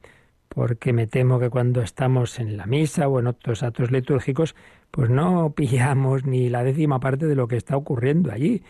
porque 0.50 0.92
me 0.92 1.08
temo 1.08 1.40
que 1.40 1.50
cuando 1.50 1.82
estamos 1.82 2.40
en 2.40 2.58
la 2.58 2.66
misa 2.66 3.08
o 3.08 3.18
en 3.22 3.28
otros 3.28 3.64
actos 3.64 3.90
litúrgicos, 3.90 4.54
pues 4.92 5.10
no 5.10 5.52
pillamos 5.56 6.26
ni 6.26 6.50
la 6.50 6.66
décima 6.66 7.00
parte 7.00 7.26
de 7.26 7.36
lo 7.36 7.48
que 7.48 7.56
está 7.56 7.78
ocurriendo 7.78 8.34
allí. 8.34 8.64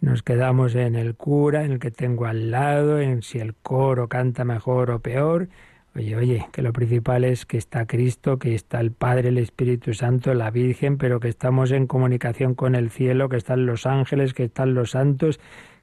Nos 0.00 0.22
quedamos 0.22 0.74
en 0.76 0.94
el 0.94 1.14
cura, 1.14 1.62
en 1.62 1.72
el 1.72 1.78
que 1.78 1.90
tengo 1.90 2.24
al 2.24 2.50
lado, 2.50 2.98
en 2.98 3.20
si 3.20 3.38
el 3.38 3.54
coro 3.54 4.08
canta 4.08 4.46
mejor 4.46 4.90
o 4.92 5.00
peor. 5.00 5.50
Oye, 5.94 6.16
oye, 6.16 6.46
que 6.52 6.62
lo 6.62 6.72
principal 6.72 7.22
es 7.22 7.44
que 7.44 7.58
está 7.58 7.84
Cristo, 7.86 8.38
que 8.38 8.54
está 8.54 8.80
el 8.80 8.92
Padre, 8.92 9.28
el 9.28 9.36
Espíritu 9.36 9.92
Santo, 9.92 10.32
la 10.32 10.50
Virgen, 10.50 10.96
pero 10.96 11.20
que 11.20 11.28
estamos 11.28 11.70
en 11.70 11.86
comunicación 11.86 12.54
con 12.54 12.76
el 12.76 12.88
cielo, 12.88 13.28
que 13.28 13.36
están 13.36 13.66
los 13.66 13.84
ángeles, 13.84 14.32
que 14.32 14.44
están 14.44 14.72
los 14.72 14.92
santos, 14.92 15.38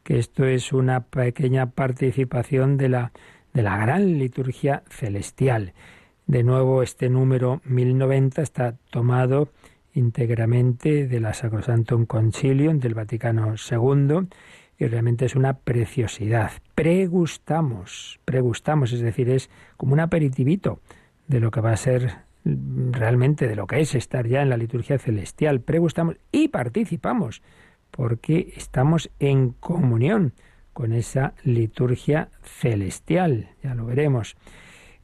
que 0.09 0.17
esto 0.17 0.45
es 0.45 0.73
una 0.73 1.01
pequeña 1.01 1.67
participación 1.69 2.77
de 2.77 2.89
la 2.89 3.11
de 3.53 3.61
la 3.61 3.77
gran 3.77 4.17
liturgia 4.17 4.81
celestial. 4.89 5.73
De 6.25 6.41
nuevo, 6.41 6.81
este 6.81 7.09
número 7.09 7.61
1090 7.65 8.41
está 8.41 8.75
tomado 8.89 9.49
íntegramente 9.93 11.05
de 11.05 11.19
la 11.19 11.35
Sacrosantum 11.35 12.07
Concilium 12.07 12.79
del 12.79 12.95
Vaticano 12.95 13.53
II 13.53 14.29
y 14.79 14.87
realmente 14.87 15.25
es 15.25 15.35
una 15.35 15.59
preciosidad. 15.59 16.53
Pregustamos, 16.73 18.19
pregustamos, 18.25 18.91
es 18.93 19.01
decir, 19.01 19.29
es 19.29 19.51
como 19.77 19.93
un 19.93 19.99
aperitivito 19.99 20.79
de 21.27 21.39
lo 21.39 21.51
que 21.51 21.61
va 21.61 21.73
a 21.73 21.77
ser 21.77 22.15
realmente, 22.45 23.47
de 23.47 23.55
lo 23.55 23.67
que 23.67 23.79
es 23.79 23.93
estar 23.93 24.25
ya 24.25 24.41
en 24.41 24.49
la 24.49 24.57
liturgia 24.57 24.97
celestial. 24.97 25.61
Pregustamos 25.61 26.15
y 26.31 26.47
participamos 26.47 27.43
porque 27.91 28.53
estamos 28.55 29.09
en 29.19 29.51
comunión 29.51 30.33
con 30.73 30.93
esa 30.93 31.33
liturgia 31.43 32.29
celestial, 32.41 33.49
ya 33.61 33.75
lo 33.75 33.85
veremos. 33.85 34.37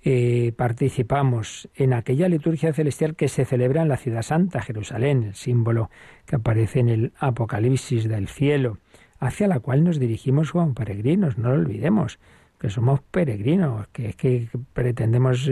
Eh, 0.08 0.54
participamos 0.56 1.68
en 1.76 1.92
aquella 1.92 2.30
liturgia 2.30 2.72
celestial 2.74 3.16
que 3.16 3.28
se 3.28 3.44
celebra 3.44 3.82
en 3.82 3.90
la 3.90 3.98
ciudad 3.98 4.22
santa, 4.22 4.62
Jerusalén, 4.62 5.24
el 5.24 5.36
símbolo 5.36 5.90
que 6.26 6.36
aparece 6.36 6.80
en 6.80 6.90
el 6.90 7.14
Apocalipsis 7.18 8.08
del 8.08 8.28
cielo, 8.28 8.78
hacia 9.20 9.48
la 9.48 9.60
cual 9.60 9.84
nos 9.84 10.00
dirigimos 10.00 10.52
como 10.52 10.76
peregrinos, 10.76 11.38
no 11.38 11.50
lo 11.50 11.56
olvidemos, 11.56 12.20
que 12.60 12.70
somos 12.70 13.02
peregrinos, 13.02 13.88
que 13.88 14.10
es 14.10 14.16
que 14.16 14.48
pretendemos 14.74 15.52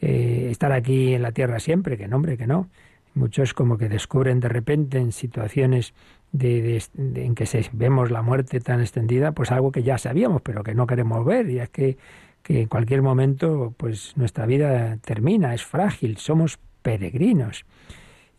eh, 0.00 0.48
estar 0.50 0.72
aquí 0.72 1.14
en 1.14 1.22
la 1.22 1.30
tierra 1.32 1.60
siempre, 1.60 1.96
que 1.96 2.08
no, 2.08 2.20
que 2.22 2.46
no. 2.46 2.68
Muchos 3.14 3.54
como 3.54 3.78
que 3.78 3.88
descubren 3.88 4.40
de 4.40 4.48
repente 4.48 4.98
en 4.98 5.12
situaciones 5.12 5.94
de, 6.32 6.82
en 6.96 7.34
que 7.34 7.46
se, 7.46 7.68
vemos 7.72 8.10
la 8.10 8.22
muerte 8.22 8.60
tan 8.60 8.80
extendida, 8.80 9.32
pues 9.32 9.52
algo 9.52 9.70
que 9.70 9.82
ya 9.82 9.98
sabíamos, 9.98 10.42
pero 10.42 10.62
que 10.62 10.74
no 10.74 10.86
queremos 10.86 11.24
ver, 11.24 11.48
y 11.50 11.60
es 11.60 11.68
que, 11.68 11.98
que 12.42 12.62
en 12.62 12.68
cualquier 12.68 13.02
momento 13.02 13.74
pues 13.76 14.16
nuestra 14.16 14.46
vida 14.46 14.96
termina, 14.98 15.54
es 15.54 15.64
frágil, 15.64 16.16
somos 16.16 16.58
peregrinos. 16.82 17.64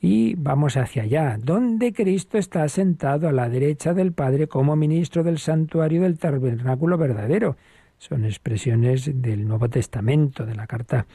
Y 0.01 0.35
vamos 0.35 0.75
hacia 0.75 1.03
allá, 1.03 1.37
donde 1.41 1.93
Cristo 1.93 2.37
está 2.37 2.67
sentado 2.67 3.29
a 3.29 3.31
la 3.31 3.47
derecha 3.47 3.93
del 3.93 4.11
Padre 4.11 4.47
como 4.47 4.75
ministro 4.75 5.23
del 5.23 5.39
santuario 5.39 6.01
del 6.01 6.19
tabernáculo 6.19 6.97
verdadero. 6.97 7.55
Son 7.99 8.25
expresiones 8.25 9.09
del 9.21 9.47
Nuevo 9.47 9.69
Testamento, 9.69 10.45
de 10.45 10.55
la 10.55 10.67
carta 10.67 11.05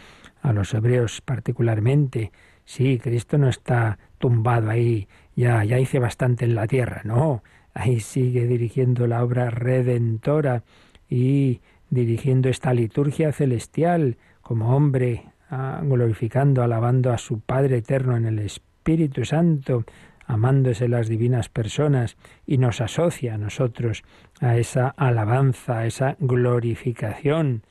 a 0.40 0.54
los 0.54 0.72
hebreos 0.72 1.20
particularmente. 1.20 2.32
Sí, 2.64 2.98
Cristo 2.98 3.36
no 3.36 3.50
está 3.50 3.98
tumbado 4.16 4.70
ahí 4.70 5.06
ya, 5.38 5.62
ya 5.62 5.78
hice 5.78 6.00
bastante 6.00 6.44
en 6.46 6.56
la 6.56 6.66
tierra. 6.66 7.02
No, 7.04 7.44
ahí 7.72 8.00
sigue 8.00 8.48
dirigiendo 8.48 9.06
la 9.06 9.22
obra 9.22 9.50
redentora 9.50 10.64
y 11.08 11.60
dirigiendo 11.90 12.48
esta 12.48 12.74
liturgia 12.74 13.30
celestial 13.30 14.16
como 14.42 14.74
hombre, 14.76 15.26
ah, 15.48 15.80
glorificando, 15.84 16.64
alabando 16.64 17.12
a 17.12 17.18
su 17.18 17.38
Padre 17.38 17.78
eterno 17.78 18.16
en 18.16 18.26
el 18.26 18.40
Espíritu 18.40 19.24
Santo, 19.24 19.84
amándose 20.26 20.88
las 20.88 21.06
divinas 21.06 21.48
personas 21.48 22.16
y 22.44 22.58
nos 22.58 22.80
asocia 22.80 23.34
a 23.34 23.38
nosotros 23.38 24.02
a 24.40 24.56
esa 24.56 24.88
alabanza, 24.88 25.78
a 25.78 25.86
esa 25.86 26.16
glorificación. 26.18 27.62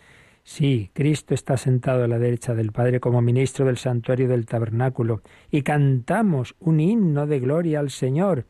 Sí, 0.49 0.91
Cristo 0.93 1.33
está 1.33 1.57
sentado 1.57 2.05
a 2.05 2.07
la 2.07 2.19
derecha 2.19 2.55
del 2.55 2.71
Padre 2.71 3.01
como 3.01 3.21
ministro 3.21 3.65
del 3.65 3.77
santuario 3.77 4.29
del 4.29 4.45
tabernáculo 4.45 5.21
y 5.51 5.61
cantamos 5.61 6.55
un 6.61 6.79
himno 6.79 7.27
de 7.27 7.41
gloria 7.41 7.81
al 7.81 7.89
Señor, 7.89 8.45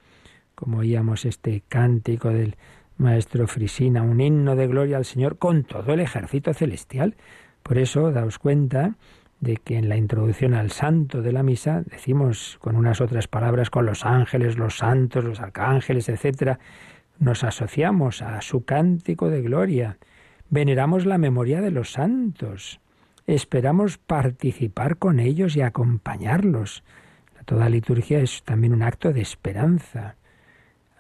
como 0.54 0.78
oíamos 0.78 1.26
este 1.26 1.64
cántico 1.68 2.30
del 2.30 2.56
maestro 2.98 3.48
Frisina, 3.48 4.04
un 4.04 4.22
himno 4.22 4.56
de 4.56 4.68
gloria 4.68 4.98
al 4.98 5.06
Señor 5.06 5.40
con 5.40 5.64
todo 5.64 5.92
el 5.92 6.00
ejército 6.00 6.54
celestial. 6.54 7.16
Por 7.64 7.80
eso, 7.80 8.12
daos 8.12 8.38
cuenta 8.38 8.96
de 9.40 9.58
que 9.58 9.76
en 9.76 9.90
la 9.90 9.98
introducción 9.98 10.54
al 10.54 10.70
santo 10.70 11.24
de 11.24 11.32
la 11.32 11.42
misa 11.42 11.82
decimos 11.82 12.60
con 12.62 12.76
unas 12.76 13.02
otras 13.02 13.28
palabras 13.28 13.72
con 13.72 13.88
los 13.88 14.06
ángeles, 14.06 14.60
los 14.60 14.78
santos, 14.78 15.24
los 15.24 15.40
arcángeles, 15.40 16.10
etcétera, 16.10 16.60
nos 17.18 17.44
asociamos 17.44 18.22
a 18.22 18.40
su 18.44 18.66
cántico 18.66 19.32
de 19.32 19.42
gloria 19.42 19.98
Veneramos 20.50 21.06
la 21.06 21.18
memoria 21.18 21.60
de 21.60 21.72
los 21.72 21.92
santos. 21.92 22.80
Esperamos 23.26 23.98
participar 23.98 24.96
con 24.96 25.20
ellos 25.20 25.58
y 25.58 25.62
acompañarlos. 25.62 26.86
Toda 27.44 27.68
liturgia 27.68 28.22
es 28.22 28.44
también 28.44 28.74
un 28.74 28.82
acto 28.82 29.12
de 29.12 29.20
esperanza. 29.20 30.16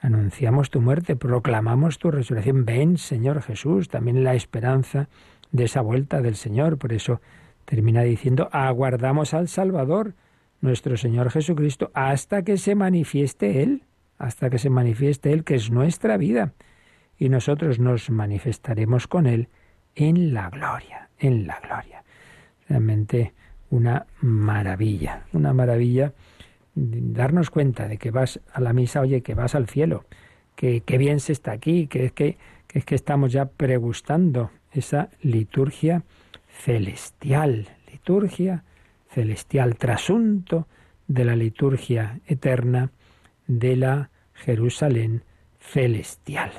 Anunciamos 0.01 0.69
tu 0.69 0.81
muerte, 0.81 1.15
proclamamos 1.15 1.97
tu 1.97 2.11
resurrección. 2.11 2.65
Ven, 2.65 2.97
Señor 2.97 3.41
Jesús, 3.41 3.87
también 3.87 4.25
la 4.25 4.35
esperanza 4.35 5.07
de 5.53 5.63
esa 5.63 5.79
vuelta 5.79 6.21
del 6.21 6.35
Señor. 6.35 6.77
Por 6.77 6.91
eso 6.91 7.21
termina 7.63 8.01
diciendo, 8.01 8.49
aguardamos 8.51 9.33
al 9.33 9.47
Salvador, 9.47 10.13
nuestro 10.59 10.97
Señor 10.97 11.31
Jesucristo, 11.31 11.89
hasta 11.93 12.43
que 12.43 12.57
se 12.57 12.75
manifieste 12.75 13.63
Él, 13.63 13.83
hasta 14.17 14.49
que 14.49 14.57
se 14.57 14.69
manifieste 14.69 15.31
Él, 15.31 15.45
que 15.45 15.55
es 15.55 15.71
nuestra 15.71 16.17
vida 16.17 16.53
y 17.17 17.29
nosotros 17.29 17.79
nos 17.79 18.09
manifestaremos 18.09 19.07
con 19.07 19.25
Él 19.25 19.49
en 19.95 20.33
la 20.33 20.49
gloria, 20.49 21.09
en 21.17 21.47
la 21.47 21.59
gloria. 21.59 22.03
Realmente 22.69 23.33
una 23.69 24.05
maravilla, 24.21 25.25
una 25.33 25.53
maravilla 25.53 26.13
darnos 26.77 27.49
cuenta 27.49 27.87
de 27.87 27.97
que 27.97 28.11
vas 28.11 28.39
a 28.53 28.61
la 28.61 28.73
misa, 28.73 29.01
oye, 29.01 29.21
que 29.21 29.33
vas 29.33 29.55
al 29.55 29.67
cielo, 29.67 30.05
que, 30.55 30.81
bien 30.97 31.19
se 31.19 31.33
está 31.33 31.51
aquí, 31.51 31.87
que 31.87 32.05
es 32.05 32.11
que, 32.11 32.37
que 32.67 32.79
es 32.79 32.85
que 32.85 32.95
estamos 32.95 33.31
ya 33.31 33.45
pregustando 33.45 34.51
esa 34.71 35.09
liturgia 35.21 36.03
celestial, 36.49 37.67
liturgia 37.91 38.63
celestial, 39.09 39.75
trasunto 39.75 40.67
de 41.07 41.25
la 41.25 41.35
liturgia 41.35 42.19
eterna 42.27 42.91
de 43.47 43.75
la 43.75 44.09
Jerusalén 44.33 45.23
celestial. 45.59 46.51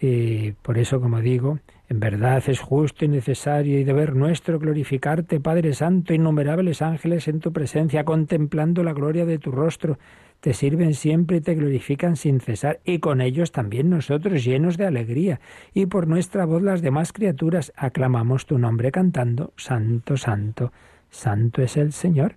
Y 0.00 0.52
por 0.52 0.78
eso, 0.78 1.00
como 1.00 1.20
digo, 1.20 1.58
en 1.90 2.00
verdad 2.00 2.42
es 2.46 2.60
justo 2.60 3.04
y 3.04 3.08
necesario 3.08 3.78
y 3.78 3.84
deber 3.84 4.16
nuestro 4.16 4.58
glorificarte, 4.58 5.40
Padre 5.40 5.74
Santo, 5.74 6.14
innumerables 6.14 6.80
ángeles 6.80 7.28
en 7.28 7.40
tu 7.40 7.52
presencia, 7.52 8.04
contemplando 8.04 8.82
la 8.82 8.94
gloria 8.94 9.26
de 9.26 9.38
tu 9.38 9.50
rostro, 9.50 9.98
te 10.40 10.54
sirven 10.54 10.94
siempre 10.94 11.38
y 11.38 11.40
te 11.42 11.54
glorifican 11.54 12.16
sin 12.16 12.40
cesar, 12.40 12.80
y 12.84 13.00
con 13.00 13.20
ellos 13.20 13.52
también 13.52 13.90
nosotros, 13.90 14.42
llenos 14.42 14.78
de 14.78 14.86
alegría, 14.86 15.40
y 15.74 15.84
por 15.84 16.06
nuestra 16.06 16.46
voz 16.46 16.62
las 16.62 16.80
demás 16.80 17.12
criaturas 17.12 17.72
aclamamos 17.76 18.46
tu 18.46 18.58
nombre 18.58 18.90
cantando, 18.90 19.52
Santo, 19.56 20.16
Santo, 20.16 20.72
Santo 21.10 21.60
es 21.60 21.76
el 21.76 21.92
Señor, 21.92 22.36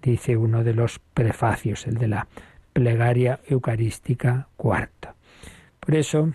dice 0.00 0.38
uno 0.38 0.64
de 0.64 0.72
los 0.72 0.98
prefacios, 0.98 1.86
el 1.86 1.94
de 1.94 2.08
la 2.08 2.26
plegaria 2.72 3.40
eucarística 3.48 4.48
cuarto. 4.56 5.10
Por 5.78 5.94
eso, 5.94 6.32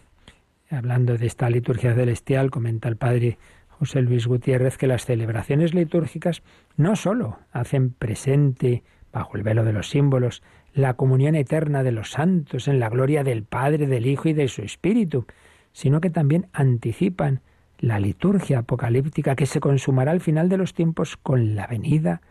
hablando 0.69 1.17
de 1.17 1.27
esta 1.27 1.49
liturgia 1.49 1.93
celestial, 1.93 2.51
comenta 2.51 2.89
el 2.89 2.97
padre 2.97 3.37
José 3.69 4.01
Luis 4.01 4.27
Gutiérrez 4.27 4.77
que 4.77 4.87
las 4.87 5.05
celebraciones 5.05 5.73
litúrgicas 5.73 6.41
no 6.75 6.95
sólo 6.95 7.39
hacen 7.51 7.91
presente, 7.91 8.83
bajo 9.13 9.37
el 9.37 9.43
velo 9.43 9.63
de 9.63 9.73
los 9.73 9.89
símbolos, 9.89 10.43
la 10.73 10.95
comunión 10.95 11.35
eterna 11.35 11.83
de 11.83 11.91
los 11.91 12.11
santos 12.11 12.67
en 12.67 12.79
la 12.79 12.89
gloria 12.89 13.23
del 13.23 13.43
Padre, 13.43 13.87
del 13.87 14.05
Hijo 14.05 14.29
y 14.29 14.33
de 14.33 14.47
su 14.47 14.61
Espíritu, 14.61 15.25
sino 15.71 16.01
que 16.01 16.09
también 16.09 16.47
anticipan 16.53 17.41
la 17.79 17.99
liturgia 17.99 18.59
apocalíptica 18.59 19.35
que 19.35 19.45
se 19.45 19.59
consumará 19.59 20.11
al 20.11 20.21
final 20.21 20.49
de 20.49 20.57
los 20.57 20.73
tiempos 20.73 21.17
con 21.17 21.55
la 21.55 21.67
venida 21.67 22.21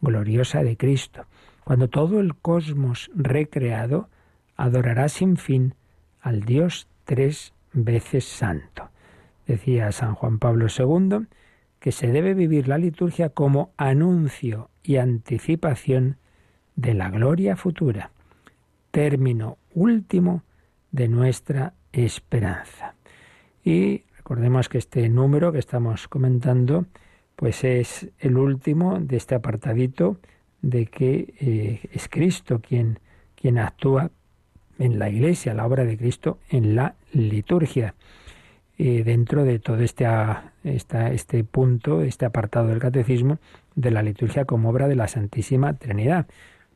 gloriosa 0.00 0.62
de 0.62 0.76
Cristo, 0.76 1.26
cuando 1.64 1.88
todo 1.88 2.20
el 2.20 2.34
cosmos 2.36 3.10
recreado 3.14 4.08
adorará 4.56 5.08
sin 5.08 5.36
fin 5.36 5.74
al 6.20 6.42
Dios 6.42 6.88
tres 7.04 7.54
veces 7.72 8.24
santo. 8.24 8.90
Decía 9.46 9.92
San 9.92 10.14
Juan 10.14 10.38
Pablo 10.38 10.66
II 10.68 11.26
que 11.78 11.92
se 11.92 12.08
debe 12.08 12.34
vivir 12.34 12.68
la 12.68 12.78
liturgia 12.78 13.30
como 13.30 13.72
anuncio 13.76 14.70
y 14.82 14.96
anticipación 14.96 16.18
de 16.76 16.94
la 16.94 17.10
gloria 17.10 17.56
futura, 17.56 18.12
término 18.90 19.58
último 19.74 20.42
de 20.92 21.08
nuestra 21.08 21.74
esperanza. 21.92 22.94
Y 23.64 24.04
recordemos 24.16 24.68
que 24.68 24.78
este 24.78 25.08
número 25.08 25.52
que 25.52 25.58
estamos 25.58 26.06
comentando, 26.08 26.86
pues 27.36 27.64
es 27.64 28.10
el 28.18 28.36
último 28.36 29.00
de 29.00 29.16
este 29.16 29.34
apartadito 29.34 30.18
de 30.62 30.86
que 30.86 31.34
eh, 31.40 31.88
es 31.92 32.08
Cristo 32.08 32.60
quien, 32.60 33.00
quien 33.34 33.58
actúa 33.58 34.10
en 34.80 34.98
la 34.98 35.08
Iglesia, 35.08 35.54
la 35.54 35.66
obra 35.66 35.84
de 35.84 35.96
Cristo 35.96 36.38
en 36.48 36.74
la 36.74 36.94
liturgia. 37.12 37.94
y 38.76 39.02
dentro 39.02 39.44
de 39.44 39.58
todo 39.58 39.80
este, 39.80 40.06
este 40.72 41.44
punto, 41.44 42.00
este 42.00 42.24
apartado 42.24 42.68
del 42.68 42.78
catecismo, 42.78 43.38
de 43.74 43.90
la 43.90 44.02
liturgia 44.02 44.46
como 44.46 44.70
obra 44.70 44.88
de 44.88 44.96
la 44.96 45.06
Santísima 45.06 45.74
Trinidad. 45.74 46.26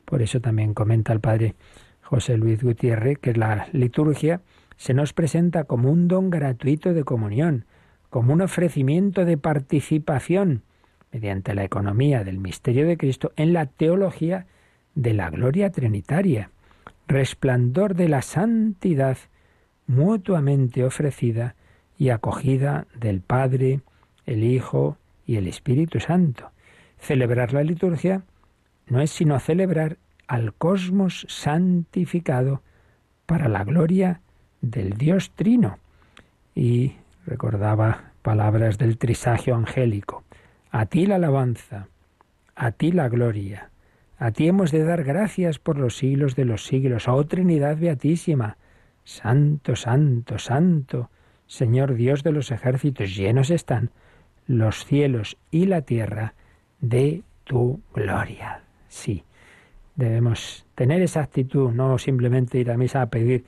Por 0.05 0.21
eso 0.21 0.39
también 0.39 0.75
comenta 0.75 1.13
el 1.13 1.19
padre 1.19 1.55
José 2.03 2.37
Luis 2.37 2.61
Gutiérrez 2.61 3.17
que 3.17 3.33
la 3.33 3.67
liturgia 3.71 4.41
se 4.77 4.93
nos 4.93 5.13
presenta 5.13 5.63
como 5.63 5.89
un 5.89 6.07
don 6.07 6.29
gratuito 6.29 6.93
de 6.93 7.03
comunión, 7.03 7.65
como 8.11 8.33
un 8.33 8.41
ofrecimiento 8.41 9.25
de 9.25 9.37
participación 9.37 10.61
mediante 11.11 11.55
la 11.55 11.63
economía 11.63 12.23
del 12.23 12.37
misterio 12.37 12.85
de 12.85 12.97
Cristo 12.97 13.31
en 13.35 13.53
la 13.53 13.65
teología 13.65 14.45
de 14.93 15.13
la 15.13 15.29
gloria 15.31 15.71
trinitaria, 15.71 16.51
resplandor 17.07 17.95
de 17.95 18.09
la 18.09 18.21
santidad 18.21 19.17
mutuamente 19.87 20.83
ofrecida 20.83 21.55
y 21.97 22.09
acogida 22.09 22.87
del 22.99 23.21
Padre, 23.21 23.81
el 24.25 24.43
Hijo 24.43 24.97
y 25.25 25.37
el 25.37 25.47
Espíritu 25.47 25.99
Santo. 25.99 26.51
Celebrar 26.99 27.53
la 27.53 27.63
liturgia 27.63 28.23
no 28.87 29.01
es 29.01 29.11
sino 29.11 29.39
celebrar 29.39 29.97
al 30.27 30.53
cosmos 30.53 31.25
santificado 31.29 32.61
para 33.25 33.47
la 33.47 33.63
gloria 33.63 34.21
del 34.61 34.93
Dios 34.93 35.31
Trino. 35.35 35.77
Y 36.53 36.93
recordaba 37.25 38.11
palabras 38.21 38.77
del 38.77 38.97
trisagio 38.97 39.55
angélico. 39.55 40.23
A 40.71 40.85
ti 40.87 41.05
la 41.05 41.15
alabanza, 41.15 41.87
a 42.55 42.71
ti 42.71 42.91
la 42.91 43.09
gloria, 43.09 43.69
a 44.17 44.31
ti 44.31 44.47
hemos 44.47 44.71
de 44.71 44.83
dar 44.83 45.03
gracias 45.03 45.59
por 45.59 45.77
los 45.77 45.97
siglos 45.97 46.35
de 46.35 46.45
los 46.45 46.65
siglos, 46.65 47.07
oh 47.07 47.25
Trinidad 47.25 47.77
Beatísima. 47.77 48.57
Santo, 49.03 49.75
santo, 49.75 50.39
santo, 50.39 51.11
Señor 51.45 51.93
Dios 51.93 52.23
de 52.23 52.31
los 52.31 52.49
ejércitos, 52.49 53.15
llenos 53.15 53.51
están 53.51 53.91
los 54.47 54.83
cielos 54.85 55.37
y 55.51 55.67
la 55.67 55.81
tierra 55.81 56.33
de 56.79 57.21
tu 57.43 57.81
gloria 57.93 58.65
sí. 58.95 59.23
Debemos 59.95 60.65
tener 60.75 61.01
esa 61.01 61.21
actitud, 61.21 61.71
no 61.71 61.97
simplemente 61.97 62.57
ir 62.57 62.71
a 62.71 62.77
misa 62.77 63.01
a 63.01 63.09
pedir 63.09 63.45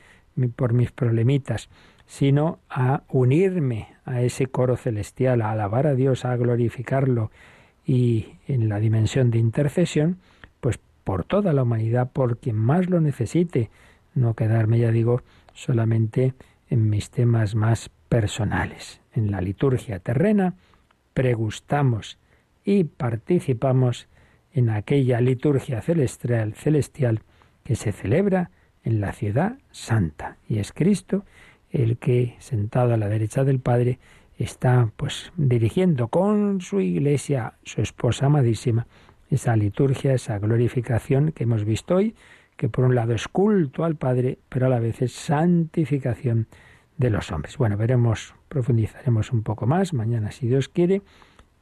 por 0.56 0.74
mis 0.74 0.92
problemitas, 0.92 1.70
sino 2.06 2.60
a 2.70 3.04
unirme 3.10 3.88
a 4.06 4.22
ese 4.22 4.48
coro 4.48 4.78
celestial, 4.78 5.42
a 5.42 5.52
alabar 5.52 5.88
a 5.88 5.96
Dios, 5.96 6.26
a 6.26 6.36
glorificarlo 6.38 7.32
y 7.86 8.38
en 8.48 8.70
la 8.70 8.80
dimensión 8.80 9.32
de 9.32 9.40
intercesión, 9.40 10.20
por 11.08 11.24
toda 11.24 11.54
la 11.54 11.64
humanidad, 11.64 12.12
por 12.12 12.38
quien 12.38 12.58
más 12.58 12.90
lo 12.90 13.00
necesite, 13.00 13.70
no 14.14 14.34
quedarme, 14.34 14.78
ya 14.78 14.92
digo, 14.92 15.22
solamente 15.54 16.34
en 16.70 16.90
mis 16.90 17.12
temas 17.12 17.56
más 17.56 17.90
personales. 18.10 19.00
En 19.14 19.32
la 19.32 19.40
liturgia 19.40 20.00
terrena 20.00 20.56
pregustamos 21.14 22.18
y 22.66 22.84
participamos 22.84 24.10
en 24.52 24.70
aquella 24.70 25.22
liturgia 25.22 25.82
celestial, 25.82 26.56
celestial 26.56 27.22
que 27.64 27.78
se 27.78 27.94
celebra 27.94 28.52
en 28.84 29.00
la 29.00 29.14
ciudad 29.14 29.60
santa. 29.72 30.36
Y 30.50 30.60
es 30.60 30.74
Cristo 30.74 31.24
el 31.72 32.00
que, 32.00 32.36
sentado 32.40 32.94
a 32.94 32.98
la 32.98 33.08
derecha 33.08 33.46
del 33.46 33.62
Padre, 33.62 33.98
está 34.38 34.92
pues 34.98 35.32
dirigiendo 35.38 36.10
con 36.10 36.60
su 36.60 36.82
iglesia, 36.82 37.54
su 37.64 37.82
esposa 37.82 38.26
amadísima, 38.26 38.88
esa 39.30 39.56
liturgia, 39.56 40.14
esa 40.14 40.40
glorificación 40.40 41.32
que 41.32 41.44
hemos 41.44 41.66
visto 41.66 41.96
hoy, 41.96 42.16
que 42.56 42.70
por 42.70 42.86
un 42.86 42.96
lado 42.96 43.14
es 43.14 43.28
culto 43.28 43.84
al 43.84 43.96
Padre, 43.96 44.40
pero 44.50 44.66
a 44.66 44.70
la 44.70 44.80
vez 44.80 45.02
es 45.02 45.14
santificación 45.14 46.48
de 46.98 47.10
los 47.10 47.32
hombres. 47.32 47.58
Bueno, 47.58 47.78
veremos, 47.78 48.34
profundizaremos 48.50 49.32
un 49.32 49.44
poco 49.44 49.68
más 49.68 49.94
mañana, 49.94 50.32
si 50.32 50.48
Dios 50.48 50.68
quiere, 50.70 51.02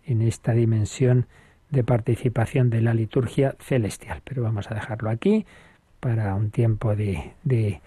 en 0.05 0.21
esta 0.21 0.53
dimensión 0.53 1.27
de 1.69 1.83
participación 1.83 2.69
de 2.69 2.81
la 2.81 2.93
liturgia 2.93 3.55
celestial. 3.59 4.21
Pero 4.23 4.43
vamos 4.43 4.71
a 4.71 4.75
dejarlo 4.75 5.09
aquí 5.09 5.45
para 5.99 6.35
un 6.35 6.51
tiempo 6.51 6.95
de, 6.95 7.33
de 7.43 7.81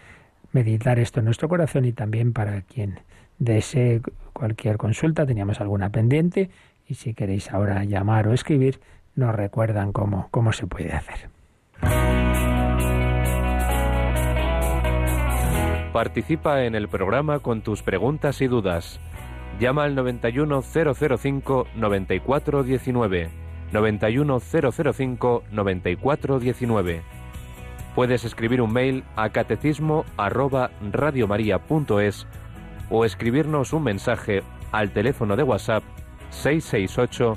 meditar 0.53 0.99
esto 0.99 1.21
en 1.21 1.27
nuestro 1.27 1.49
corazón 1.49 1.85
y 1.85 1.93
también 1.93 2.33
para 2.33 2.63
quien 2.63 3.01
desee 3.39 4.03
cualquier 4.33 4.77
consulta, 4.77 5.27
teníamos 5.27 5.61
alguna 5.61 5.91
pendiente 5.91 6.51
y 6.87 6.95
si 6.95 7.15
queréis 7.15 7.51
ahora 7.53 7.85
llamar 7.85 8.29
o 8.29 8.33
escribir, 8.33 8.81
nos 9.19 9.35
recuerdan 9.35 9.93
cómo, 9.93 10.29
cómo 10.31 10.53
se 10.53 10.69
puede 10.69 10.93
hacer. 10.93 11.29
Participa 15.93 16.65
en 16.65 16.77
el 16.77 16.89
programa 16.89 17.41
con 17.41 17.63
tus 17.63 17.83
preguntas 17.83 18.41
y 18.41 18.47
dudas. 18.47 19.01
Llama 19.59 19.83
al 19.85 19.95
91005 19.97 21.67
9419 21.75 23.31
91005 23.73 25.43
9419. 25.51 27.03
Puedes 27.97 28.25
escribir 28.25 28.63
un 28.63 28.73
mail 28.73 29.03
a 29.17 29.31
catecismo 29.31 30.05
radiomaria.es 30.17 32.29
o 32.91 33.05
escribirnos 33.05 33.73
un 33.73 33.83
mensaje 33.83 34.45
al 34.71 34.93
teléfono 34.93 35.35
de 35.35 35.43
WhatsApp 35.43 35.83
668 36.31 37.37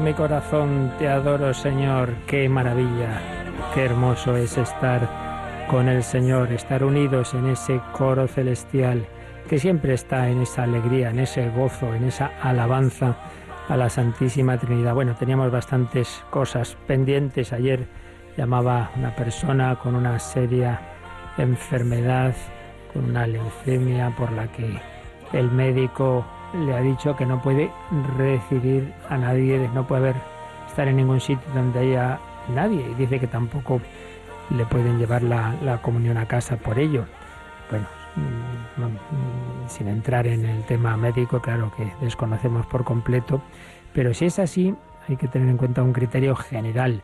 mi 0.00 0.14
corazón 0.14 0.92
te 0.98 1.08
adoro, 1.08 1.52
Señor. 1.52 2.14
Qué 2.26 2.48
maravilla, 2.48 3.20
qué 3.74 3.84
hermoso 3.84 4.36
es 4.36 4.56
estar 4.56 5.66
con 5.68 5.88
el 5.88 6.02
Señor, 6.02 6.52
estar 6.52 6.82
unidos 6.82 7.34
en 7.34 7.48
ese 7.48 7.80
coro 7.92 8.26
celestial 8.26 9.06
que 9.48 9.58
siempre 9.58 9.94
está 9.94 10.28
en 10.28 10.42
esa 10.42 10.62
alegría, 10.62 11.10
en 11.10 11.18
ese 11.18 11.50
gozo, 11.50 11.94
en 11.94 12.04
esa 12.04 12.32
alabanza 12.42 13.16
a 13.68 13.76
la 13.76 13.90
Santísima 13.90 14.56
Trinidad. 14.58 14.94
Bueno, 14.94 15.14
teníamos 15.14 15.50
bastantes 15.50 16.24
cosas 16.30 16.76
pendientes. 16.86 17.52
Ayer 17.52 17.86
llamaba 18.36 18.90
una 18.96 19.14
persona 19.14 19.76
con 19.76 19.94
una 19.94 20.18
seria 20.18 20.80
enfermedad, 21.36 22.34
con 22.92 23.04
una 23.10 23.26
leucemia 23.26 24.14
por 24.16 24.32
la 24.32 24.50
que 24.52 24.80
el 25.32 25.50
médico 25.50 26.24
le 26.54 26.74
ha 26.74 26.80
dicho 26.80 27.16
que 27.16 27.26
no 27.26 27.40
puede 27.40 27.70
recibir 28.16 28.92
a 29.08 29.16
nadie, 29.16 29.68
no 29.74 29.86
puede 29.86 30.02
haber, 30.02 30.16
estar 30.68 30.88
en 30.88 30.96
ningún 30.96 31.20
sitio 31.20 31.46
donde 31.54 31.80
haya 31.80 32.18
nadie. 32.54 32.84
Y 32.90 32.94
dice 32.94 33.20
que 33.20 33.26
tampoco 33.26 33.80
le 34.50 34.64
pueden 34.66 34.98
llevar 34.98 35.22
la, 35.22 35.54
la 35.62 35.80
comunión 35.80 36.16
a 36.16 36.26
casa 36.26 36.56
por 36.56 36.78
ello. 36.78 37.04
Bueno, 37.70 37.86
mm, 38.16 38.82
mm, 38.82 39.68
sin 39.68 39.88
entrar 39.88 40.26
en 40.26 40.44
el 40.44 40.64
tema 40.64 40.96
médico, 40.96 41.40
claro 41.40 41.72
que 41.76 41.92
desconocemos 42.00 42.66
por 42.66 42.84
completo, 42.84 43.40
pero 43.92 44.14
si 44.14 44.26
es 44.26 44.38
así, 44.38 44.74
hay 45.08 45.16
que 45.16 45.28
tener 45.28 45.48
en 45.48 45.56
cuenta 45.56 45.82
un 45.82 45.92
criterio 45.92 46.34
general. 46.36 47.02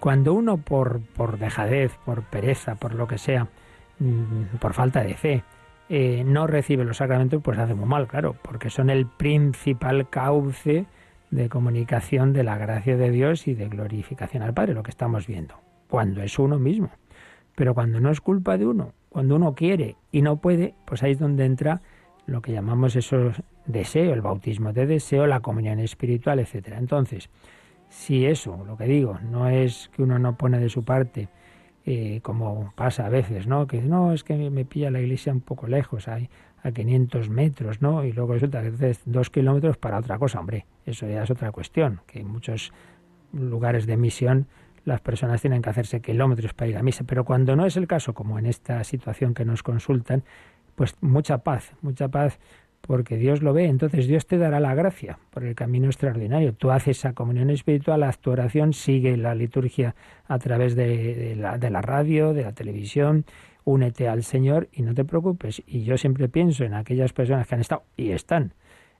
Cuando 0.00 0.34
uno 0.34 0.58
por, 0.58 1.00
por 1.00 1.38
dejadez, 1.38 1.92
por 2.04 2.22
pereza, 2.22 2.74
por 2.74 2.94
lo 2.94 3.08
que 3.08 3.18
sea, 3.18 3.48
mm, 3.98 4.56
por 4.60 4.74
falta 4.74 5.02
de 5.02 5.14
fe, 5.14 5.42
eh, 5.88 6.22
no 6.24 6.46
recibe 6.46 6.84
los 6.84 6.98
sacramentos, 6.98 7.42
pues 7.42 7.58
hace 7.58 7.74
muy 7.74 7.88
mal, 7.88 8.06
claro, 8.06 8.36
porque 8.42 8.70
son 8.70 8.90
el 8.90 9.06
principal 9.06 10.08
cauce 10.10 10.86
de 11.30 11.48
comunicación 11.48 12.32
de 12.32 12.44
la 12.44 12.58
gracia 12.58 12.96
de 12.96 13.10
Dios 13.10 13.48
y 13.48 13.54
de 13.54 13.68
glorificación 13.68 14.42
al 14.42 14.54
Padre, 14.54 14.74
lo 14.74 14.82
que 14.82 14.90
estamos 14.90 15.26
viendo, 15.26 15.54
cuando 15.88 16.22
es 16.22 16.38
uno 16.38 16.58
mismo. 16.58 16.90
Pero 17.54 17.74
cuando 17.74 18.00
no 18.00 18.10
es 18.10 18.20
culpa 18.20 18.56
de 18.56 18.66
uno, 18.66 18.92
cuando 19.08 19.36
uno 19.36 19.54
quiere 19.54 19.96
y 20.12 20.22
no 20.22 20.36
puede, 20.36 20.74
pues 20.84 21.02
ahí 21.02 21.12
es 21.12 21.18
donde 21.18 21.44
entra 21.44 21.80
lo 22.26 22.42
que 22.42 22.52
llamamos 22.52 22.94
esos 22.94 23.42
deseo, 23.66 24.12
el 24.12 24.20
bautismo 24.20 24.72
de 24.72 24.86
deseo, 24.86 25.26
la 25.26 25.40
comunión 25.40 25.78
espiritual, 25.80 26.38
etcétera. 26.38 26.78
Entonces, 26.78 27.30
si 27.88 28.26
eso, 28.26 28.64
lo 28.66 28.76
que 28.76 28.84
digo, 28.84 29.18
no 29.30 29.48
es 29.48 29.90
que 29.94 30.02
uno 30.02 30.18
no 30.18 30.36
pone 30.36 30.58
de 30.58 30.68
su 30.68 30.84
parte, 30.84 31.28
eh, 31.90 32.20
como 32.20 32.74
pasa 32.76 33.06
a 33.06 33.08
veces, 33.08 33.46
¿no? 33.46 33.66
Que 33.66 33.80
no, 33.80 34.12
es 34.12 34.22
que 34.22 34.36
me 34.50 34.66
pilla 34.66 34.90
la 34.90 35.00
iglesia 35.00 35.32
un 35.32 35.40
poco 35.40 35.66
lejos, 35.66 36.06
hay 36.06 36.28
a 36.62 36.70
500 36.70 37.30
metros, 37.30 37.80
¿no? 37.80 38.04
Y 38.04 38.12
luego 38.12 38.34
resulta 38.34 38.60
que 38.60 38.68
haces 38.68 39.00
dos 39.06 39.30
kilómetros 39.30 39.78
para 39.78 39.96
otra 39.96 40.18
cosa, 40.18 40.38
hombre, 40.38 40.66
eso 40.84 41.08
ya 41.08 41.22
es 41.22 41.30
otra 41.30 41.50
cuestión, 41.50 42.02
que 42.06 42.20
en 42.20 42.28
muchos 42.28 42.74
lugares 43.32 43.86
de 43.86 43.96
misión 43.96 44.48
las 44.84 45.00
personas 45.00 45.40
tienen 45.40 45.62
que 45.62 45.70
hacerse 45.70 46.02
kilómetros 46.02 46.52
para 46.52 46.68
ir 46.68 46.76
a 46.76 46.82
misa, 46.82 47.04
pero 47.04 47.24
cuando 47.24 47.56
no 47.56 47.64
es 47.64 47.78
el 47.78 47.86
caso, 47.86 48.12
como 48.12 48.38
en 48.38 48.44
esta 48.44 48.84
situación 48.84 49.32
que 49.32 49.46
nos 49.46 49.62
consultan, 49.62 50.24
pues 50.74 50.94
mucha 51.00 51.38
paz, 51.38 51.72
mucha 51.80 52.08
paz 52.08 52.38
porque 52.88 53.18
Dios 53.18 53.42
lo 53.42 53.52
ve, 53.52 53.66
entonces 53.66 54.08
Dios 54.08 54.26
te 54.26 54.38
dará 54.38 54.60
la 54.60 54.74
gracia 54.74 55.18
por 55.30 55.44
el 55.44 55.54
camino 55.54 55.88
extraordinario. 55.88 56.54
Tú 56.54 56.70
haces 56.70 56.96
esa 56.96 57.12
comunión 57.12 57.50
espiritual, 57.50 58.02
haz 58.02 58.18
tu 58.18 58.30
oración, 58.30 58.72
sigue 58.72 59.14
la 59.18 59.34
liturgia 59.34 59.94
a 60.26 60.38
través 60.38 60.74
de, 60.74 61.36
la, 61.36 61.82
radio, 61.82 62.32
de 62.32 62.44
la 62.44 62.52
televisión, 62.52 63.26
únete 63.64 64.08
al 64.08 64.22
Señor 64.22 64.68
y 64.72 64.80
no 64.80 64.94
te 64.94 65.04
preocupes. 65.04 65.62
Y 65.66 65.84
yo 65.84 65.98
siempre 65.98 66.30
pienso 66.30 66.64
en 66.64 66.72
aquellas 66.72 67.12
personas 67.12 67.46
que 67.46 67.56
han 67.56 67.60
estado 67.60 67.82
y 67.94 68.12
están 68.12 68.54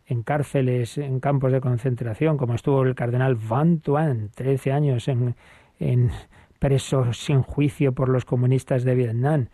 en 0.05 0.22
cárceles, 0.22 0.99
en 0.99 1.18
campos 1.18 1.51
de 1.51 1.62
concentración, 1.62 2.36
como 2.36 2.57
estuvo 2.57 2.82
el 2.82 2.95
cardenal 2.95 3.36
Van 3.36 3.80
Tuan, 3.80 4.28
13 4.34 4.70
años 4.70 5.09
en, 5.09 5.34
en 5.80 6.11
preso 6.59 7.14
sin 7.14 7.41
juicio 7.41 7.93
por 7.93 8.11
los 8.11 8.26
comunistas 8.26 8.84
de 8.84 8.95
Vietnam 8.95 9.49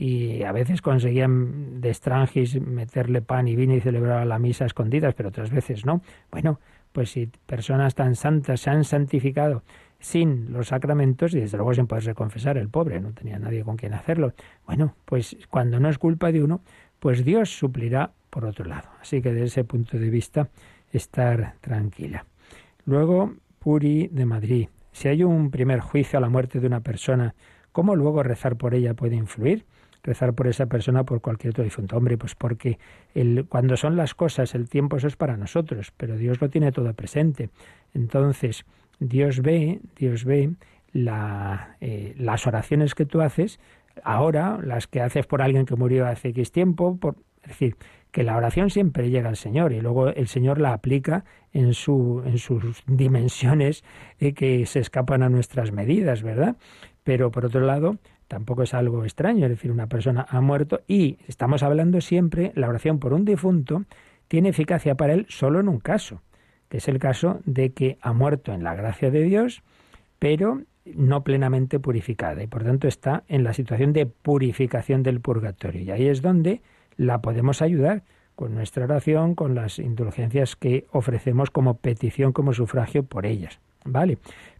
y 0.00 0.44
a 0.44 0.52
veces 0.52 0.80
conseguían 0.80 1.82
de 1.82 1.90
extranjis 1.90 2.58
meterle 2.58 3.20
pan 3.20 3.48
y 3.48 3.54
vino 3.54 3.74
y 3.74 3.82
celebrar 3.82 4.26
la 4.26 4.38
misa 4.38 4.64
escondidas, 4.64 5.12
pero 5.12 5.28
otras 5.28 5.50
veces 5.50 5.84
no. 5.84 6.00
Bueno, 6.30 6.58
pues 6.90 7.10
si 7.10 7.26
personas 7.26 7.94
tan 7.94 8.14
santas 8.14 8.62
se 8.62 8.70
han 8.70 8.84
santificado 8.84 9.62
sin 9.98 10.54
los 10.54 10.68
sacramentos 10.68 11.34
y 11.34 11.40
desde 11.40 11.58
luego 11.58 11.74
sin 11.74 11.86
poderse 11.86 12.14
confesar, 12.14 12.56
el 12.56 12.70
pobre 12.70 12.98
no 12.98 13.12
tenía 13.12 13.38
nadie 13.38 13.62
con 13.62 13.76
quien 13.76 13.92
hacerlo. 13.92 14.32
Bueno, 14.64 14.94
pues 15.04 15.36
cuando 15.50 15.78
no 15.78 15.90
es 15.90 15.98
culpa 15.98 16.32
de 16.32 16.42
uno, 16.42 16.62
pues 16.98 17.22
Dios 17.22 17.50
suplirá 17.50 18.10
por 18.30 18.46
otro 18.46 18.64
lado. 18.64 18.88
Así 19.02 19.20
que 19.20 19.34
desde 19.34 19.46
ese 19.48 19.64
punto 19.64 19.98
de 19.98 20.08
vista, 20.08 20.48
estar 20.92 21.56
tranquila. 21.60 22.24
Luego, 22.86 23.34
Puri 23.58 24.08
de 24.08 24.24
Madrid. 24.24 24.68
Si 24.92 25.08
hay 25.08 25.24
un 25.24 25.50
primer 25.50 25.80
juicio 25.80 26.18
a 26.18 26.22
la 26.22 26.30
muerte 26.30 26.58
de 26.58 26.66
una 26.66 26.80
persona, 26.80 27.34
¿cómo 27.70 27.96
luego 27.96 28.22
rezar 28.22 28.56
por 28.56 28.74
ella 28.74 28.94
puede 28.94 29.16
influir? 29.16 29.66
Rezar 30.02 30.34
por 30.34 30.46
esa 30.46 30.66
persona 30.66 31.04
por 31.04 31.20
cualquier 31.20 31.52
otro 31.52 31.64
difunto. 31.64 31.96
Hombre, 31.96 32.16
pues 32.16 32.34
porque 32.34 32.78
el, 33.14 33.46
cuando 33.48 33.76
son 33.76 33.96
las 33.96 34.14
cosas, 34.14 34.54
el 34.54 34.68
tiempo 34.68 34.96
eso 34.96 35.06
es 35.06 35.16
para 35.16 35.36
nosotros, 35.36 35.92
pero 35.96 36.16
Dios 36.16 36.40
lo 36.40 36.48
tiene 36.48 36.72
todo 36.72 36.92
presente. 36.94 37.50
Entonces, 37.94 38.64
Dios 38.98 39.40
ve, 39.40 39.80
Dios 39.96 40.24
ve 40.24 40.50
la, 40.92 41.76
eh, 41.80 42.14
las 42.18 42.46
oraciones 42.46 42.94
que 42.94 43.06
tú 43.06 43.20
haces, 43.20 43.60
ahora, 44.04 44.58
las 44.62 44.86
que 44.86 45.00
haces 45.00 45.26
por 45.26 45.42
alguien 45.42 45.66
que 45.66 45.76
murió 45.76 46.06
hace 46.06 46.28
X 46.28 46.52
tiempo, 46.52 46.96
por, 46.96 47.16
es 47.42 47.48
decir, 47.48 47.76
que 48.10 48.24
la 48.24 48.36
oración 48.36 48.70
siempre 48.70 49.10
llega 49.10 49.28
al 49.28 49.36
Señor 49.36 49.72
y 49.72 49.80
luego 49.80 50.08
el 50.08 50.28
Señor 50.28 50.60
la 50.60 50.72
aplica 50.72 51.24
en, 51.52 51.74
su, 51.74 52.22
en 52.26 52.38
sus 52.38 52.82
dimensiones 52.86 53.84
eh, 54.18 54.34
que 54.34 54.66
se 54.66 54.80
escapan 54.80 55.22
a 55.22 55.28
nuestras 55.28 55.72
medidas, 55.72 56.22
¿verdad? 56.22 56.56
Pero 57.04 57.30
por 57.30 57.46
otro 57.46 57.60
lado, 57.60 57.98
tampoco 58.30 58.62
es 58.62 58.74
algo 58.74 59.02
extraño, 59.02 59.46
es 59.46 59.50
decir, 59.50 59.72
una 59.72 59.88
persona 59.88 60.24
ha 60.28 60.40
muerto 60.40 60.82
y 60.86 61.18
estamos 61.26 61.64
hablando 61.64 62.00
siempre, 62.00 62.52
la 62.54 62.68
oración 62.68 63.00
por 63.00 63.12
un 63.12 63.24
difunto 63.24 63.82
tiene 64.28 64.50
eficacia 64.50 64.94
para 64.94 65.14
él 65.14 65.26
solo 65.28 65.58
en 65.58 65.68
un 65.68 65.80
caso, 65.80 66.22
que 66.68 66.76
es 66.76 66.86
el 66.86 67.00
caso 67.00 67.40
de 67.44 67.72
que 67.72 67.98
ha 68.00 68.12
muerto 68.12 68.52
en 68.52 68.62
la 68.62 68.76
gracia 68.76 69.10
de 69.10 69.24
Dios, 69.24 69.64
pero 70.20 70.62
no 70.84 71.24
plenamente 71.24 71.80
purificada 71.80 72.40
y 72.40 72.46
por 72.46 72.62
tanto 72.62 72.86
está 72.86 73.24
en 73.26 73.42
la 73.42 73.52
situación 73.52 73.92
de 73.92 74.06
purificación 74.06 75.02
del 75.02 75.20
purgatorio. 75.20 75.82
Y 75.82 75.90
ahí 75.90 76.06
es 76.06 76.22
donde 76.22 76.62
la 76.96 77.20
podemos 77.22 77.62
ayudar 77.62 78.04
con 78.36 78.54
nuestra 78.54 78.84
oración, 78.84 79.34
con 79.34 79.56
las 79.56 79.80
indulgencias 79.80 80.54
que 80.54 80.86
ofrecemos 80.92 81.50
como 81.50 81.78
petición, 81.78 82.32
como 82.32 82.52
sufragio 82.52 83.02
por 83.02 83.26
ellas. 83.26 83.58
¿Vale? 83.84 84.18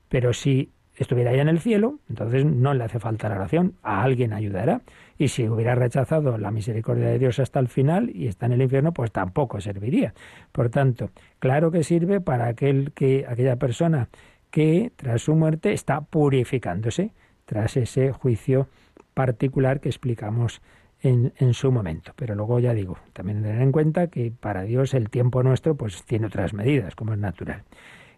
Pero 0.08 0.32
si 0.32 0.72
estuviera 1.00 1.34
ya 1.34 1.40
en 1.40 1.48
el 1.48 1.60
cielo, 1.60 1.98
entonces 2.10 2.44
no 2.44 2.74
le 2.74 2.84
hace 2.84 3.00
falta 3.00 3.30
la 3.30 3.36
oración, 3.36 3.74
a 3.82 4.02
alguien 4.02 4.34
ayudará. 4.34 4.82
Y 5.16 5.28
si 5.28 5.48
hubiera 5.48 5.74
rechazado 5.74 6.36
la 6.36 6.50
misericordia 6.50 7.06
de 7.06 7.18
Dios 7.18 7.38
hasta 7.38 7.58
el 7.58 7.68
final 7.68 8.10
y 8.14 8.26
está 8.26 8.46
en 8.46 8.52
el 8.52 8.62
infierno, 8.62 8.92
pues 8.92 9.10
tampoco 9.10 9.62
serviría. 9.62 10.12
Por 10.52 10.68
tanto, 10.68 11.10
claro 11.38 11.70
que 11.70 11.84
sirve 11.84 12.20
para 12.20 12.48
aquel 12.48 12.92
que, 12.92 13.24
aquella 13.26 13.56
persona 13.56 14.10
que 14.50 14.92
tras 14.96 15.22
su 15.22 15.34
muerte 15.34 15.72
está 15.72 16.02
purificándose, 16.02 17.12
tras 17.46 17.78
ese 17.78 18.12
juicio 18.12 18.68
particular 19.14 19.80
que 19.80 19.88
explicamos 19.88 20.60
en, 21.00 21.32
en, 21.38 21.54
su 21.54 21.72
momento. 21.72 22.12
Pero 22.14 22.34
luego 22.34 22.58
ya 22.58 22.74
digo, 22.74 22.98
también 23.14 23.42
tener 23.42 23.62
en 23.62 23.72
cuenta 23.72 24.08
que 24.08 24.32
para 24.38 24.64
Dios 24.64 24.92
el 24.92 25.08
tiempo 25.08 25.42
nuestro 25.42 25.76
pues 25.76 26.04
tiene 26.04 26.26
otras 26.26 26.52
medidas, 26.52 26.94
como 26.94 27.14
es 27.14 27.18
natural. 27.18 27.62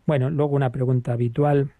Bueno, 0.04 0.30
luego 0.30 0.56
una 0.56 0.72
pregunta 0.72 1.12
habitual 1.12 1.70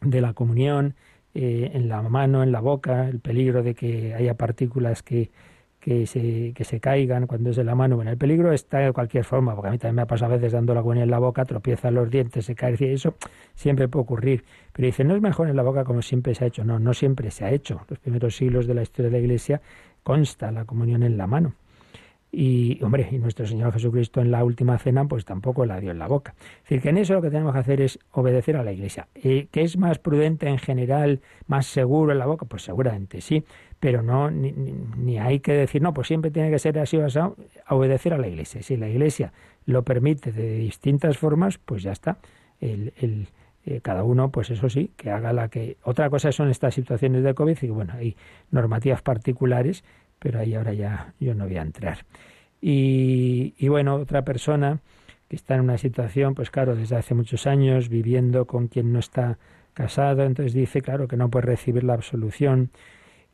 de 0.00 0.20
la 0.20 0.32
comunión, 0.34 0.94
eh, 1.34 1.70
en 1.74 1.88
la 1.88 2.02
mano, 2.02 2.42
en 2.42 2.52
la 2.52 2.60
boca, 2.60 3.08
el 3.08 3.20
peligro 3.20 3.62
de 3.62 3.74
que 3.74 4.14
haya 4.14 4.34
partículas 4.34 5.02
que, 5.02 5.30
que, 5.80 6.06
se, 6.06 6.52
que 6.54 6.64
se 6.64 6.80
caigan 6.80 7.26
cuando 7.26 7.50
es 7.50 7.56
de 7.56 7.64
la 7.64 7.74
mano. 7.74 7.96
Bueno, 7.96 8.10
el 8.10 8.18
peligro 8.18 8.52
está 8.52 8.78
de 8.78 8.92
cualquier 8.92 9.24
forma, 9.24 9.54
porque 9.54 9.68
a 9.68 9.70
mí 9.70 9.78
también 9.78 9.96
me 9.96 10.02
ha 10.02 10.06
pasado 10.06 10.32
a 10.32 10.36
veces 10.36 10.52
dando 10.52 10.74
la 10.74 10.80
comunión 10.82 11.04
en 11.04 11.10
la 11.10 11.18
boca, 11.18 11.44
tropiezan 11.44 11.94
los 11.94 12.10
dientes, 12.10 12.44
se 12.46 12.54
cae, 12.54 12.76
y 12.78 12.84
eso 12.84 13.14
siempre 13.54 13.88
puede 13.88 14.02
ocurrir. 14.02 14.44
Pero 14.72 14.86
dice, 14.86 15.04
no 15.04 15.14
es 15.14 15.22
mejor 15.22 15.48
en 15.48 15.56
la 15.56 15.62
boca 15.62 15.84
como 15.84 16.02
siempre 16.02 16.34
se 16.34 16.44
ha 16.44 16.46
hecho. 16.48 16.64
No, 16.64 16.78
no 16.78 16.94
siempre 16.94 17.30
se 17.30 17.44
ha 17.44 17.50
hecho. 17.50 17.82
Los 17.88 17.98
primeros 17.98 18.36
siglos 18.36 18.66
de 18.66 18.74
la 18.74 18.82
historia 18.82 19.10
de 19.10 19.18
la 19.18 19.22
Iglesia 19.22 19.60
consta 20.02 20.50
la 20.50 20.64
comunión 20.64 21.02
en 21.02 21.16
la 21.16 21.26
mano. 21.26 21.54
Y, 22.30 22.82
hombre, 22.82 23.08
y 23.10 23.18
nuestro 23.18 23.46
Señor 23.46 23.72
Jesucristo 23.72 24.20
en 24.20 24.30
la 24.30 24.44
última 24.44 24.78
cena, 24.78 25.06
pues 25.06 25.24
tampoco 25.24 25.64
la 25.64 25.80
dio 25.80 25.90
en 25.90 25.98
la 25.98 26.06
boca. 26.06 26.34
Es 26.38 26.62
decir, 26.64 26.82
que 26.82 26.88
en 26.90 26.98
eso 26.98 27.14
lo 27.14 27.22
que 27.22 27.30
tenemos 27.30 27.54
que 27.54 27.60
hacer 27.60 27.80
es 27.80 27.98
obedecer 28.12 28.56
a 28.56 28.62
la 28.62 28.72
Iglesia. 28.72 29.08
¿Y 29.14 29.46
¿Que 29.46 29.62
es 29.62 29.78
más 29.78 29.98
prudente 29.98 30.46
en 30.46 30.58
general, 30.58 31.20
más 31.46 31.66
seguro 31.66 32.12
en 32.12 32.18
la 32.18 32.26
boca? 32.26 32.44
Pues 32.44 32.62
seguramente 32.62 33.22
sí, 33.22 33.44
pero 33.80 34.02
no, 34.02 34.30
ni, 34.30 35.18
hay 35.18 35.40
que 35.40 35.52
decir, 35.52 35.80
no, 35.80 35.94
pues 35.94 36.08
siempre 36.08 36.30
tiene 36.30 36.50
que 36.50 36.58
ser 36.58 36.78
así 36.78 36.98
o 36.98 37.06
así, 37.06 37.18
obedecer 37.70 38.12
a 38.12 38.18
la 38.18 38.28
Iglesia. 38.28 38.62
Si 38.62 38.76
la 38.76 38.88
Iglesia 38.88 39.32
lo 39.64 39.82
permite 39.82 40.30
de 40.30 40.58
distintas 40.58 41.16
formas, 41.16 41.58
pues 41.58 41.82
ya 41.82 41.92
está. 41.92 42.18
El, 42.60 42.92
el, 42.98 43.28
eh, 43.64 43.80
cada 43.82 44.02
uno, 44.02 44.30
pues 44.30 44.50
eso 44.50 44.70
sí, 44.70 44.92
que 44.96 45.10
haga 45.10 45.32
la 45.32 45.48
que... 45.48 45.76
Otra 45.82 46.08
cosa 46.08 46.32
son 46.32 46.50
estas 46.50 46.74
situaciones 46.74 47.22
de 47.22 47.34
COVID 47.34 47.58
y 47.62 47.68
bueno, 47.68 47.92
hay 47.94 48.16
normativas 48.50 49.02
particulares 49.02 49.84
pero 50.18 50.40
ahí 50.40 50.54
ahora 50.54 50.72
ya 50.72 51.14
yo 51.20 51.34
no 51.34 51.46
voy 51.46 51.56
a 51.56 51.62
entrar. 51.62 52.04
Y, 52.60 53.54
y 53.58 53.68
bueno, 53.68 53.96
otra 53.96 54.22
persona 54.24 54.80
que 55.28 55.36
está 55.36 55.54
en 55.54 55.60
una 55.60 55.78
situación, 55.78 56.34
pues 56.34 56.50
claro, 56.50 56.74
desde 56.74 56.96
hace 56.96 57.14
muchos 57.14 57.46
años 57.46 57.88
viviendo 57.88 58.46
con 58.46 58.68
quien 58.68 58.92
no 58.92 58.98
está 58.98 59.38
casado, 59.74 60.24
entonces 60.24 60.54
dice, 60.54 60.80
claro, 60.80 61.06
que 61.06 61.16
no 61.16 61.30
puede 61.30 61.46
recibir 61.46 61.84
la 61.84 61.94
absolución, 61.94 62.70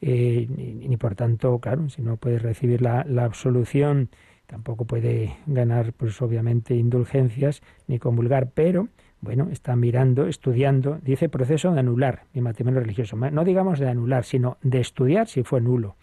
eh, 0.01 0.47
ni, 0.49 0.97
por 0.97 1.15
tanto, 1.15 1.59
claro, 1.61 1.89
si 1.89 2.03
no 2.03 2.17
puede 2.17 2.39
recibir 2.39 2.83
la, 2.83 3.05
la, 3.09 3.25
absolución, 3.25 4.11
tampoco 4.47 4.85
puede 4.85 5.37
ganar, 5.47 5.95
pues 5.95 6.21
obviamente, 6.21 6.75
indulgencias 6.75 7.63
ni 7.87 7.99
comulgar, 7.99 8.51
pero 8.53 8.89
bueno, 9.23 9.49
está 9.51 9.75
mirando, 9.75 10.27
estudiando, 10.27 10.99
dice 11.03 11.31
proceso 11.31 11.73
de 11.73 11.81
anular 11.81 12.25
mi 12.35 12.43
matrimonio 12.43 12.81
religioso, 12.81 13.17
no 13.17 13.45
digamos 13.45 13.79
de 13.79 13.89
anular, 13.89 14.25
sino 14.25 14.59
de 14.63 14.81
estudiar 14.81 15.29
si 15.29 15.45
fue 15.45 15.63
nulo 15.63 15.97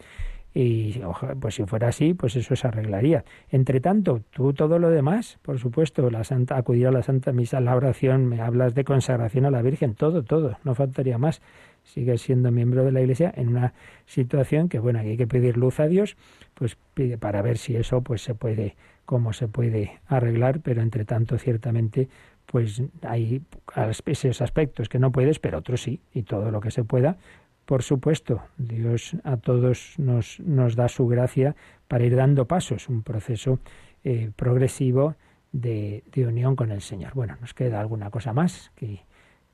y 0.54 1.00
pues 1.40 1.54
si 1.54 1.64
fuera 1.64 1.88
así, 1.88 2.12
pues 2.14 2.36
eso 2.36 2.54
se 2.54 2.66
arreglaría. 2.66 3.24
Entre 3.50 3.80
tanto, 3.80 4.22
tú 4.30 4.52
todo 4.52 4.78
lo 4.78 4.90
demás, 4.90 5.38
por 5.42 5.58
supuesto, 5.58 6.10
la 6.10 6.24
santa, 6.24 6.56
acudir 6.56 6.86
a 6.88 6.90
la 6.90 7.02
Santa 7.02 7.32
Misa, 7.32 7.60
la 7.60 7.74
oración, 7.74 8.26
me 8.26 8.40
hablas 8.40 8.74
de 8.74 8.84
consagración 8.84 9.46
a 9.46 9.50
la 9.50 9.62
Virgen, 9.62 9.94
todo, 9.94 10.22
todo, 10.22 10.58
no 10.64 10.74
faltaría 10.74 11.16
más. 11.16 11.40
Sigues 11.84 12.22
siendo 12.22 12.52
miembro 12.52 12.84
de 12.84 12.92
la 12.92 13.00
Iglesia 13.00 13.32
en 13.34 13.48
una 13.48 13.72
situación 14.06 14.68
que, 14.68 14.78
bueno, 14.78 15.00
hay 15.00 15.16
que 15.16 15.26
pedir 15.26 15.56
luz 15.56 15.80
a 15.80 15.86
Dios, 15.86 16.16
pues 16.54 16.76
pide 16.94 17.18
para 17.18 17.42
ver 17.42 17.58
si 17.58 17.74
eso 17.74 18.02
pues 18.02 18.22
se 18.22 18.34
puede, 18.34 18.76
cómo 19.04 19.32
se 19.32 19.48
puede 19.48 20.00
arreglar, 20.06 20.60
pero 20.60 20.82
entre 20.82 21.04
tanto, 21.04 21.38
ciertamente, 21.38 22.08
pues 22.46 22.82
hay 23.02 23.42
esos 24.06 24.42
aspectos 24.42 24.88
que 24.88 24.98
no 24.98 25.10
puedes, 25.10 25.38
pero 25.38 25.58
otros 25.58 25.82
sí, 25.82 26.00
y 26.12 26.22
todo 26.22 26.50
lo 26.50 26.60
que 26.60 26.70
se 26.70 26.84
pueda, 26.84 27.16
por 27.64 27.82
supuesto, 27.82 28.42
Dios 28.58 29.16
a 29.24 29.36
todos 29.36 29.94
nos, 29.98 30.40
nos 30.40 30.76
da 30.76 30.88
su 30.88 31.06
gracia 31.06 31.54
para 31.88 32.04
ir 32.04 32.16
dando 32.16 32.46
pasos, 32.46 32.88
un 32.88 33.02
proceso 33.02 33.60
eh, 34.04 34.30
progresivo 34.36 35.14
de, 35.52 36.02
de, 36.12 36.26
unión 36.26 36.56
con 36.56 36.70
el 36.70 36.80
Señor. 36.80 37.14
Bueno, 37.14 37.36
nos 37.40 37.54
queda 37.54 37.80
alguna 37.80 38.10
cosa 38.10 38.32
más 38.32 38.72
que, 38.74 39.00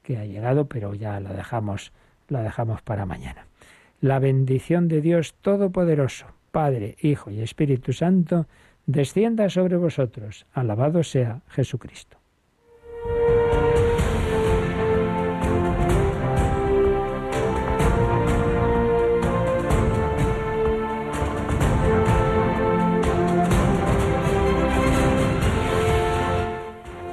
que 0.02 0.16
ha 0.16 0.24
llegado, 0.24 0.66
pero 0.66 0.94
ya 0.94 1.20
la 1.20 1.32
dejamos, 1.32 1.92
la 2.28 2.42
dejamos 2.42 2.82
para 2.82 3.06
mañana. 3.06 3.46
La 4.00 4.18
bendición 4.18 4.88
de 4.88 5.00
Dios 5.00 5.34
Todopoderoso, 5.42 6.26
Padre, 6.50 6.96
Hijo 7.00 7.30
y 7.30 7.40
Espíritu 7.40 7.92
Santo, 7.92 8.46
descienda 8.86 9.50
sobre 9.50 9.76
vosotros. 9.76 10.46
Alabado 10.52 11.02
sea 11.02 11.42
Jesucristo. 11.48 12.17